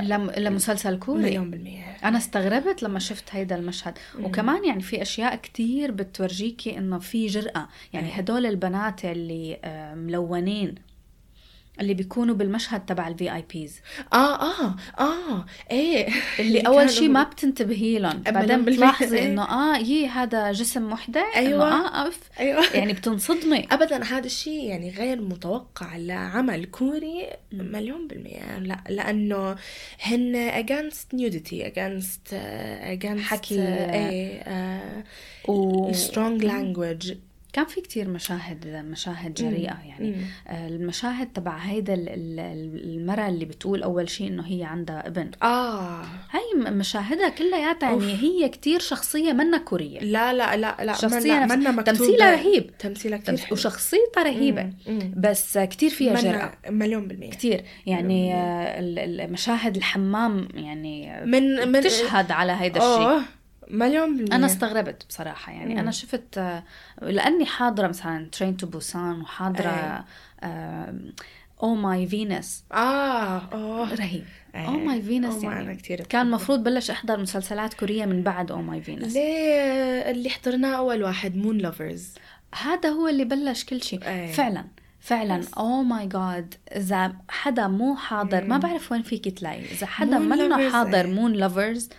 لم... 0.10 0.32
لمسلسل 0.38 1.00
كوري. 1.00 1.24
مليون 1.24 1.52
بالمية. 1.52 1.98
أنا 2.04 2.18
استغربت 2.18 2.84
لما 2.84 3.00
شفت 3.00 3.24
هيدا 3.32 3.56
المشهد. 3.56 3.98
وكمان 4.20 4.66
يعني 4.66 4.82
في 4.82 5.02
أشياء 5.02 5.36
كتير 5.36 5.92
بتورجيكي 5.92 6.78
إنه 6.78 7.00
في 7.00 7.28
جرأة. 7.28 7.68
يعني. 7.94 8.10
هدول 8.14 8.46
البنات 8.46 9.06
اللي 9.06 9.60
آه، 9.64 9.96
ملونين. 9.96 10.76
اللي 11.82 11.94
بيكونوا 11.94 12.36
بالمشهد 12.36 12.86
تبع 12.86 13.08
ال 13.08 13.36
VIPs 13.36 13.80
آه 14.14 14.42
آه 14.42 14.76
آه 15.00 15.46
إيه. 15.72 16.08
اللي 16.40 16.62
كانوا- 16.62 16.82
اول 16.82 16.90
شيء 16.90 17.10
ما 17.10 17.24
بتنتبهي 17.24 18.00
لهم. 18.00 18.22
بعدين. 18.22 18.66
بتلاحظي 18.66 19.18
إيه. 19.18 19.26
إنه 19.26 19.44
آه 19.44 19.78
يي 19.78 20.08
هذا 20.08 20.52
جسم 20.52 20.84
أيوة. 21.36 21.68
إنه 21.68 21.88
آه 21.88 22.08
oof 22.08 22.20
أيوه. 22.40 22.64
يعني 22.78 22.94
بتنصدمي. 22.94 23.68
ابدا 23.72 24.04
هذا 24.04 24.26
الشيء 24.26 24.64
يعني 24.70 24.90
غير 24.92 25.22
متوقع 25.22 25.98
لعمل 25.98 26.66
كوري 26.66 27.28
مليون 27.54 28.08
بالمية. 28.08 28.60
لا 28.60 28.84
لأنه 28.90 29.56
هن 30.02 30.52
against 30.52 31.16
nudity 31.18 31.64
against 31.74 32.32
uh, 32.32 32.98
against 32.98 33.20
حكي. 33.20 33.62
إيه 33.68 34.44
uh, 34.44 35.50
و- 35.50 35.94
strong 35.94 36.42
language. 36.44 37.14
كان 37.58 37.66
في 37.66 37.82
كتير 37.82 38.10
مشاهد 38.10 38.68
مشاهد 38.92 39.34
جريئة 39.34 39.78
يعني. 39.86 40.12
مم. 40.12 40.16
آه، 40.48 40.68
المشاهد 40.68 41.28
تبع 41.34 41.58
هيدا 41.58 41.94
ال- 41.94 42.10
ال- 42.10 42.40
المرأة 43.00 43.28
اللي 43.30 43.46
بتقول 43.46 43.84
أول 43.84 44.10
شيء 44.10 44.28
إنه 44.28 44.44
هي 44.48 44.64
عندها 44.64 45.08
ابن. 45.08 45.32
آه. 45.44 46.02
هاي 46.32 46.72
مشاهدها 46.72 47.30
كلياتها 47.30 47.90
يعني 47.92 48.14
هي 48.24 48.50
كتير 48.50 48.80
شخصية 48.80 49.34
منا 49.34 49.58
كورية. 49.58 50.00
لا 50.00 50.34
لا 50.34 50.58
لا 50.58 50.76
لا 50.84 50.94
شخصية 50.94 51.34
منا, 51.34 51.56
منا 51.56 51.72
مكتوبة. 51.72 51.98
تمثيلها 51.98 52.32
رهيب. 52.32 52.78
تمثيلها 52.80 53.18
كتير 53.18 53.38
حلو. 53.38 53.54
وشخصيتها 53.54 54.24
رهيبة 54.24 54.64
مم. 54.64 54.74
مم. 54.88 55.14
بس 55.18 55.58
كتير 55.58 55.90
فيها 55.90 56.22
جرأة 56.22 56.54
مليون 56.70 57.08
بالمية. 57.08 57.30
كتير. 57.30 57.64
يعني 57.86 58.34
آه، 58.34 58.80
ال- 58.80 59.22
المشاهد 59.22 59.76
الحمام 59.76 60.48
يعني 60.54 61.26
من 61.26 61.72
من 61.72 61.82
تشهد 61.82 62.32
على 62.32 62.52
هيدا 62.52 62.80
الشيء. 62.80 63.22
مليون 63.72 64.18
بالمية. 64.18 64.36
أنا 64.36 64.46
استغربت 64.46 65.06
بصراحة 65.10 65.52
يعني. 65.52 65.74
مم. 65.74 65.80
أنا 65.80 65.92
شفت 65.92 66.38
آه، 66.38 66.64
لأني 67.02 67.46
حاضرة 67.46 67.88
مثلا 67.88 68.28
Train 68.32 68.58
to 68.58 68.68
Busan 68.68 69.22
وحاضرة 69.22 70.06
Oh 71.64 71.76
My 71.76 72.08
Venus 72.08 72.64
آه 72.72 73.38
آه 73.54 73.94
رهيب. 73.94 74.24
إيه. 74.56 74.68
Oh 74.68 74.72
My 74.72 75.02
Venus 75.02 75.42
Oh 75.42 75.46
أنا 75.46 75.54
يعني. 75.62 75.76
كتير 75.76 76.02
كان 76.02 76.26
المفروض 76.26 76.64
بلش 76.64 76.92
أحضر 76.92 77.20
مسلسلات 77.20 77.74
كورية 77.74 78.06
من 78.06 78.24
بعد 78.24 78.52
Oh 78.52 78.62
My 78.62 78.82
Venus 78.82 79.14
ليه؟ 79.14 80.12
اللي 80.12 80.30
حضرناه 80.30 80.76
أول 80.78 81.04
واحد 81.04 81.36
Moon 81.36 81.58
Lovers 81.58 82.14
هذا 82.62 82.90
هو 82.90 83.08
اللي 83.08 83.26
بلش 83.26 83.64
كل 83.66 83.84
شيء. 83.84 84.04
إيه. 84.08 84.32
فعلا 84.32 84.66
فعلا. 85.00 85.42
oh 85.58 85.84
my 85.84 86.08
God 86.08 86.54
إذا 86.76 87.14
حدا 87.30 87.68
مو 87.68 87.96
حاضر 87.96 88.44
ما 88.46 88.58
بعرف 88.58 88.92
وين 88.92 89.02
فيك 89.02 89.28
تلاقي. 89.40 89.62
إذا 89.66 89.88
حدا 89.88 90.18
منه 90.20 90.70
Lovers، 90.70 90.74
حاضر 90.74 91.06
إيه. 91.06 91.14
Moon 91.14 91.34
Lovers 91.34 91.90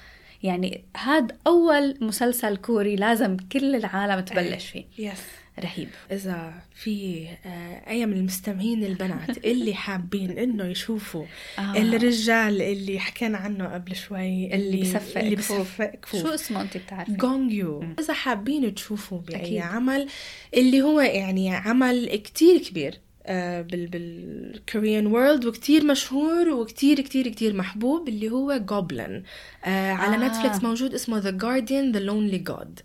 يعني 0.42 0.84
هاد 0.96 1.32
أول 1.46 1.98
مسلسل 2.00 2.56
كوري 2.56 2.96
لازم 2.96 3.36
كل 3.36 3.74
العالم 3.74 4.20
تبلش 4.20 4.66
فيه. 4.66 4.84
yes 4.98 5.22
رهيب. 5.64 5.88
إذا 6.12 6.52
في 6.74 7.26
آه، 7.46 7.90
أي 7.90 8.06
من 8.06 8.12
المستمعين 8.12 8.84
البنات 8.84 9.44
اللي 9.50 9.74
حابين 9.74 10.38
إنه 10.38 10.64
يشوفوا 10.64 11.24
آه. 11.58 11.76
الرجال 11.76 12.62
اللي 12.62 12.98
حكينا 12.98 13.38
عنه 13.38 13.74
قبل 13.74 13.96
شوي 13.96 14.54
اللي 14.54 14.80
بسفق 14.80 15.20
لي 15.20 15.36
كفوف. 15.36 15.60
بسفق 15.60 15.90
كفوف. 16.02 16.22
شو 16.22 16.28
اسمه 16.34 16.60
أنت 16.60 16.76
بتعرفي؟ 16.76 17.12
جونجيو 17.12 17.84
إذا 17.98 18.12
حابين 18.12 18.74
تشوفوا 18.74 19.18
بأي 19.18 19.36
أكيد. 19.36 19.58
عمل 19.58 20.08
اللي 20.54 20.82
هو 20.82 21.00
يعني 21.00 21.54
عمل 21.54 22.16
كتير 22.16 22.58
كبير. 22.58 23.00
بال 23.28 23.86
بال 23.86 24.16
Korean 24.16 25.06
world 25.06 25.44
وكتير 25.44 25.84
مشهور 25.84 26.48
وكتير 26.48 27.00
كتير 27.00 27.28
كتير 27.28 27.54
محبوب 27.54 28.08
اللي 28.08 28.30
هو 28.30 28.56
Goblin 28.56 29.22
آه 29.64 29.92
على 29.92 30.16
آه. 30.16 30.18
آه. 30.24 30.28
نتفليكس 30.28 30.62
موجود 30.62 30.94
اسمه 30.94 31.20
The 31.20 31.34
Guardian 31.34 31.96
The 31.96 32.00
Lonely 32.10 32.52
God. 32.52 32.82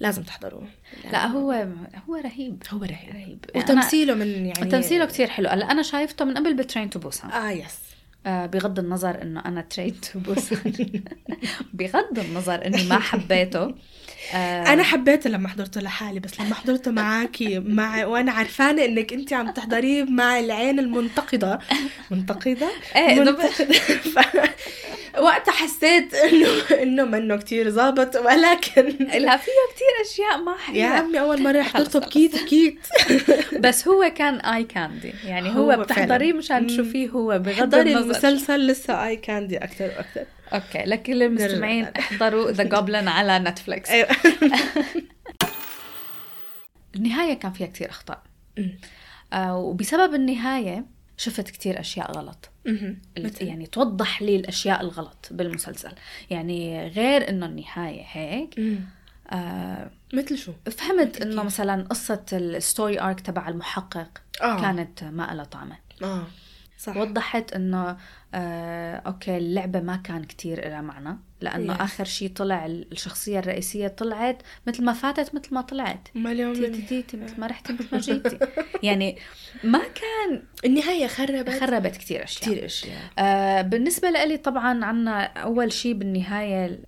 لازم 0.00 0.22
تحضروه. 0.22 0.68
لا 1.12 1.26
هو 1.26 1.66
هو 2.08 2.14
رهيب. 2.14 2.62
هو 2.70 2.84
رهيب. 2.84 3.14
رهيب. 3.14 3.44
وتمثيله 3.54 4.14
من 4.14 4.46
يعني 4.46 4.70
تمثيله 4.70 5.04
كتير 5.04 5.26
حلو. 5.26 5.48
هلا 5.48 5.70
أنا 5.70 5.82
شايفته 5.82 6.24
من 6.24 6.34
قبل 6.34 6.54
ب 6.54 6.60
Train 6.60 6.90
to 6.90 6.98
Busan. 6.98 7.30
آه 7.30 7.50
yes 7.50 7.62
آه 7.62 7.95
بغض 8.26 8.78
النظر 8.78 9.22
إنه 9.22 9.40
أنا 9.46 9.60
Train 9.60 10.00
to 10.00 10.18
Busan 10.18 10.72
بغض 11.74 12.18
النظر 12.18 12.66
إني 12.66 12.84
ما 12.84 12.98
حبيته. 12.98 13.74
آه 14.34 14.72
أنا 14.72 14.82
حبيته 14.82 15.30
لما 15.30 15.48
حضرته 15.48 15.80
لحالي 15.80 16.20
بس 16.20 16.40
لما 16.40 16.54
حضرته 16.54 16.90
معاكي 16.90 17.58
مع 17.58 18.04
وأنا 18.06 18.32
عرفانة 18.32 18.84
إنك 18.84 19.12
انت 19.12 19.32
عم 19.32 19.50
تحضريه 19.50 20.04
مع 20.04 20.38
العين 20.38 20.78
المنتقدة. 20.78 21.58
منتقدة؟ 22.10 22.68
إيه، 22.96 23.22
ده 23.22 23.30
منتقدة. 23.32 23.74
ف... 24.14 24.18
فوقتها 25.16 25.52
حسيت 25.52 26.14
انه 26.14 26.48
إنه 26.82 27.04
منه 27.04 27.36
كتير 27.36 27.70
ظابط 27.70 28.16
ولكن 28.16 28.82
لا 29.24 29.36
فيه 29.36 29.52
كتير 29.74 29.92
أشياء 30.04 30.42
ما 30.42 30.56
حلوة. 30.56 30.78
يا 30.78 30.86
عمي 30.86 31.20
أول 31.20 31.42
مرة 31.42 31.62
حضرته 31.62 31.98
بكيت 31.98 32.42
بكيت. 32.42 32.78
بس 33.58 33.88
هو 33.88 34.12
كان 34.16 34.34
eye 34.40 34.64
candy 34.64 35.12
يعني 35.24 35.48
هو, 35.54 35.70
هو 35.70 35.82
بتحضريه. 35.82 36.32
مشان 36.32 36.66
تشوفيه 36.66 37.08
هو 37.08 37.38
بغض 37.38 37.74
النظر. 37.74 38.15
المسلسل 38.24 38.66
لسه 38.66 39.06
eye 39.06 39.16
candy 39.16 39.58
أكثر 39.58 39.84
وأكثر 39.84 40.26
okay 40.52 40.78
لكل 40.78 41.22
المستمعين. 41.22 41.84
احضروا 41.84 42.50
The 42.50 42.64
Goblin 42.64 43.08
على 43.08 43.38
نتفليكس 43.38 43.90
أيوه 43.90 44.08
النهاية 46.96 47.34
كان 47.34 47.52
فيها 47.52 47.66
كتير 47.66 47.90
أخطاء. 47.90 48.22
آه 49.32 49.56
وبسبب 49.56 50.14
النهاية 50.14 50.84
شفت 51.16 51.50
كتير 51.50 51.80
أشياء 51.80 52.12
غلط؟ 52.12 52.50
يعني 53.40 53.66
توضح 53.66 54.22
لي 54.22 54.36
الأشياء 54.36 54.80
الغلط 54.80 55.28
بالمسلسل 55.30 55.92
يعني 56.30 56.88
غير 56.88 57.28
إنه 57.28 57.46
النهاية 57.46 58.04
هيك. 58.12 58.60
آه 59.30 59.90
مثل 60.14 60.38
شو؟ 60.38 60.52
فهمت؟ 60.70 61.22
إنه 61.22 61.42
مثلا 61.42 61.82
قصة 61.90 62.24
ال 62.32 62.43
story 62.43 63.00
arc 63.00 63.20
تبع 63.20 63.48
المحقق 63.48 64.22
آه. 64.42 64.60
كانت 64.60 65.04
ما 65.04 65.34
لها 65.34 65.44
طعمه 65.44 65.76
آه 66.02 66.26
صح. 66.78 66.96
وضحت 66.96 67.52
إنه 67.52 67.96
آه 68.34 68.96
okay 68.96 69.36
اللعبة 69.36 69.80
ما 69.80 69.96
كان 69.96 70.24
كتير 70.24 70.68
لها 70.68 70.80
معنى 70.80 71.18
لأنه 71.40 71.76
Yes. 71.76 71.80
آخر 71.80 72.04
شيء 72.04 72.28
طلع 72.28 72.66
الشخصية 72.66 73.38
الرئيسية 73.38 73.88
طلعت 73.88 74.42
مثل 74.66 74.84
ما 74.84 74.92
فاتت 74.92 75.34
مثل 75.34 75.54
ما 75.54 75.60
طلعت. 75.60 76.08
مليون 76.14 76.54
تي 76.54 76.60
تي 76.60 76.66
بالمية. 76.70 76.86
تي 76.88 77.02
تي 77.02 77.16
مثل 77.16 77.40
ما 77.40 77.46
رحتي 77.46 77.72
مثل 77.72 77.86
ما 77.92 77.98
جيتي. 77.98 78.38
يعني 78.82 79.16
ما 79.64 79.78
كان 79.78 80.42
النهاية 80.64 81.06
خربت. 81.06 81.50
خربت 81.60 81.96
كتير 81.96 82.24
أشياء. 82.24 82.42
كثير 82.50 82.64
أشياء. 82.66 83.00
آه 83.18 83.62
بالنسبة 83.62 84.10
لي 84.10 84.36
طبعا 84.36 84.84
عنا 84.84 85.24
أول 85.24 85.72
شيء 85.72 85.94
بالنهاية 85.94 86.78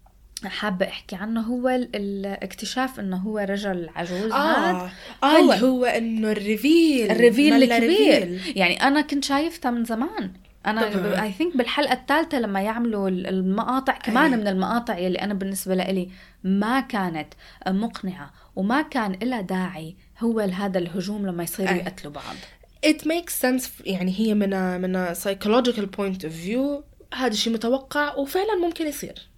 حابة 0.46 0.86
أحكي 0.88 1.16
عنه 1.16 1.40
هو 1.40 1.68
ال- 1.68 1.96
الاكتشاف 1.96 3.00
إنه 3.00 3.16
هو 3.16 3.38
رجل 3.38 3.88
عجوز 3.96 4.32
هاد 4.32 4.74
آه 4.74 4.90
آه 5.22 5.26
هو. 5.26 5.52
اللي 5.52 5.66
هو 5.66 5.84
إنه 5.84 6.30
ال 6.32 6.43
reveal 6.43 7.10
ال 7.10 7.18
reveal 7.18 7.62
الكبير 7.62 7.88
reveal. 8.28 8.56
يعني 8.56 8.82
أنا 8.82 9.00
كنت 9.00 9.24
شايفتها 9.24 9.70
من 9.70 9.84
زمان 9.84 10.30
طبعاً. 10.64 11.22
I 11.22 11.32
think 11.32 11.56
بالحلقة 11.56 11.92
الثالثة 11.92 12.38
لما 12.40 12.60
يعملوا 12.62 13.08
ال- 13.08 13.26
المقاطع 13.26 13.92
كمان 13.98 14.32
أي. 14.32 14.40
من 14.40 14.48
المقاطع 14.48 14.98
يلي 14.98 15.18
أنا 15.18 15.34
بالنسبة 15.34 15.74
لي 15.74 16.08
ما 16.44 16.80
كانت 16.80 17.28
مقنعة 17.68 18.30
وما 18.56 18.82
كان 18.82 19.12
لها 19.22 19.40
داعي 19.40 19.96
هو 20.20 20.40
هذا 20.40 20.78
الهجوم 20.78 21.26
لما 21.26 21.42
يصيروا 21.42 21.72
أي. 21.72 21.76
يقتلوا 21.78 22.12
بعض 22.12 22.34
it 22.86 22.98
makes 23.00 23.32
sense 23.42 23.68
يعني 23.86 24.14
هي 24.18 24.34
من 24.34 24.80
من 24.80 25.14
psychological 25.14 25.86
point 26.00 26.20
of 26.24 26.32
view 26.46 26.82
هذا 27.14 27.32
الشيء 27.32 27.52
متوقع 27.52 28.14
وفعلا 28.14 28.54
ممكن 28.62 28.86
يصير 28.86 29.28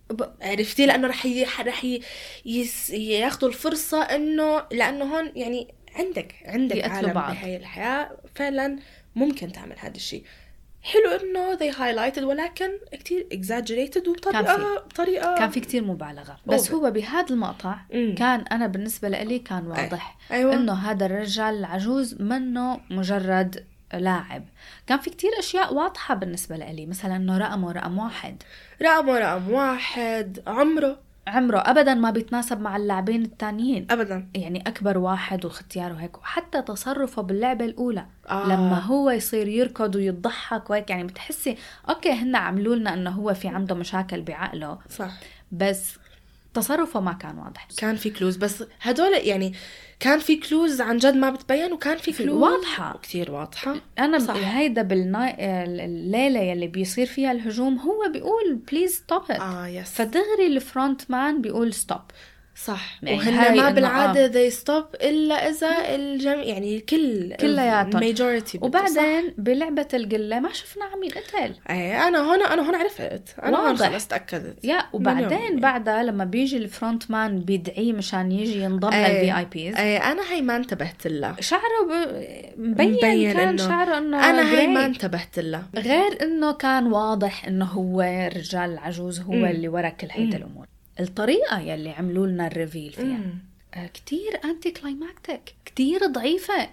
عرفتي 0.42 0.86
لأنه 0.86 1.08
رح 1.08 1.26
ي... 1.26 1.44
رح 1.60 1.84
ي... 1.84 2.00
يس... 2.44 2.90
ياخذوا 2.90 3.48
الفرصة 3.48 4.02
انه 4.02 4.64
لأنه 4.72 5.04
هون 5.04 5.32
يعني 5.36 5.74
عندك 5.96 6.34
عندك 6.44 6.84
عالم 6.84 7.12
بعض. 7.12 7.34
بهاي 7.34 7.56
الحياة 7.56 8.10
فعلا 8.34 8.78
ممكن 9.14 9.52
تعمل 9.52 9.76
هذا 9.78 9.96
الشيء 9.96 10.24
حلو 10.82 11.10
إنه 11.10 11.56
they 11.56 11.74
highlighted 11.74 12.22
ولكن 12.22 12.70
exaggerated 13.34 13.98
كان 13.98 14.08
وبطريقه 14.08 14.56
في. 14.56 14.82
بطريقه 14.88 15.34
كان 15.38 15.50
في 15.50 15.60
كتير 15.60 15.84
مبالغة 15.84 16.36
بس. 16.46 16.72
هو 16.72 16.90
بهذا 16.90 17.30
المقطع 17.30 17.76
مم. 17.94 18.14
كان 18.18 18.40
أنا 18.40 18.66
بالنسبة 18.66 19.08
لي 19.08 19.38
كان 19.38 19.66
واضح 19.66 20.16
أيوه 20.30 20.54
إنه 20.54 20.72
هذا 20.72 21.06
الرجال 21.06 21.54
العجوز 21.58 22.22
منه 22.22 22.80
مجرد 22.90 23.64
لاعب. 23.94 24.44
كان 24.86 24.98
في 24.98 25.10
كتير 25.10 25.30
أشياء 25.38 25.74
واضحة 25.74 26.14
بالنسبة 26.14 26.56
لي 26.56 26.86
مثلا 26.86 27.16
إنه 27.16 27.38
رقمه 27.38 27.72
رقم 27.72 27.98
واحد. 27.98 28.42
رقمه 28.82 29.18
رقم 29.18 29.50
واحد 29.50 30.42
عمره. 30.46 30.98
عمره 31.26 31.58
ابدا 31.58 31.94
ما 31.94 32.10
بيتناسب 32.10 32.60
مع 32.60 32.76
اللاعبين 32.76 33.22
التانيين. 33.22 33.86
ابدا. 33.90 34.28
يعني 34.34 34.68
أكبر 34.68 34.98
واحد 34.98 35.44
واختياره 35.44 35.94
هيك 35.94 36.18
وحتى 36.18 36.62
تصرفه 36.62 37.22
باللعبة 37.22 37.64
الأولى. 37.64 38.06
آه. 38.30 38.46
لما 38.46 38.78
هو 38.78 39.10
يصير 39.10 39.48
يركض 39.48 39.96
ويضحك 39.96 40.70
وهيك 40.70 40.90
يعني 40.90 41.04
بتحسي 41.04 41.56
okay 41.88 42.12
هن 42.12 42.36
عملوا 42.36 42.76
لنا 42.76 42.94
إنه 42.94 43.10
هو 43.10 43.34
في 43.34 43.48
عنده 43.48 43.74
مشاكل 43.74 44.22
بعقله. 44.22 44.78
صح. 44.88 45.10
بس 45.52 45.98
تصرفه 46.54 47.00
ما 47.00 47.12
كان 47.12 47.38
واضح. 47.38 47.68
كان 47.78 47.96
في 47.96 48.10
clues. 48.10 48.36
بس 48.36 48.64
هدول 48.80 49.12
يعني 49.12 49.54
كان 50.00 50.18
في 50.18 50.36
clues 50.36 50.80
عن 50.80 50.96
جد 50.96 51.14
ما 51.16 51.30
بتبين 51.30 51.72
وكان 51.72 51.98
في 51.98 52.12
clues 52.12 52.42
واضحة. 52.42 52.98
كثير 53.02 53.30
واضحة 53.30 53.76
أنا 53.98 54.18
صح. 54.18 54.34
هيدا 54.36 54.82
بالنا... 54.82 55.34
الليلة 55.84 56.40
يلي 56.40 56.66
بيصير 56.66 57.06
فيها 57.06 57.32
الهجوم 57.32 57.78
هو 57.78 58.12
بيقول 58.12 58.54
please 58.72 58.94
stop 58.94 59.30
آه 59.30 59.66
yes 59.66 59.88
فدغري 59.88 60.46
ال 60.46 60.57
Front 60.57 61.10
Man 61.10 61.42
بيقول 61.42 61.74
stop 61.74 62.00
صح 62.64 62.98
يعني 63.02 63.18
وهن 63.18 63.34
ما 63.34 63.48
إنه 63.48 63.70
بالعادة 63.70 64.32
they 64.50 64.52
stop 64.54 65.02
إلا 65.02 65.48
إذا 65.48 65.94
الجميع 65.94 66.44
يعني 66.44 66.80
كل 66.80 67.34
كلياتهم. 67.40 68.00
بده، 68.10 68.36
وبعدين 68.62 69.34
بلعبة 69.38 69.88
القلة 69.94 70.40
ما 70.40 70.52
شفنا 70.52 70.84
عم 70.84 71.02
ينقتل. 71.02 71.54
إيه 71.70 72.08
أنا 72.08 72.18
هون 72.18 72.42
أنا 72.42 72.66
هون 72.66 72.74
عرفت 72.74 73.22
أنا 73.42 73.58
هون. 73.68 73.76
خلص 73.76 74.06
تأكدت 74.06 74.64
يا 74.64 74.78
وبعدين. 74.92 75.60
بعدها 75.60 76.02
لما 76.02 76.24
بيجي 76.24 76.56
ال 76.56 76.65
Front 76.65 77.10
Man 77.10 77.40
بيدعيه 77.40 77.92
مشان 77.92 78.32
يجي 78.32 78.62
ينضم 78.62 78.92
إيه. 78.92 79.06
لل 79.22 79.38
VIPs 79.38 79.76
إيه 79.76 79.98
أنا 80.12 80.22
هي 80.32 80.42
ما 80.42 80.56
انتبهت 80.56 81.06
لها 81.06 81.36
شعره 81.40 81.60
ب... 81.88 81.90
مبين, 82.58 82.92
مبين 82.92 83.32
كان 83.32 83.58
إنه- 83.58 83.60
شعره 83.62 83.98
إنه 83.98 84.30
أنا 84.30 84.50
هي. 84.60 84.66
ما 84.66 84.86
انتبهت 84.86 85.38
لها 85.38 85.66
غير 85.76 86.22
إنه 86.22 86.52
كان 86.52 86.86
واضح 86.86 87.44
إنه 87.46 87.64
هو 87.64 88.02
الرجال 88.02 88.70
العجوز 88.72 89.20
هو 89.20 89.32
مم. 89.32 89.44
اللي 89.44 89.68
ورا 89.68 89.88
كل 89.88 90.08
هيدا. 90.10 90.36
الأمور 90.36 90.66
الطريقة 91.00 91.60
يلي 91.60 91.90
عملوا 91.90 92.26
لنا 92.26 92.46
ال 92.46 92.53
reveal 92.53 92.92
فيها 92.92 93.04
مم. 93.04 93.38
كتير 93.94 94.40
anticlimactic 94.44 95.54
كتير 95.64 96.06
ضعيفة 96.06 96.68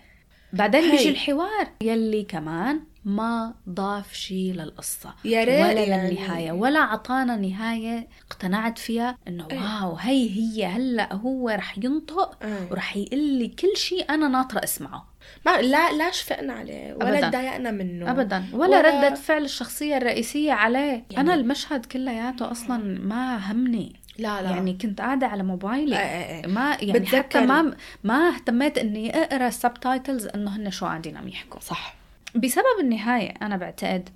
بعدين. 0.54 0.92
بيجي 0.92 1.10
الحوار 1.10 1.68
يلي 1.82 2.24
كمان 2.24 2.80
ما 3.06 3.54
ضاف 3.70 4.14
شيء 4.14 4.54
للقصة 4.54 5.14
يا 5.26 5.44
ريت 5.44 5.66
ولا 5.66 5.84
يعني. 5.84 6.10
للنهاية 6.10 6.52
ولا 6.52 6.80
عطانا 6.80 7.36
نهاية 7.36 8.08
اقتنعت 8.32 8.78
فيها 8.78 9.18
إنه 9.28 9.48
إيه. 9.52 9.60
واو 9.60 9.96
هي 9.96 10.30
هي 10.30 10.66
هلأ 10.66 11.14
هو 11.14 11.50
رح 11.50 11.78
ينطق 11.78 12.44
إيه. 12.44 12.68
ورح 12.72 12.98
يقول 12.98 13.20
لي 13.20 13.48
كل 13.48 13.78
شيء 13.78 14.10
أنا 14.10 14.28
ناطرة 14.28 14.64
أسمعه 14.64 15.08
ما 15.46 15.62
لا 15.62 15.92
لا 15.94 16.12
شفقنا 16.12 16.54
عليه 16.54 16.94
ولا. 16.94 17.30
تضايقنا 17.30 17.72
منه 17.72 18.12
ابدا 18.12 18.44
ولا, 18.54 18.80
ولا- 18.80 18.82
ردة 19.08 19.16
فعل 19.16 19.44
الشخصية 19.46 19.98
الرئيسية 19.98 20.52
عليه 20.54 20.80
يعني- 21.12 21.18
أنا 21.18 21.34
المشهد 21.34 21.86
كلياته 21.86 22.52
أصلا 22.52 22.78
ما 23.00 23.52
همني 23.52 23.96
لا 24.18 24.42
لا. 24.42 24.50
يعني 24.50 24.74
كنت 24.74 25.02
قاعدة 25.02 25.28
على 25.28 25.44
موبايلي. 25.44 25.96
إيه 26.00 26.42
إيه. 26.42 26.48
ما 26.48 26.78
يعني 26.82 27.00
بتذكر- 27.00 27.18
حتى 27.18 27.46
ما 27.46 27.76
ما 28.04 28.30
اهتميت 28.36 28.78
إني 28.78 29.16
أقرأ 29.24 29.48
ال 29.48 29.56
subtitles 29.56 30.26
إنه 30.28 30.56
هن 30.56 30.72
شو 30.72 30.86
قاعدين 30.86 31.18
عم 31.18 31.28
يحكوا. 31.28 31.60
صح. 31.60 31.96
بسبب 32.36 32.64
النهاية 32.82 33.34
أنا 33.42 33.58
بعتقد 33.58 34.10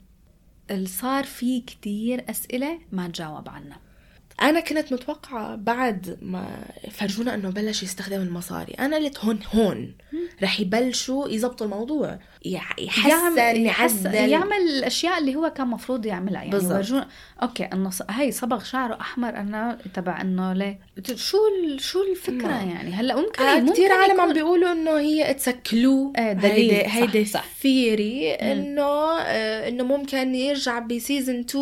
صار 0.84 1.24
في 1.24 1.62
كتير 1.62 2.24
أسئلة 2.30 2.80
ما 2.92 3.08
تجاوب 3.08 3.50
عنها. 3.50 3.78
أنا 4.42 4.60
كنت 4.60 4.94
متوقعة 4.94 5.56
بعد 5.56 6.18
ما 6.22 6.46
فرجونا 6.92 7.34
إنه 7.34 7.50
بلش 7.50 7.84
يستخدم 7.84 8.22
المصاري. 8.22 8.74
أنا 8.74 8.96
قلت 8.98 9.18
هون 9.20 9.40
هون 9.56 9.94
رح 10.44 10.60
يبلشوا 10.60 11.30
يزبطوا 11.30 11.66
الموضوع. 11.66 12.20
يح- 12.46 12.76
يحسن 12.80 13.56
يحس 13.56 14.06
يعدل. 14.06 14.30
يعمل 14.30 14.58
الأشياء 14.78 15.20
اللي 15.20 15.36
هو 15.36 15.50
كان 15.50 15.68
مفروض 15.68 16.06
يعملها. 16.06 16.44
يعني 16.44 16.50
بالضبط. 16.52 17.08
okay 17.44 17.64
إنه 17.64 17.90
هي 18.10 18.32
صبغ 18.32 18.64
شعره 18.64 18.98
أحمر 19.02 19.30
أنا 19.30 19.78
تبع 19.94 20.22
إنه 20.22 20.54
ليه 20.54 20.80
شو 21.16 21.38
شو 21.78 22.04
الفكرة 22.12 22.48
ما. 22.48 22.64
يعني؟ 22.74 22.92
هلأ 22.94 23.16
ممكن 23.16 23.44
آه 23.44 23.60
كثير 23.74 23.92
عالم 23.92 24.22
عم 24.22 24.34
بيقولوا 24.34 24.72
إنه 24.72 25.00
هي 25.00 25.32
it's 25.32 25.50
a 25.50 25.63
clue 25.63 26.14
آه، 26.18 26.34
دليل. 26.34 26.72
هيدي. 26.74 27.26
theory 27.62 28.32
إنه 28.32 28.82
آه، 29.20 29.68
إنه 29.70 29.84
ممكن 29.84 30.36
يرجع 30.36 30.80
ب 30.80 30.88
season 30.88 31.40
2 31.40 31.58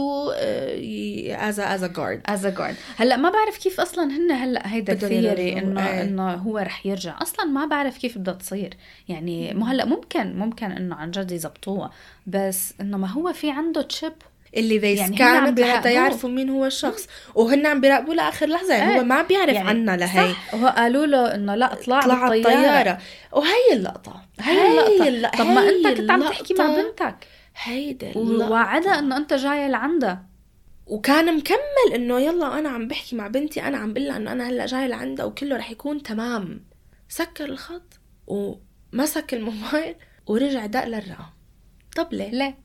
as 1.40 1.60
a 1.60 1.84
guard 1.84 2.22
as 2.26 2.46
guard 2.46 2.69
هلا 2.98 3.16
ما 3.16 3.30
بعرف 3.30 3.58
كيف 3.58 3.80
أصلا 3.80 4.04
هن 4.04 4.32
هلا 4.32 4.74
هيدا 4.74 4.94
يرجعوا، 4.94 5.60
إنه 5.60 5.88
إيه. 5.88 6.02
إنه 6.02 6.34
هو 6.34 6.58
رح 6.58 6.86
يرجع. 6.86 7.16
أصلا 7.22 7.46
ما 7.46 7.66
بعرف 7.66 7.98
كيف 7.98 8.18
بدها 8.18 8.34
تصير. 8.34 8.74
يعني 9.08 9.54
مو 9.54 9.66
هلا 9.66 9.86
ممكن 9.86 10.36
ممكن 10.36 10.72
إنه 10.72 10.96
عن 10.96 11.12
جد 11.12 11.32
يزبطوها. 11.32 11.92
بس 12.28 12.74
إنه 12.82 12.98
ما 12.98 13.08
هو 13.08 13.34
في 13.34 13.52
عنده 13.52 13.82
chip 13.82 14.14
اللي 14.58 14.78
ذي 14.78 14.96
يعني 14.96 15.16
سكانت 15.16 15.60
لحتى. 15.60 15.94
يعرفوا 15.94 16.30
مين 16.30 16.50
هو 16.50 16.66
الشخص. 16.66 17.08
وهن 17.36 17.66
عم 17.66 17.82
بيراقبوه 17.82 18.16
لآخر 18.16 18.46
لحظة. 18.50 18.74
يعني 18.74 18.94
إيه. 18.94 19.00
هو 19.00 19.04
ما 19.04 19.22
بيعرف 19.22 19.54
يعني 19.54 19.70
عنا 19.70 19.98
لهي. 19.98 20.34
صح. 20.34 20.56
هو 20.56 20.68
قالوا 20.68 21.06
له 21.06 21.36
إنه 21.36 21.56
لا 21.56 21.74
اطلع 21.74 22.00
طلع 22.02 22.14
على 22.16 22.36
بالطيارة. 22.36 22.60
الطياره 22.60 22.98
وهي 23.32 23.74
اللقطة. 23.74 24.22
هي 24.40 24.72
اللقطة. 24.72 25.08
الل- 25.08 25.32
طب 25.32 25.46
ما 25.46 25.62
هي 25.62 25.70
انت 25.88 26.00
كنت 26.00 26.12
عم 26.12 26.24
تحكي 26.24 26.54
مع. 26.54 26.66
بنتك. 26.68 27.16
هيدا. 27.64 28.12
ووعدها 28.18 29.00
إنه 29.00 29.18
أنت 29.18 29.34
جاية 29.34 29.68
لعندها. 29.68 30.29
وكان 30.90 31.38
مكمل 31.38 31.94
إنه 31.96 32.20
يلا 32.20 32.60
أنا 32.60 32.70
عم 32.70 32.88
بحكي 32.88 33.16
مع 33.16 33.28
بنتي 33.28 33.64
أنا 33.64 33.78
عم 33.78 33.94
بقول 33.94 34.10
إنه 34.10 34.32
أنا 34.32 34.50
هلأ 34.50 34.66
جاي 34.66 34.88
لعندها 34.88 35.26
وكله 35.26 35.58
رح 35.58 35.72
يكون 35.72 36.04
تمام. 36.04 36.66
سكر 37.10 37.46
الخط 37.46 38.00
ومسك 38.28 39.34
الموبايل 39.34 39.96
ورجع 40.28 40.66
دق 40.66 40.86
للرقم. 40.86 41.24
طب 41.96 42.14
ليه؟ 42.14 42.32
ليه؟ 42.32 42.58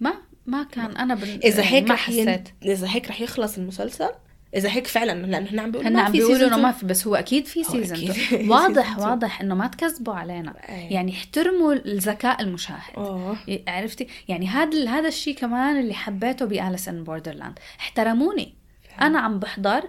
ما 0.00 0.14
ما 0.46 0.62
كان 0.62 0.96
أنا 0.96 1.14
بن... 1.14 1.28
إذا 1.44 1.62
هيك 1.62 1.90
رح 1.90 2.08
ين... 2.08 2.44
إذا 2.62 2.88
هيك 2.88 3.08
رح 3.08 3.20
يخلص 3.20 3.58
المسلسل 3.58 4.10
إذا 4.54 4.70
هيك 4.70 4.86
فعلا 4.86 5.26
لأنه 5.26 5.50
هن 5.50 5.58
عم 5.58 5.70
بيقولوا 5.70 5.90
هن 5.90 5.96
ما 5.96 6.02
عم 6.02 6.12
في 6.12 6.18
بيقولوا 6.18 6.48
إنه. 6.48 6.56
ما 6.56 6.72
في 6.72 6.86
بس 6.86 7.06
هو 7.06 7.14
أكيد 7.14 7.46
في 7.46 7.64
season 7.64 7.98
2 7.98 8.50
واضح. 8.50 8.98
واضح 8.98 9.40
إنه 9.40 9.54
ما 9.54 9.66
تكذبوا 9.66 10.14
علينا. 10.14 10.54
أي. 10.68 10.88
يعني 10.90 11.12
احترموا 11.12 11.72
الذكاء 11.72 12.42
المشاهد. 12.42 12.96
آه 12.96 13.36
عرفتي؟ 13.68 14.06
يعني 14.28 14.46
هذا 14.46 14.90
هذا 14.90 15.08
الشيء 15.08 15.34
كمان 15.34 15.80
اللي 15.80 15.94
حبيته 15.94 16.44
ب 16.44 16.51
Alice 16.51 16.88
in 16.88 17.04
Borderland. 17.04 17.58
احترموني. 17.80 18.54
أنا 19.00 19.18
عم 19.18 19.38
بحضر. 19.38 19.82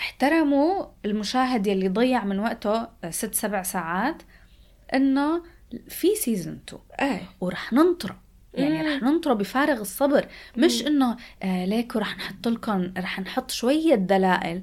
احترموا 0.00 0.86
المشاهد 1.04 1.66
يلي 1.66 1.88
ضيع 1.88 2.24
من 2.24 2.38
وقته 2.38 2.88
ست 3.10 3.34
سبع 3.34 3.62
ساعات 3.62 4.22
إنه 4.94 5.42
في 5.88 6.14
season 6.14 6.60
2 6.68 6.82
إيه. 7.00 7.22
ورح 7.40 7.72
ننطره 7.72 8.23
يعني 8.54 8.82
مم. 8.82 8.86
رح 8.96 9.02
ننطره 9.02 9.34
بفارغ 9.34 9.80
الصبر 9.80 10.26
مش 10.56 10.86
إنه 10.86 11.16
آه 11.42 11.64
ليكو 11.64 11.98
رح 11.98 12.16
نحط 12.16 12.48
لكم 12.48 12.92
رح 12.98 13.20
نحط 13.20 13.50
شوية 13.50 13.94
دلائل. 13.94 14.62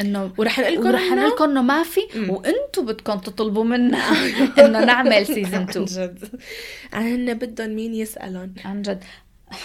إنه 0.00 0.32
ورح 0.38 0.58
نقول 0.58 0.74
لكم 0.74 0.86
ورح 0.88 1.02
نقول 1.12 1.30
لكم 1.30 1.44
إنه 1.44 1.62
ما 1.62 1.82
في 1.82 2.00
مم. 2.14 2.30
وأنتم 2.30 2.86
بدكم 2.86 3.18
تطلبوا 3.18 3.64
منا 3.64 3.98
إنه 4.64 4.84
نعمل 4.84 5.26
season 5.26 5.54
عن 5.60 5.68
2 5.68 5.84
جد. 5.84 6.40
هن 6.92 7.34
بدهم 7.34 7.70
مين 7.70 7.94
يسألهم 7.94 8.54
عن 8.64 8.82
جد. 8.82 9.04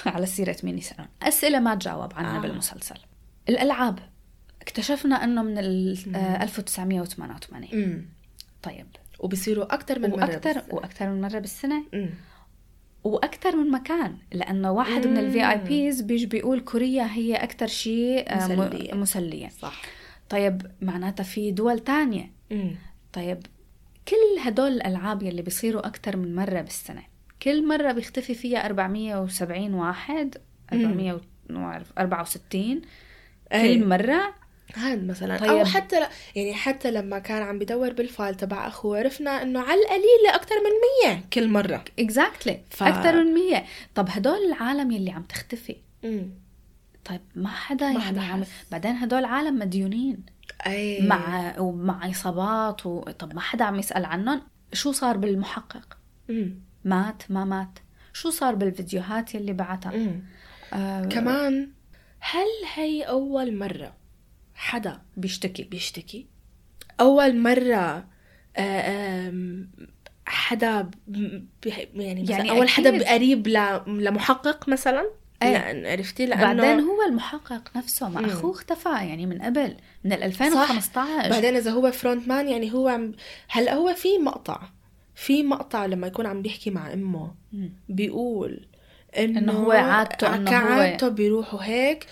على 0.06 0.26
سيرة 0.26 0.56
مين 0.64 0.78
يسألون 0.78 1.08
أسئلة 1.24 1.60
ما 1.60 1.76
تجاوب 1.76 2.14
عنها 2.14 2.36
آه. 2.36 2.38
آه. 2.38 2.42
بالمسلسل. 2.42 2.96
الألعاب. 3.50 4.00
اكتشفنا 4.62 5.24
أنه 5.24 5.44
من 5.44 5.58
ال 5.58 5.98
آه، 6.16 6.44
1988 6.44 7.70
امم 7.74 8.06
طيب. 8.64 8.86
وبصيروا 9.20 9.74
أكثر 9.74 10.00
من 10.00 10.10
مرة 10.10 10.20
وأكثر 10.20 10.54
بالسنة. 10.54 10.64
وأكثر 10.76 11.10
من 11.10 11.22
مرة 11.22 11.40
بالسنة. 11.40 11.84
أمم. 11.94 12.10
وأكثر 13.08 13.56
من 13.56 13.72
مكان 13.72 14.18
لأنه 14.32 14.72
واحد 14.72 15.08
من 15.08 15.18
ال 15.18 15.50
VI 15.50 15.58
مم. 15.58 15.64
Ps 15.64 16.02
بيجي 16.02 16.26
بيقول 16.26 16.60
كوريا 16.60 17.04
هي 17.04 17.36
أكثر 17.36 17.68
شيء 17.68 18.32
آه، 18.34 18.48
مسلية. 18.48 18.94
مسلية 18.94 19.50
صح 19.50 19.82
طيب 20.30 20.62
معناتها 20.82 21.24
في 21.24 21.52
دول 21.52 21.80
تانية 21.80 22.32
امم 22.52 22.76
طيب 23.14 23.40
كل 24.08 24.40
هدول 24.42 24.72
الألعاب 24.72 25.24
يلي 25.24 25.42
بيصيروا 25.42 25.88
أكثر 25.88 26.18
من 26.18 26.36
مرة 26.36 26.62
بالسنة 26.62 27.04
كل 27.44 27.68
مرة 27.68 27.92
بيختفي 27.92 28.34
فيها 28.34 28.66
470 28.66 29.74
واحد 29.74 30.38
464 30.74 32.82
أي. 33.54 33.80
كل 33.80 33.88
مرة 33.88 34.34
هاد 34.76 35.08
مثلا 35.08 35.38
طيب. 35.38 35.50
أو 35.50 35.66
حتى 35.66 36.00
ل... 36.00 36.04
يعني 36.36 36.54
حتى 36.54 36.92
لما 36.92 37.20
كان 37.20 37.42
عم 37.42 37.60
بدور 37.60 37.94
بال 37.94 38.08
file 38.08 38.36
تبع 38.36 38.68
اخوه 38.68 39.00
عرفنا 39.00 39.42
إنه 39.42 39.60
على 39.60 39.82
القليله 39.82 40.36
أكثر 40.36 40.56
من 40.56 41.10
100 41.12 41.24
كل 41.34 41.48
مرة. 41.48 41.86
exactly 42.00 42.62
ف- 42.70 42.84
أكثر 42.84 43.24
من 43.24 43.34
100 43.34 43.64
طب 43.96 44.08
هدول 44.10 44.38
العالم 44.48 44.92
يلي 44.92 45.12
عم 45.12 45.24
تختفي. 45.24 45.76
امم 46.06 46.30
طيب 47.06 47.22
ما 47.36 47.50
حدا 47.50 47.86
ما 47.86 47.92
يعني 47.92 48.02
حدا 48.06 48.22
عم... 48.22 48.44
بعدين 48.72 48.92
هدول 48.96 49.26
عالم 49.26 49.60
مديونين. 49.60 50.26
أي. 50.68 51.02
مع 51.08 51.54
ومع 51.60 52.10
إصابات 52.10 52.86
و... 52.86 53.00
طب 53.02 53.36
ما 53.36 53.42
حدا 53.42 53.64
عم 53.66 53.80
يسأل 53.80 54.06
عنهم. 54.06 54.42
شو 54.74 54.92
صار 54.92 55.18
بالمحقق؟ 55.18 55.98
امم 56.30 56.60
مات؟ 56.86 57.24
ما 57.30 57.46
مات. 57.46 57.80
شو 58.14 58.30
صار 58.30 58.56
بالفيديوهات 58.56 59.36
يلي 59.36 59.54
بعتها؟ 59.54 59.94
امم 59.96 60.22
آه 60.74 61.06
كمان 61.06 61.70
هل 62.20 62.46
هي 62.76 63.04
أول 63.04 63.56
مرة 63.58 63.94
حدا 64.58 65.02
بيشتكي 65.18 65.64
بيشتكي 65.64 66.26
أول 67.00 67.38
مرة 67.38 68.06
آه، 68.58 69.34
حدا 70.26 70.90
يعني, 71.96 72.26
يعني 72.30 72.52
أول 72.52 72.70
حدا. 72.70 73.14
قريب 73.14 73.48
لمحقق 73.88 74.70
مثلا. 74.70 75.10
لأن 75.42 75.86
عرفتي 75.86 76.26
لأنه 76.26 76.44
بعدين 76.44 76.80
هو 76.80 77.02
المحقق 77.10 77.78
نفسه 77.78 78.10
مع. 78.10 78.26
أخوه 78.26 78.52
اختفى 78.52 78.90
يعني 78.90 79.26
من 79.26 79.42
قبل 79.42 79.76
من 80.04 80.14
ال 80.14 80.24
2015 80.24 81.30
بعدين 81.30 81.56
إذا 81.56 81.72
هو 81.72 81.92
فرونت 81.92 82.28
مان 82.28 82.48
يعني 82.50 82.74
هو 82.74 82.88
عم 82.88 83.12
هلأ 83.50 83.74
هو 83.74 83.94
في 83.94 84.18
مقطع 84.18 84.62
في 85.16 85.44
مقطع 85.44 85.86
لما 85.86 86.08
يكون 86.08 86.26
عم 86.26 86.42
بيحكي 86.42 86.70
مع 86.70 86.94
أمه. 86.94 87.32
بيقول 87.90 88.68
إنه, 89.18 89.40
إنه 89.40 89.52
هو 89.54 89.72
عادته 89.72 90.36
إنه 90.36 90.52
هو- 90.52 90.56
عادته 90.82 91.08
بيروحوا 91.08 91.64
هيك 91.64 92.06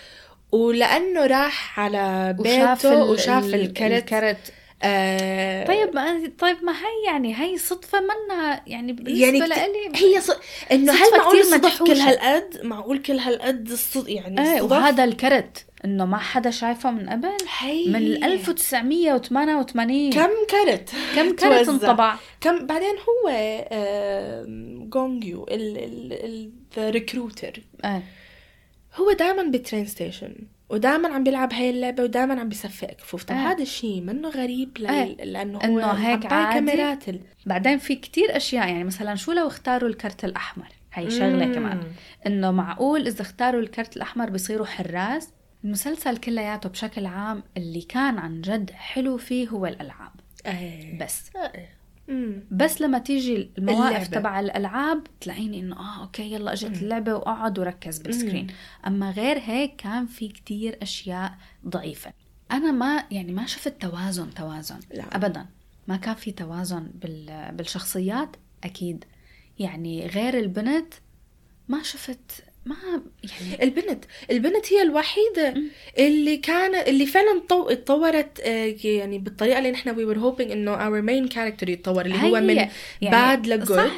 ولأنه 0.52 1.26
راح 1.26 1.80
على 1.80 2.36
وشاف 2.38 2.86
بيته 2.86 3.04
وشاف 3.04 3.44
ال- 3.44 3.54
الكرت. 3.54 3.92
الكرت. 3.92 4.52
آه 4.82 5.64
طيب 5.66 5.94
ما 5.94 6.30
طيب 6.38 6.56
ما 6.64 6.72
هي 6.72 7.06
يعني 7.06 7.34
هي 7.40 7.58
صدفة 7.58 7.98
منها 8.00 8.62
يعني 8.66 8.92
بالنسبة 8.92 9.24
يعني 9.26 9.38
لإلي 9.38 9.92
هي 9.94 10.20
ص... 10.20 10.30
إنه 10.72 10.92
هل 10.92 11.18
معقول 11.18 11.38
الصدف 11.38 11.82
كل. 11.82 11.92
هالقد؟ 11.92 12.60
معقول 12.64 12.98
كل 13.02 13.18
هالقد 13.18 13.70
الصد... 13.70 14.08
يعني 14.08 14.40
إيه 14.40 14.54
الصدف 14.56 14.72
وهذا 14.72 15.04
الكرت 15.04 15.66
إنه 15.84 16.04
ما 16.06 16.16
حدا 16.16 16.50
شايفه 16.50 16.90
من 16.90 17.08
قبل 17.08 17.28
هي. 17.60 17.86
من 17.88 17.96
ال 17.96 18.24
1988 18.24 20.10
كم 20.12 20.28
كرت؟ 20.50 20.90
كم 21.16 21.36
كرت. 21.36 21.68
انطبع 21.68 22.16
كم 22.40 22.66
بعدين 22.66 22.94
هو 23.08 23.28
آم، 23.72 24.88
جونجيو 24.90 25.44
ال 25.50 25.78
ال 25.78 26.12
ال 26.78 26.92
recruiter 26.92 27.60
إيه. 27.84 28.02
هو 28.96 29.12
دائما 29.12 29.42
بال 29.42 29.55
train 29.55 29.86
station 29.86 30.34
ودائما 30.70 31.08
عم 31.08 31.24
بيلعب 31.24 31.52
هاي 31.52 31.70
اللعبة 31.70 32.02
ودائما 32.02 32.40
عم 32.40 32.48
بيصفق 32.48 32.86
كفوف 32.86 33.24
طب 33.24 33.34
آه. 33.34 33.38
هذا 33.38 33.62
الشيء 33.62 34.00
منه 34.00 34.28
غريب 34.28 34.78
ل... 34.78 34.86
آه. 34.86 35.04
لأنه 35.04 35.58
هو 35.58 35.62
إنه 35.62 35.92
هيك 35.92 36.32
عادي. 36.32 36.54
كاميرات 36.54 37.08
ال... 37.08 37.20
بعدين 37.46 37.78
في 37.78 37.94
كتير 37.94 38.36
أشياء 38.36 38.68
يعني 38.68 38.84
مثلا 38.84 39.14
شو 39.14 39.32
لو 39.32 39.46
اختاروا 39.46 39.88
الكرت 39.88 40.24
الأحمر 40.24 40.68
هي 40.92 41.10
شغلة 41.10 41.46
مم. 41.46 41.54
كمان 41.54 41.80
إنه 42.26 42.50
معقول 42.50 43.06
إذا 43.06 43.22
اختاروا 43.22 43.60
الكرت 43.60 43.96
الأحمر 43.96 44.30
بيصيروا 44.30 44.66
حراس 44.66 45.28
المسلسل 45.64 46.16
كلياته 46.16 46.68
بشكل 46.68 47.06
عام 47.06 47.42
اللي 47.56 47.82
كان 47.82 48.18
عن 48.18 48.40
جد 48.40 48.70
حلو 48.70 49.16
فيه 49.16 49.48
هو 49.48 49.66
الألعاب 49.66 50.12
آه. 50.46 50.98
بس 51.00 51.30
مم. 52.08 52.42
بس 52.50 52.80
لما 52.80 52.98
تيجي 52.98 53.50
المواقف. 53.58 54.08
تبع 54.08 54.40
الألعاب 54.40 55.06
تلاقيني 55.20 55.60
إنه 55.60 55.76
آه 55.76 56.02
okay 56.02 56.32
يلا 56.32 56.52
اجت 56.52 56.82
اللعبه 56.82 57.14
وأقعد 57.14 57.58
وركز 57.58 57.98
بال 57.98 58.09
screen. 58.09 58.46
أما 58.86 59.10
غير 59.10 59.38
هيك 59.38 59.76
كان 59.76 60.06
في 60.06 60.28
كتير 60.28 60.78
أشياء 60.82 61.34
ضعيفة. 61.68 62.12
أنا 62.52 62.72
ما 62.72 63.04
يعني 63.10 63.32
ما 63.32 63.46
شفت 63.46 63.82
توازن 63.82 64.34
توازن. 64.34 64.80
لا. 64.94 65.16
ابدا. 65.16 65.46
ما 65.88 65.96
كان 65.96 66.14
في 66.14 66.30
توازن 66.32 66.90
بال 66.94 67.52
بالشخصيات 67.52 68.36
أكيد. 68.64 69.04
يعني 69.58 70.06
غير 70.06 70.38
البنت 70.38 70.94
ما 71.68 71.82
شفت 71.82 72.44
ما 72.66 72.76
يعني 73.24 73.62
البنت 73.62 74.04
البنت 74.30 74.72
هي 74.72 74.82
الوحيدة 74.82 75.54
اللي 75.98 76.36
كان 76.36 76.74
اللي 76.74 77.06
فعلا 77.06 77.40
طو... 77.48 77.68
اتطورت 77.68 78.40
آه، 78.40 78.74
يعني 78.84 79.18
بالطريقة 79.18 79.58
اللي 79.58 79.70
نحن 79.70 79.94
we 79.94 80.14
were 80.14 80.20
hoping 80.20 80.50
إنه 80.50 80.76
our 80.76 81.02
main 81.06 81.32
character 81.34 81.68
يتطور 81.68 82.06
اللي 82.06 82.22
هو 82.22 82.40
من 82.40 82.56
يعني 83.00 83.42
bad 83.44 83.48
ل 83.48 83.53
good. 83.53 83.78
هي 83.78 83.88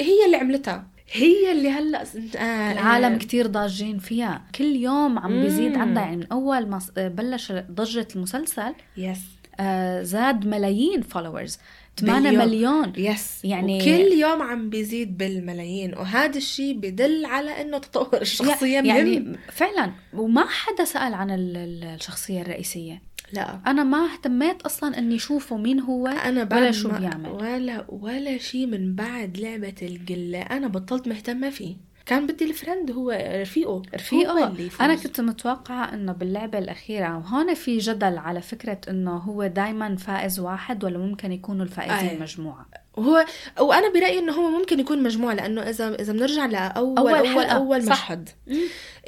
هي 0.00 0.06
هي 0.06 0.26
اللي 0.26 0.36
عملتها. 0.36 0.86
هي 1.12 1.52
اللي 1.52 1.68
هلأ 1.70 2.02
آه 2.36 2.72
العالم 2.72 3.12
آه، 3.12 3.18
كتير 3.18 3.46
ضاجين 3.46 3.98
فيها. 3.98 4.42
كل 4.54 4.76
يوم 4.76 5.18
عم 5.18 5.42
بيزيد. 5.42 5.76
عندها. 5.76 6.02
يعني 6.02 6.16
من 6.16 6.26
أول 6.32 6.66
ما 6.66 6.78
ص- 6.78 6.90
بلش 6.96 7.52
ضجة 7.52 8.08
المسلسل 8.16 8.74
yes 8.96 9.18
آه، 9.60 10.02
زاد 10.02 10.46
ملايين 10.46 11.02
followers 11.02 11.58
8 11.96 12.20
باليوم. 12.30 12.46
مليون. 12.48 12.92
yes 12.96 13.44
يعني- 13.44 13.78
يعني 13.78 14.08
كل 14.08 14.12
يوم 14.18 14.42
عم 14.42 14.70
بيزيد 14.70 15.18
بالملايين. 15.18 15.94
وهذا 15.94 16.36
الشيء 16.38 16.74
بدل 16.78 17.24
على 17.24 17.60
إنه 17.60 17.78
تطور 17.78 18.20
الشخصية 18.20 18.80
مهم. 18.80 18.86
يعني 18.86 19.38
فعلا. 19.52 19.92
وما 20.14 20.44
حدا 20.48 20.84
سأل 20.84 21.14
عن 21.14 21.30
ال- 21.30 21.56
ال- 21.56 21.84
الشخصية 21.84 22.42
الرئيسية. 22.42 23.02
لا. 23.32 23.60
أنا 23.66 23.84
ما 23.84 24.06
اهتميت 24.12 24.62
أصلا 24.62 24.98
إني 24.98 25.18
شوفه 25.18 25.56
مين 25.56 25.80
هو 25.80 26.06
أنا 26.06 26.48
ولا 26.52 26.70
شو 26.72 26.88
بيعمل. 26.88 27.28
ولا 27.30 27.84
ولا 27.88 28.38
شيء 28.38 28.66
من 28.66 28.94
بعد 28.94 29.38
لعبة 29.38 29.74
القلة 29.82 30.42
أنا 30.42 30.68
بطلت 30.68 31.08
مهتمة 31.08 31.50
فيه. 31.50 31.76
كان 32.06 32.26
بدي 32.26 32.44
الفريند 32.44 32.90
هو 32.90 33.10
رفيقه 33.40 33.82
رفيقه 33.94 34.48
اللي 34.48 34.66
يفوز. 34.66 34.82
أنا 34.82 34.94
كنت 34.94 35.20
متوقعة 35.20 35.94
إنه 35.94 36.12
باللعبة 36.12 36.58
الأخيرة 36.58 37.16
وهون 37.16 37.54
في 37.54 37.78
جدل 37.78 38.18
على 38.18 38.42
فكرة 38.42 38.80
إنه 38.88 39.16
هو 39.16 39.46
دايما 39.46 39.96
فائز 39.96 40.40
واحد 40.40 40.84
ولا 40.84 40.98
ممكن 40.98 41.32
يكونوا 41.32 41.64
الفائزين 41.64 42.08
أي. 42.08 42.20
مجموعة 42.20 42.66
وهو 42.96 43.24
وأنا 43.60 43.88
برأيي 43.88 44.18
إنه 44.18 44.32
هو 44.32 44.50
ممكن 44.50 44.80
يكون 44.80 45.02
مجموعه 45.02 45.34
لأنه 45.34 45.62
إذا 45.62 45.96
إذا 46.00 46.12
بنرجع 46.12 46.46
لأول 46.46 46.98
أول 46.98 47.28
حلقة، 47.28 47.44
أول, 47.44 47.44
أول 47.44 47.82
صح. 47.82 48.10
مشهد. 48.10 48.28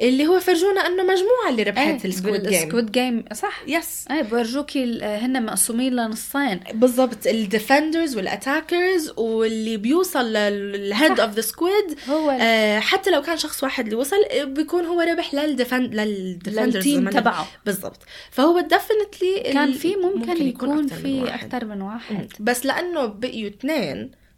اللي 0.01 0.27
هو 0.27 0.39
فرجونا 0.39 0.87
إنه 0.87 1.03
مجموعة 1.03 1.49
اللي 1.49 1.63
ربحت 1.63 2.05
ال 2.05 2.11
Squid 2.11 2.43
Game. 2.47 2.63
ال 2.63 2.68
Squid 2.68 2.91
Game. 2.91 3.25
صح. 3.33 3.61
yes 3.67 4.05
إيه 4.11 4.21
بورجوكي 4.21 4.99
هن 5.03 5.45
مقسومين 5.45 5.93
لنصين. 5.95 6.59
بالضبط. 6.73 7.27
ال 7.27 7.36
defenders 7.36 8.17
وال 8.17 8.34
attackers 8.34 9.13
واللي 9.17 9.77
بيوصل 9.77 10.33
لل 10.33 10.58
head. 10.58 11.19
of 11.19 11.31
the 11.31 11.41
squid 11.41 11.99
هو 12.09 12.29
آه 12.41 12.79
حتى 12.79 13.11
لو 13.11 13.21
كان 13.21 13.37
شخص 13.37 13.63
واحد 13.63 13.83
اللي 13.85 13.95
وصل 13.95 14.23
آه، 14.31 14.43
بيكون 14.43 14.85
هو 14.85 15.01
ربح 15.01 15.33
لل 15.33 15.48
defend 15.48 15.95
لل 15.95 16.09
defenders 16.09 16.75
لل 16.75 16.85
team. 16.85 17.09
تبعه. 17.09 17.47
بالضبط. 17.65 17.99
فهو 18.31 18.59
definitely 18.59 19.53
كان 19.53 19.71
في 19.71 19.95
ممكن, 19.95 20.47
يكون 20.47 20.69
من 20.77 20.87
في. 20.87 21.33
أكثر 21.33 21.65
من 21.65 21.81
واحد. 21.81 22.33
بس 22.39 22.65
لأنه 22.65 23.05
بقيوا 23.05 23.49
اثنين 23.49 23.74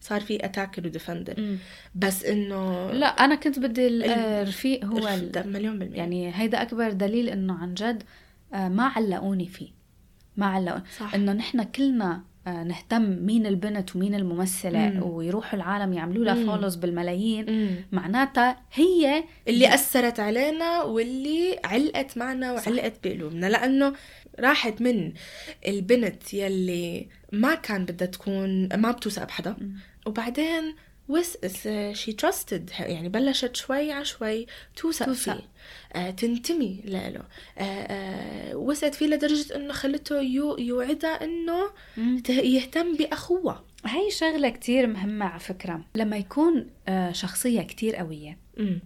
صار 0.01 0.21
في 0.21 0.45
attacker 0.45 0.85
و 0.87 0.94
defender. 0.94 1.57
بس 1.95 2.25
إنه 2.25 2.91
لا 2.91 3.05
أنا 3.07 3.35
كنت 3.35 3.59
بدي 3.59 3.87
ال- 3.87 4.03
ال- 4.03 4.09
آه، 4.09 4.41
الرفيق 4.41 4.85
هو 4.85 5.07
ال- 5.07 5.53
مليون 5.53 5.79
بالمية 5.79 5.97
يعني 5.97 6.31
هيدا 6.35 6.61
أكبر 6.61 6.91
دليل 6.91 7.29
إنه 7.29 7.53
عن 7.57 7.73
جد 7.73 8.03
آه، 8.53 8.69
ما 8.69 8.83
علقوني 8.87 9.47
فيه 9.47 9.67
ما 10.37 10.45
علقوني 10.45 10.83
صح. 10.99 11.13
إنه 11.15 11.33
نحن 11.33 11.63
كلنا 11.63 12.21
نهتم 12.53 13.01
مين 13.01 13.45
البنت 13.45 13.95
ومين 13.95 14.15
الممثلة 14.15 14.79
مم. 14.89 15.03
ويروحوا 15.03 15.55
العالم 15.59 15.93
يعملوا 15.93 16.25
لها. 16.25 16.45
فولوز 16.45 16.75
بالملايين 16.75 17.45
مم. 17.51 17.75
معناتها 17.91 18.57
هي 18.73 19.23
اللي 19.47 19.73
أثرت 19.73 20.19
علينا 20.19 20.83
واللي 20.83 21.59
علقت 21.65 22.17
معنا 22.17 22.51
وعلقت 22.51 22.93
بقلوبنا 23.07 23.45
لأنه 23.45 23.93
راحت 24.39 24.81
من 24.81 25.13
البنت 25.67 26.33
يلي 26.33 27.07
ما 27.31 27.55
كان 27.55 27.85
بدها 27.85 28.07
تكون 28.07 28.69
ما 28.75 28.91
بتوثق 28.91 29.23
بحدا 29.23 29.55
وبعدين 30.05 30.75
وس 31.09 31.37
شي 31.91 32.13
تراستد 32.13 32.69
يعني 32.79 33.09
بلشت 33.09 33.55
شوي 33.55 33.91
على 33.91 34.05
شوي 34.05 34.47
توثق. 34.75 35.13
فيه 35.13 35.49
آه 35.93 36.09
تنتمي 36.11 36.81
له 36.85 37.23
آه 37.57 37.61
آه 37.63 38.89
فيه 38.91 39.07
لدرجة 39.07 39.55
إنه 39.55 39.73
خلته 39.73 40.21
يو 40.21 40.57
يوعدها 40.57 41.23
إنه 41.23 41.69
مم. 41.97 42.23
يهتم 42.29 42.95
بأخوها 42.95 43.63
هي 43.85 44.11
شغلة 44.11 44.49
كتير 44.49 44.87
مهمة 44.87 45.25
على 45.25 45.39
فكرة 45.39 45.85
لما 45.95 46.17
يكون 46.17 46.67
آه، 46.87 47.11
شخصية 47.11 47.61
كتير 47.61 47.95
قوية 47.95 48.37
امم 48.59 48.79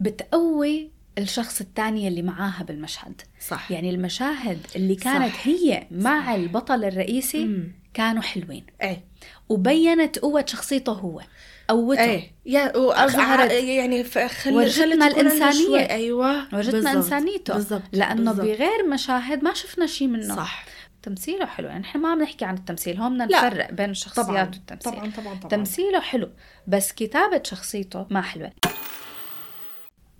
بتقوي 0.00 0.90
الشخص 1.18 1.60
الثاني 1.60 2.08
اللي 2.08 2.22
معاها 2.22 2.62
بالمشهد 2.62 3.22
صح 3.40 3.70
يعني 3.70 3.90
المشاهد 3.90 4.58
اللي 4.76 4.94
كانت 4.94 5.34
صح. 5.34 5.46
هي 5.46 5.86
مع 5.90 6.34
البطل 6.34 6.84
الرئيسي 6.84 7.44
مم. 7.44 7.72
كانوا 7.94 8.22
حلوين. 8.22 8.66
إيه. 8.82 9.04
وبينت 9.48 10.18
قوة 10.18 10.44
شخصيته 10.48 10.92
هو 10.92 11.20
قوته. 11.68 12.00
إيه. 12.04 12.32
يا 12.46 12.76
و- 12.76 12.92
أظهرت- 12.94 13.50
يعني 13.52 14.04
خل... 14.04 14.54
ورجتنا 14.54 14.84
خلت 14.84 14.92
يكون 14.92 15.02
عندها 15.02 15.20
الإنسانية. 15.20 15.66
شوي- 15.66 15.90
أيوه. 15.90 16.54
وجدنا 16.54 16.72
بالضبط. 16.72 16.96
إنسانيته. 16.96 17.54
بالضبط. 17.54 17.82
لأنه 17.92 18.14
بالضبط. 18.32 18.46
بغير 18.46 18.86
مشاهد 18.90 19.44
ما 19.44 19.54
شفنا 19.54 19.86
شيء 19.86 20.08
منه. 20.08 20.36
صح. 20.36 20.64
تمثيله 21.02 21.46
حلو. 21.46 21.68
يعني 21.68 21.80
نحن 21.80 21.98
ما 21.98 22.08
عم 22.10 22.22
نحكي 22.22 22.44
عن 22.44 22.54
التمثيل. 22.54 22.96
هون 23.00 23.24
بدنا. 23.26 23.48
نفرق 23.48 23.72
بين 23.72 23.90
الشخصيات 23.90 24.26
طبعا. 24.26 24.42
والتمثيل. 24.42 24.92
طبعا 24.92 25.10
طبعا 25.16 25.34
طبعا. 25.34 25.50
تمثيله 25.50 26.00
حلو 26.00 26.28
بس 26.66 26.92
كتابة 26.92 27.42
شخصيته 27.44 28.06
ما 28.10 28.22
حلوة. 28.22 28.52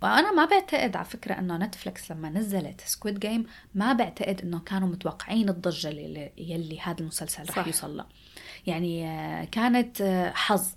وأنا 0.01 0.31
ما 0.31 0.45
بعتقد 0.45 0.95
على 0.95 1.05
فكرة 1.05 1.33
إنه 1.33 1.57
Netflix 1.57 2.11
لما 2.11 2.29
نزلت 2.29 2.81
Squid 2.81 3.19
Game 3.19 3.45
ما 3.75 3.93
بعتقد 3.93 4.41
إنه 4.41 4.59
كانوا 4.59 4.87
متوقعين 4.87 5.49
الضجة 5.49 5.87
اللي, 5.87 6.31
يلي 6.37 6.79
هذا 6.79 6.99
المسلسل 6.99 7.43
رح. 7.49 7.67
يوصل 7.67 7.97
لها 7.97 8.07
يعني 8.67 9.07
آه، 9.07 9.43
كانت 9.45 10.01
آه، 10.01 10.31
حظ. 10.31 10.67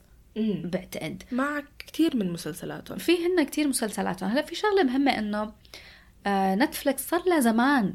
بعتقد 0.64 1.22
مع 1.32 1.62
كثير 1.78 2.16
من 2.16 2.32
مسلسلاتهم 2.32 2.98
في 2.98 3.12
هن 3.26 3.42
كتير 3.42 3.68
مسلسلاتهم 3.68 4.30
هلا 4.30 4.42
في 4.42 4.54
شغلة 4.54 4.82
مهمة 4.82 5.18
إنه 5.18 5.52
آه 6.26 6.54
Netflix 6.54 7.08
صار 7.08 7.22
لها 7.26 7.40
زمان 7.40 7.94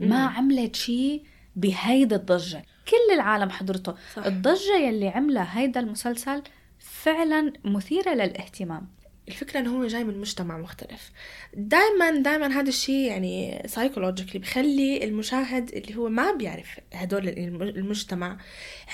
ما 0.00 0.28
مم. 0.28 0.36
عملت 0.36 0.76
شيء 0.76 1.24
بهيدا 1.56 2.16
الضجة 2.16 2.62
كل 2.88 3.14
العالم 3.14 3.50
حضرته 3.50 3.94
صح. 4.14 4.26
الضجة 4.26 4.76
يلي 4.76 5.08
عملها 5.08 5.58
هيدا 5.58 5.80
المسلسل 5.80 6.42
فعلا 6.78 7.52
مثيرة 7.64 8.10
للاهتمام 8.10 8.88
الفكرة 9.28 9.60
انه 9.60 9.76
هو 9.78 9.86
جاي 9.86 10.04
من 10.04 10.18
مجتمع 10.20 10.58
مختلف 10.58 11.10
دائما 11.54 12.10
دائما 12.22 12.46
هذا 12.46 12.68
الشيء 12.68 13.06
يعني 13.06 13.62
psychologically 13.66 14.38
بخلي 14.40 15.04
المشاهد 15.04 15.70
اللي 15.74 15.96
هو 15.96 16.08
ما 16.08 16.32
بيعرف 16.32 16.80
هدول 16.92 17.28
الم- 17.28 17.62
المجتمع 17.62 18.38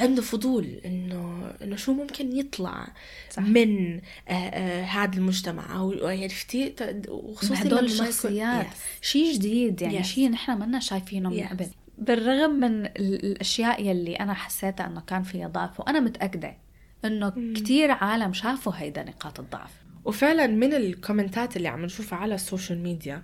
عنده 0.00 0.22
فضول 0.22 0.64
إنه 0.84 1.52
إنه 1.62 1.76
شو 1.76 1.92
ممكن 1.92 2.36
يطلع 2.36 2.86
صح. 3.30 3.42
من 3.42 3.96
آه 4.28 4.32
آه 4.32 4.82
هذا 4.84 5.16
المجتمع 5.18 5.76
أو 5.76 6.06
عرفتي 6.08 6.74
وخصوصا 7.08 7.62
هدول 7.62 7.74
ما 7.80 7.80
الشخصيات. 7.80 8.66
شيء 9.00 9.34
جديد 9.34 9.82
يعني 9.82 10.02
Yes. 10.02 10.06
شيء 10.06 10.30
نحن 10.30 10.58
منا 10.60 10.80
شايفينه 10.80 11.30
من 11.30 11.44
Yes. 11.44 11.50
قبل 11.50 11.66
بالرغم 11.98 12.50
من 12.50 12.86
ال- 12.86 13.24
الأشياء 13.24 13.82
يلي 13.86 14.14
أنا 14.16 14.34
حسيتها 14.34 14.86
إنه 14.86 15.00
كان 15.00 15.22
فيها 15.22 15.48
ضعف 15.48 15.80
وأنا 15.80 16.00
متأكدة 16.00 16.56
إنه 17.04 17.30
كتير 17.56 17.90
عالم 17.90 18.32
شافوا 18.32 18.72
هيدا 18.76 19.02
نقاط 19.02 19.40
الضعف 19.40 19.70
وفعلا 20.04 20.46
من 20.46 20.74
ال 20.74 20.82
comments 20.82 21.48
ات 21.48 21.56
اللي 21.56 21.68
عم 21.68 21.84
نشوفها 21.84 22.18
على 22.18 22.34
ال 22.34 22.41
social 22.41 22.78
media 22.78 23.22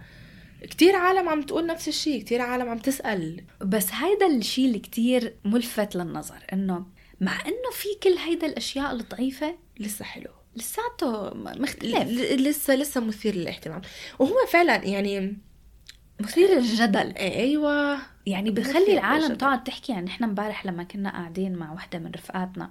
كتير 0.63 0.97
عالم 0.97 1.29
عم 1.29 1.43
تقول 1.43 1.67
نفس 1.67 1.89
الشيء 1.89 2.21
كتير 2.23 2.41
عالم 2.41 2.69
عم 2.69 2.79
تسأل. 2.79 3.45
بس 3.61 3.93
هيدا 3.93 4.27
الشيء 4.27 4.67
اللي 4.67 4.79
كتير 4.79 5.35
ملفت 5.45 5.97
للنظر 5.97 6.47
إنه 6.53 6.87
مع 7.21 7.41
إنه 7.41 7.71
في 7.73 7.89
كل 8.03 8.19
هيدا 8.19 8.47
الأشياء 8.47 8.93
الضعيفه 8.93 9.55
لسه 9.79 10.05
حلو. 10.05 10.31
لساته 10.57 11.35
مختلف. 11.35 12.09
لسه 12.41 12.75
لسه 12.75 13.01
مثير 13.01 13.35
للاهتمام. 13.35 13.81
وهو 14.19 14.47
فعلا 14.49 14.85
يعني 14.85 15.37
مثير 16.21 16.49
للجدل. 16.49 17.13
أيوه. 17.17 17.99
يعني 18.27 18.51
بخلي 18.51 18.93
العالم. 18.93 19.35
تقعد 19.35 19.65
تحكي 19.65 19.93
يعني 19.93 20.07
نحن 20.07 20.25
امبارح 20.25 20.67
لما 20.67 20.83
كنا 20.83 21.11
قاعدين 21.11 21.55
مع 21.57 21.73
وحدة 21.73 21.99
من 21.99 22.11
رفقاتنا 22.11 22.71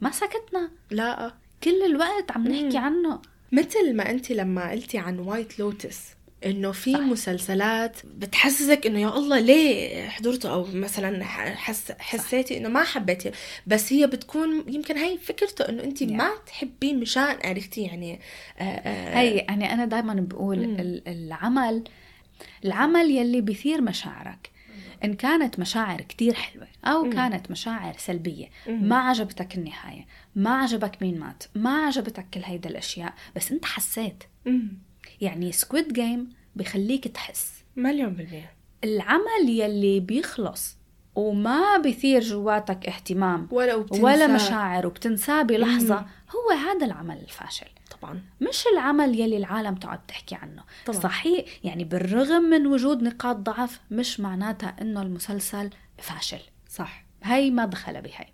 ما 0.00 0.10
سكتنا. 0.10 0.70
لا. 0.90 1.34
كل 1.64 1.82
الوقت 1.86 2.30
عم 2.32 2.48
نحكي 2.48 2.78
مم. 2.78 2.84
عنه 2.84 3.20
مثل 3.52 3.96
ما 3.96 4.10
انت 4.10 4.30
لما 4.32 4.70
قلتي 4.70 4.98
عن 4.98 5.18
وايت 5.18 5.58
لوتس 5.58 6.00
إنه 6.46 6.72
في 6.72 6.92
صح. 6.92 6.98
مسلسلات 7.00 7.96
بتحسسك 8.04 8.86
إنه 8.86 9.00
يا 9.00 9.08
الله 9.18 9.38
ليه 9.40 10.08
حضرته 10.08 10.52
أو 10.52 10.66
مثلا 10.72 11.24
حس 11.24 11.92
حسيتي 11.98 12.56
إنه 12.58 12.68
ما 12.68 12.82
حبيتي 12.82 13.30
بس 13.66 13.92
هي 13.92 14.06
بتكون 14.06 14.64
يمكن 14.68 14.96
هي 14.96 15.18
فكرته 15.18 15.68
إنه 15.68 15.82
أنت 15.84 16.02
Yeah. 16.04 16.06
ما 16.12 16.30
تحبيه 16.46 16.94
مشان 16.94 17.36
عرفتي 17.44 17.82
يعني 17.82 18.20
آه 18.58 18.62
آه 18.62 19.18
هي 19.18 19.36
يعني 19.36 19.72
أنا 19.72 19.84
دائما 19.84 20.14
بقول 20.14 20.58
مم. 20.66 20.76
ال- 20.80 21.02
العمل 21.08 21.84
العمل 22.64 23.10
يلي 23.10 23.40
بيثير 23.40 23.80
مشاعرك 23.82 24.50
إن 25.04 25.14
كانت 25.14 25.58
مشاعر 25.58 26.00
كتير 26.00 26.34
حلوة 26.34 26.66
أو 26.84 27.04
مم. 27.04 27.12
كانت 27.12 27.50
مشاعر 27.50 27.94
سلبية 27.98 28.46
مم. 28.68 28.88
ما 28.88 28.96
عجبتك 28.96 29.54
النهاية 29.54 30.06
ما 30.34 30.50
عجبك 30.50 31.02
مين 31.02 31.20
مات 31.20 31.42
ما 31.54 31.86
عجبتك 31.86 32.26
كل 32.34 32.40
هيدا 32.44 32.70
الأشياء 32.70 33.14
بس 33.36 33.52
أنت 33.52 33.64
حسيت. 33.64 34.24
يعني 35.20 35.52
Squid 35.52 35.92
Game 35.92 36.28
بخليك 36.56 37.08
تحس. 37.08 37.52
مليون 37.76 38.14
بالمية. 38.14 38.52
العمل 38.84 39.48
يلي 39.48 40.00
بيخلص 40.00 40.76
وما 41.14 41.78
بيثير 41.78 42.20
جواتك 42.20 42.88
اهتمام 42.88 43.48
ولا 43.50 43.74
وبتنسى. 43.74 44.02
ولا 44.02 44.26
مشاعر 44.26 44.86
وبتنساه 44.86 45.42
بلحظة 45.42 46.00
مم. 46.00 46.06
هو 46.30 46.50
هذا 46.50 46.86
العمل 46.86 47.18
الفاشل. 47.18 47.66
طبعا. 48.00 48.22
مش 48.40 48.64
العمل 48.72 49.20
يلي 49.20 49.36
العالم 49.36 49.74
تقعد 49.74 50.06
تحكي 50.06 50.34
عنه. 50.34 50.62
طبعاً. 50.86 51.00
صحيح 51.00 51.44
يعني 51.64 51.84
بالرغم 51.84 52.42
من 52.42 52.66
وجود 52.66 53.02
نقاط 53.02 53.36
ضعف 53.36 53.80
مش 53.90 54.20
معناتها 54.20 54.76
إنه 54.80 55.02
المسلسل 55.02 55.70
فاشل. 55.98 56.40
صح. 56.68 57.04
هي 57.22 57.50
ما 57.50 57.64
دخل 57.64 58.02
بهي 58.02 58.26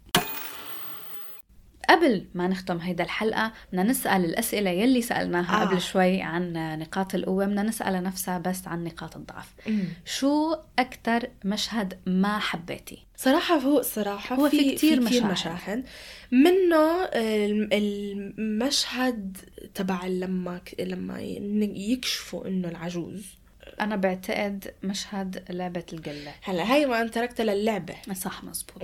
قبل 1.88 2.26
ما 2.34 2.48
نختم 2.48 2.76
هيدا 2.78 3.04
الحلقة 3.04 3.52
بدنا 3.72 3.82
نسأل 3.82 4.24
الأسئلة 4.24 4.70
يلي 4.70 5.02
سألناها 5.02 5.62
آه. 5.62 5.66
قبل 5.66 5.80
شوي 5.80 6.22
عن 6.22 6.52
نقاط 6.78 7.14
القوة 7.14 7.46
بدنا 7.46 7.62
نسأل 7.62 8.02
نفسها 8.02 8.38
بس 8.38 8.68
عن 8.68 8.84
نقاط 8.84 9.16
الضعف 9.16 9.54
مم. 9.66 9.84
شو 10.04 10.56
أكتر 10.78 11.28
مشهد 11.44 11.98
ما 12.06 12.38
حبيتي؟ 12.38 12.98
صراحة 13.16 13.54
هو 13.58 13.82
صراحة 13.82 14.36
هو 14.36 14.48
في 14.48 14.74
كتير 14.74 14.74
كتير 14.76 15.00
مشاهد. 15.00 15.30
مشاهد 15.32 15.84
منه 16.32 17.04
الم- 17.14 17.68
المشهد 17.72 19.36
تبع 19.74 20.06
لما 20.06 20.60
لما 20.80 21.20
يكشفوا 21.76 22.46
إنه 22.48 22.68
العجوز 22.68 23.26
أنا 23.80 23.96
بعتقد 23.96 24.74
مشهد 24.82 25.44
لعبة 25.50 25.84
القلة. 25.92 26.32
هلا 26.42 26.72
هاي 26.74 26.86
ما 26.86 27.06
تركتها 27.06 27.44
للعبة. 27.44 27.94
صح 28.14 28.44
مزبوط. 28.44 28.82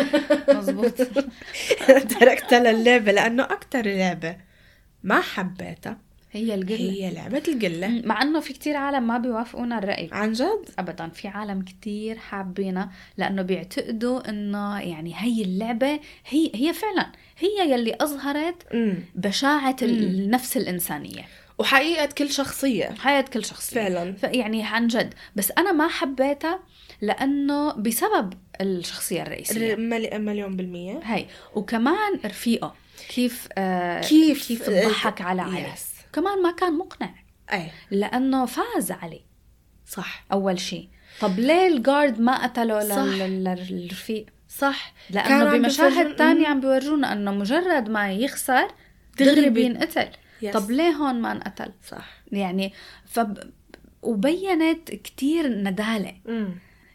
مزبوط. 0.56 0.94
تركتها 2.20 2.72
للعبة 2.72 3.12
لأنه 3.12 3.42
أكتر 3.42 3.86
لعبة 3.86 4.36
ما 5.02 5.20
حبيتها 5.20 5.98
هي 6.32 6.54
القلة. 6.54 6.76
هي 6.76 7.10
لعبة 7.14 7.42
القلة. 7.48 8.02
مع 8.04 8.22
إنه 8.22 8.40
في 8.40 8.52
كتير 8.52 8.76
عالم 8.76 9.06
ما 9.06 9.18
بيوافقونا 9.18 9.78
الرأي. 9.78 10.08
عن 10.12 10.32
جد؟ 10.32 10.68
ابدا 10.78 11.08
في 11.08 11.28
عالم 11.28 11.62
كتير 11.62 12.18
حابينها 12.18 12.90
لأنه 13.16 13.42
بيعتقدوا 13.42 14.28
إنه 14.28 14.80
يعني 14.80 15.14
هي 15.16 15.42
اللعبة 15.42 16.00
هي 16.28 16.50
هي 16.54 16.72
فعلا 16.72 17.12
هي 17.38 17.72
يلي 17.72 17.96
أظهرت 18.00 18.74
مم. 18.74 18.94
مم. 19.82 19.88
النفس 19.88 20.56
الإنسانية. 20.56 21.24
وحقيقة 21.58 22.06
كل 22.06 22.30
شخصية. 22.32 22.94
حياة 22.98 23.20
كل 23.20 23.44
شخص 23.44 23.74
فعلا. 23.74 24.14
يعني 24.22 24.66
عن 24.66 24.86
جد. 24.86 25.14
بس 25.36 25.52
أنا 25.58 25.72
ما 25.72 25.88
حبيتها 25.88 26.60
لأنه 27.00 27.72
بسبب 27.72 28.32
الشخصية 28.60 29.22
الرئيسية. 29.22 29.74
مل- 29.74 30.18
مليون 30.24 30.56
بالمية. 30.56 31.00
هي 31.04 31.26
وكمان 31.54 32.20
رفيقه. 32.24 32.74
كيف 33.14 33.48
آه 33.58 34.00
كيف 34.00 34.48
كيف 34.48 34.70
ضحك 34.70 35.20
على 35.20 35.42
علي. 35.42 35.72
yes. 35.74 35.88
كمان 36.12 36.42
ما 36.42 36.50
كان 36.50 36.78
مقنع. 36.78 37.10
أي. 37.52 37.70
لأنه 37.90 38.46
فاز 38.46 38.92
علي. 38.92 39.20
صح. 39.86 40.24
أول 40.32 40.60
شيء 40.60 40.88
طب 41.20 41.38
ليه 41.38 41.66
ال 41.68 41.77
guard 41.77 42.20
ما 42.20 42.42
قتله 42.44 42.82
للرفيق؟ 43.26 44.26
صح. 44.58 44.92
عم 45.14 45.58
بمشاهد 45.62 46.16
تانية. 46.16 46.46
عم 46.46 46.60
بيورجونا 46.60 47.12
إنه 47.12 47.30
مجرد 47.32 47.88
ما 47.88 48.12
يخسر 48.12 48.68
دغري 49.18 49.34
دغري 49.34 49.50
بي- 49.50 49.62
بينقتل. 49.62 50.08
Yes. 50.42 50.50
طب 50.50 50.70
ليه 50.70 50.90
هون 50.90 51.20
ما 51.20 51.32
انقتل 51.32 51.72
صح 51.88 52.08
يعني 52.32 52.72
فب... 53.06 53.38
وبينت 54.02 54.90
كتير 54.90 55.48
ندالة 55.48 56.14
مم. 56.26 56.48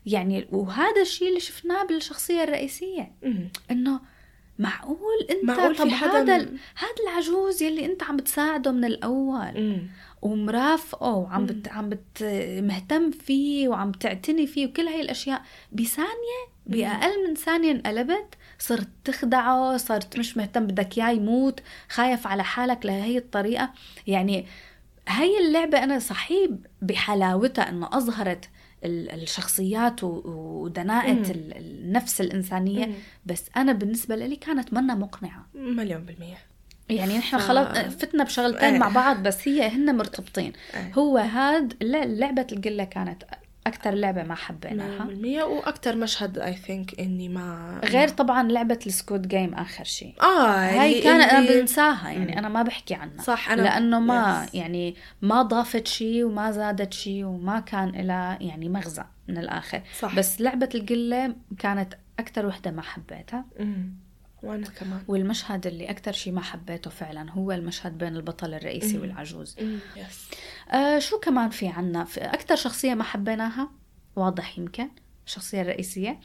يعني 0.06 0.48
وهذا 0.52 1.02
الشيء 1.02 1.30
اللي 1.30 1.40
شفناه 1.40 1.84
بالشخصية 1.84 2.44
الرئيسية 2.44 3.12
مم. 3.24 3.50
إنه 3.72 4.00
معقول 4.60 5.28
إنت 5.30 5.44
معقول 5.44 5.76
طب 5.78 5.88
هذا 5.88 6.36
هذا 6.76 6.96
العجوز 7.10 7.64
يلي 7.64 7.86
إنت 7.86 8.04
عم 8.04 8.18
بتساعده 8.18 8.72
من 8.72 8.86
الأول 8.86 9.54
مم. 9.56 9.88
ومرافقه 10.24 11.14
وعم 11.14 11.46
بت 11.46 11.68
عم 11.68 11.90
بت 11.90 12.24
مهتم 12.64 13.12
فيه 13.12 13.68
وعم 13.68 13.92
تعتني 13.92 14.48
فيه 14.48 14.68
وكل 14.68 14.88
هاي 14.88 15.02
الأشياء. 15.02 15.42
بثانية 15.72 16.44
بأقل 16.66 17.28
من 17.30 17.36
ثانية 17.36 17.72
انقلبت 17.72 18.36
صرت 18.60 18.88
تخدعه 19.06 19.78
صرت 19.78 20.20
مش 20.20 20.38
مهتم 20.38 20.68
بدك 20.68 20.98
اياه 20.98 21.10
يموت 21.10 21.60
خايف 21.90 22.28
على 22.28 22.44
حالك 22.44 22.86
لهي 22.86 23.18
الطريقة. 23.18 23.70
يعني 24.08 24.46
هاي 25.08 25.40
اللعبة 25.48 25.84
أنا 25.84 26.00
صحيح 26.00 26.50
بحلاوتها 26.82 27.70
إنه 27.70 27.90
أظهرت 27.94 28.50
ال- 28.84 29.22
الشخصيات 29.22 30.04
ودناءة 30.04 31.12
النفس 31.36 32.22
الإنسانية. 32.22 32.86
مم. 32.86 32.94
بس 33.26 33.44
أنا 33.58 33.72
بالنسبة 33.74 34.16
لي 34.16 34.36
كانت 34.36 34.74
منا 34.74 34.96
مقنعة. 34.96 35.48
مليون 35.56 36.02
بالمية. 36.02 36.38
يعني 36.96 37.18
نحن 37.18 37.38
ف- 37.38 37.42
خلط 37.42 37.78
فتنا 37.78 38.24
بشغلتين 38.24 38.70
إيه. 38.74 38.80
مع 38.80 38.88
بعض 38.90 39.24
بس 39.24 39.48
هي 39.48 39.68
هن 39.68 39.96
مرتبطين 39.98 40.54
إيه. 40.76 40.94
هو 40.94 41.18
هاد 41.18 41.84
لعبة 41.84 42.48
الگلة 42.52 42.84
كانت 42.84 43.24
أكتر 43.68 43.92
لعبة 43.92 44.24
ما 44.24 44.36
حبيناها 44.36 44.88
مليون 44.88 45.08
بالمية 45.08 45.44
وأكتر 45.44 45.96
مشهد 45.96 46.38
I 46.40 46.54
think 46.56 47.00
إني 47.00 47.30
ما 47.30 47.82
غير 47.86 48.08
طبعا 48.08 48.44
لعبة 48.44 48.80
ال 48.88 48.93
Squid 48.93 49.20
Game 49.20 49.54
آخر 49.54 49.84
شيء 49.84 50.14
آه 50.22 50.48
هاي 50.56 50.90
اللي- 50.92 51.02
كان 51.04 51.22
أنا 51.22 51.40
اللي- 51.40 51.62
بنساها 51.62 52.10
يعني. 52.12 52.40
أنا 52.40 52.50
ما 52.50 52.64
بحكي 52.64 52.94
عنها 52.94 53.24
صح 53.24 53.50
أنا 53.52 53.62
لأنه 53.62 54.00
ما 54.00 54.46
Yes. 54.46 54.56
يعني 54.56 54.96
ما 55.22 55.42
ضافت 55.42 55.88
شيء 55.88 56.24
وما 56.24 56.52
زادت 56.52 56.94
شيء 56.94 57.24
وما 57.26 57.60
كان 57.60 57.90
لها 57.90 58.38
يعني 58.42 58.70
مغزى 58.70 59.04
من 59.28 59.38
الآخر 59.38 59.82
صح 60.00 60.16
بس 60.16 60.42
لعبة 60.42 60.70
القلة 60.76 61.36
كانت 61.60 61.94
أكتر 62.20 62.46
وحدة 62.46 62.72
ما 62.72 62.82
حبيتها 62.82 63.46
مم. 63.60 63.94
وأنا 64.44 64.68
كمان. 64.68 65.04
والمشهد 65.08 65.68
اللي 65.68 65.90
أكتر 65.90 66.12
شيء 66.12 66.34
ما 66.34 66.42
حبيته 66.42 66.90
فعلا 66.90 67.32
هو 67.32 67.52
المشهد 67.52 67.98
بين 67.98 68.16
البطل 68.16 68.54
الرئيسي 68.54 68.96
مم. 68.98 69.02
والعجوز. 69.02 69.56
مم. 69.62 69.80
يس 69.96 70.30
آه 70.72 71.00
شو 71.00 71.20
كمان 71.20 71.50
في 71.50 71.68
عنا؟ 71.68 72.04
في 72.04 72.22
أكتر 72.22 72.56
شخصية 72.56 72.94
ما 72.94 73.04
حبيناها؟ 73.04 73.72
واضح 74.16 74.60
يمكن. 74.60 74.90
الشخصية 75.26 75.62
الرئيسية 75.62 76.20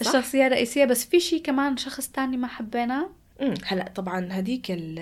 الشخصية 0.00 0.46
الرئيسية 0.46 0.84
بس 0.84 1.04
في 1.06 1.20
شيء 1.20 1.42
كمان 1.42 1.76
شخص 1.76 2.08
تاني 2.08 2.36
ما 2.36 2.46
حبيناه؟ 2.46 3.10
هلا 3.66 3.92
طبعا 3.94 4.28
هديك 4.30 4.70
ال- 4.70 4.98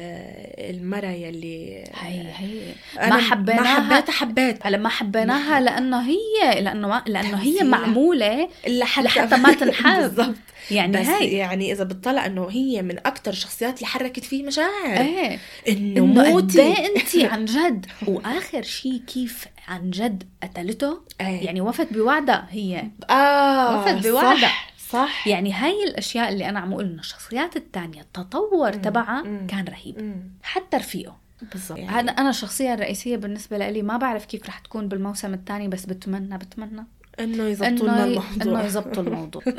المرة 0.76 1.06
يلي 1.06 1.84
هي 1.94 2.26
هي 2.36 2.72
أنا 3.00 3.14
ما 3.16 3.20
حبيناها 3.22 3.80
ما 3.80 3.94
حبيتها 3.94 4.12
حبيت 4.12 4.66
هلا 4.66 4.78
ما 4.78 4.88
حبيناها 4.88 5.60
لأنه 5.60 6.00
هي 6.08 6.60
لأنه 6.60 6.88
ما 6.88 7.02
لأنه 7.06 7.36
هي. 7.36 7.62
معمولة 7.64 8.48
لحتى, 8.68 9.02
لحتى 9.04 9.36
ما 9.36 9.52
تنحب. 9.60 10.00
بالضبط. 10.00 10.34
يعني 10.70 10.92
بس 11.00 11.06
هي 11.08 11.32
يعني 11.32 11.72
إذا 11.72 11.84
بتطلع 11.84 12.26
إنه 12.26 12.48
هي 12.50 12.82
من 12.82 12.98
أكتر 13.06 13.30
الشخصيات 13.30 13.74
اللي 13.76 13.86
حركت 13.86 14.24
فيه 14.24 14.42
مشاعر. 14.44 14.96
إيه. 15.00 15.38
إنه 15.68 16.06
موتي 16.06 16.60
إيه 16.62 16.86
انت 16.96 17.32
عن 17.32 17.44
جد. 17.44 17.86
وآخر 18.06 18.62
شيء 18.62 19.02
كيف 19.06 19.44
عن 19.68 19.90
جد 19.90 20.22
قتلته؟ 20.42 21.00
إيه. 21.20 21.26
يعني 21.46 21.60
وفت 21.60 21.92
بوعدها 21.92 22.46
هي. 22.50 22.82
آه 23.10 23.80
وفت 23.80 24.06
بوعدها. 24.08 24.52
صح 24.92 25.28
يعني 25.28 25.52
هاي 25.52 25.84
الأشياء 25.84 26.28
اللي 26.32 26.48
أنا 26.48 26.60
عم 26.60 26.72
أقول 26.72 26.84
إنه 26.84 27.00
الشخصيات 27.00 27.56
التانية 27.56 28.00
التطور. 28.00 28.72
تبعها. 28.72 29.22
كان 29.48 29.64
رهيب 29.68 30.02
مم. 30.02 30.30
حتى 30.42 30.76
رفيقه 30.76 31.16
بالضبط 31.52 31.78
أنا 31.78 32.10
أنا 32.10 32.30
الشخصيه 32.30 32.74
الرئيسيه 32.74 33.16
بالنسبة 33.16 33.58
لي 33.68 33.82
ما 33.82 33.96
بعرف 33.96 34.24
كيف 34.24 34.46
رح 34.46 34.58
تكون 34.58 34.88
بالموسم 34.88 35.34
الثاني 35.34 35.68
بس 35.68 35.86
بتمنى 35.86 36.38
بتمنى 36.38 36.84
إنه 37.20 37.44
يزبطوا 37.44 37.88
لنا 37.88 38.04
الموضوع 38.04 38.24
إنه 38.42 38.64
يزبطوا 38.64 39.02
الموضوع 39.02 39.42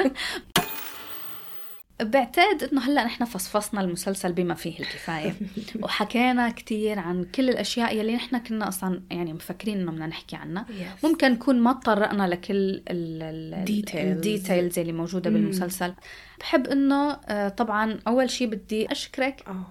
بعتقد 2.02 2.70
إنه 2.72 2.82
هلأ 2.82 3.04
نحن 3.06 3.26
فصفصنا 3.26 3.82
المسلسل 3.82 4.34
بما 4.34 4.54
فيه 4.54 4.80
الكفاية 4.80 5.34
وحكينا 5.84 6.50
كتير 6.50 7.00
عن 7.00 7.24
كل 7.24 7.50
الأشياء 7.50 7.96
يلي 7.98 8.16
نحن 8.16 8.38
كنا 8.38 8.68
أصلا 8.68 9.02
يعني 9.12 9.34
مفكرين 9.34 9.80
إنه 9.80 9.92
بدنا 9.92 10.08
نحكي 10.08 10.36
عنها 10.36 10.66
Yes. 10.70 11.06
ممكن 11.06 11.32
نكون 11.32 11.60
ما 11.60 11.74
تطرقنا 11.74 12.28
لكل. 12.28 12.82
الديتيلز 12.90 14.80
اللي 14.80 14.92
موجودة. 14.94 15.30
بالمسلسل 15.30 15.94
بحب 16.40 16.68
إنه 16.68 17.12
آه، 17.12 17.50
طبعا 17.50 18.00
أول 18.08 18.30
شيء 18.30 18.48
بدي 18.48 18.92
أشكرك 18.92 19.44
آه 19.48 19.66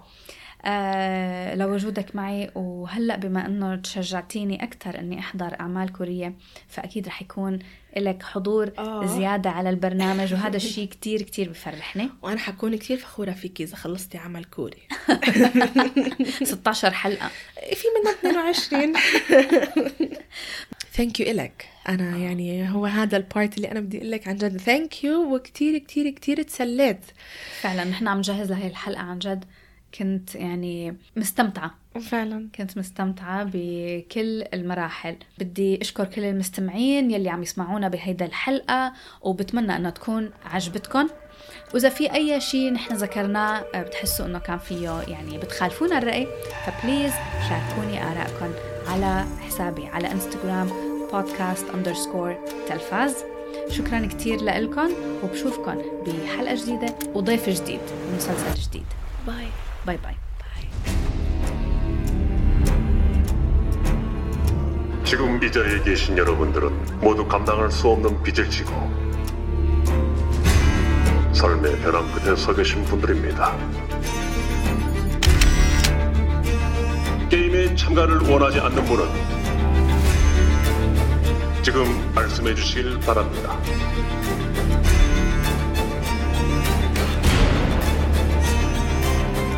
آه 0.65 1.55
لوجودك 1.55 2.17
معي. 2.17 2.51
وهلأ 2.55 3.17
بما 3.17 3.47
إنه 3.47 3.77
تشجعتيني 3.77 4.65
أكثر 4.65 4.99
إني 4.99 5.19
أحضر 5.19 5.61
أعمال 5.61 5.93
كورية 5.93 6.35
فأكيد 6.69 7.07
رح 7.07 7.23
يكون 7.23 7.59
لك 7.97 8.23
حضور 8.23 8.73
آه. 8.79 9.07
زيادة 9.07 9.51
على 9.51 9.71
البرنامج. 9.71 10.35
وهذا 10.35 10.57
الشيء 10.63 10.89
كتير 10.89 11.23
كتير 11.23 11.49
بفرحني. 11.49 12.11
وأنا 12.23 12.39
حكون 12.39 12.77
كثير 12.77 12.97
فخورة 12.97 13.33
فيكي 13.33 13.65
إذا 13.65 13.77
خلصتي 13.77 14.19
عمل 14.19 14.45
كوري. 14.45 14.83
16 16.43 16.91
حلقة. 16.91 17.31
في 17.75 17.87
منها 18.03 18.13
22 18.13 18.93
thank 20.93 21.21
you 21.21 21.31
إلك. 21.31 21.67
أنا 21.89 22.17
يعني 22.17 22.71
هو 22.71 22.87
هذا 22.87 23.17
البارت 23.17 23.57
اللي 23.57 23.71
أنا 23.71 23.81
بدي 23.81 23.99
أقول 23.99 24.11
لك 24.11 24.29
عن 24.29 24.37
جد. 24.37 24.57
thank 24.57 25.05
you 25.05 25.35
وكتير 25.35 25.79
كتير 25.79 26.11
كتير 26.11 26.43
تسليت. 26.43 27.01
فعلا 27.61 27.85
نحن 27.85 28.09
عم 28.09 28.19
نجهز 28.19 28.51
لهي 28.53 28.67
الحلقة 28.67 29.01
عن 29.03 29.19
جد. 29.19 29.45
كنت 29.99 30.35
يعني 30.35 30.97
مستمتعة. 31.17 31.75
فعلا. 32.01 32.49
كنت 32.55 32.79
مستمتعة 32.79 33.45
بكل 33.53 34.45
المراحل. 34.55 35.17
بدي 35.39 35.81
أشكر 35.83 36.05
كل 36.05 36.25
المستمعين 36.25 37.11
يلي 37.11 37.31
عم 37.31 37.43
يسمعونا 37.43 37.89
بهيدا 37.89 38.25
الحلقة 38.27 38.93
وبتمنى 39.23 39.77
أنها 39.77 39.91
تكون 39.91 40.31
عجبتكم 40.45 41.09
وإذا 41.75 41.89
في 41.89 42.15
أي 42.15 42.41
شيء 42.41 42.73
نحن 42.73 42.95
ذكرناه 42.95 43.65
آه، 43.75 43.83
بتحسوا 43.83 44.27
أنه 44.27 44.39
كان 44.39 44.59
فيه 44.59 45.01
يعني 45.09 45.39
بتخالفونا 45.39 45.99
الرأي 45.99 46.29
ف 46.67 46.73
please 46.73 47.13
شاركوني 47.49 48.03
آرائكم 48.03 48.53
على 48.87 49.27
حسابي 49.41 49.87
على 49.87 50.13
إنستغرام 50.13 50.69
بودكاست 51.13 51.67
underscore 51.75 52.37
تلفاز. 52.69 53.17
شكرا 53.71 54.07
كتير 54.07 54.43
لكم 54.45 54.91
وبشوفكم 55.25 55.83
بحلقة 56.07 56.55
جديدة 56.55 56.95
وضيف 57.15 57.49
جديد 57.49 57.81
ومسلسل 58.09 58.55
جديد. 58.55 58.87
Bye. 59.27 59.70
Bye 59.87 59.99
bye. 59.99 60.17
지금 65.05 65.43
이 65.43 65.51
자리에 65.51 65.83
계신 65.83 66.17
여러분들은 66.17 67.01
모두 67.01 67.27
감당할 67.27 67.71
수 67.71 67.89
없는 67.89 68.23
빚을 68.23 68.49
지고 68.49 68.71
삶의 71.33 71.81
벼랑 71.81 72.13
끝에 72.13 72.37
서 72.37 72.55
계신 72.55 72.85
분들입니다. 72.85 73.57
게임에 77.29 77.75
참가를 77.75 78.19
원하지 78.31 78.61
않는 78.61 78.85
분은 78.85 79.05
지금 81.63 81.85
말씀해 82.15 82.55
주시길 82.55 83.01
바랍니다. 83.01 83.59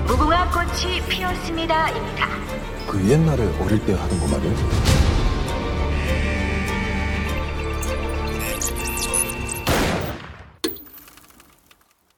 무궁화 0.07 0.51
꽃이 0.51 1.01
피었습니다입니다. 1.09 2.27
그 2.87 3.09
옛날에 3.09 3.43
어릴 3.61 3.85
때 3.85 3.95
하는 3.95 4.21
거 4.21 4.27
말이야? 4.29 5.12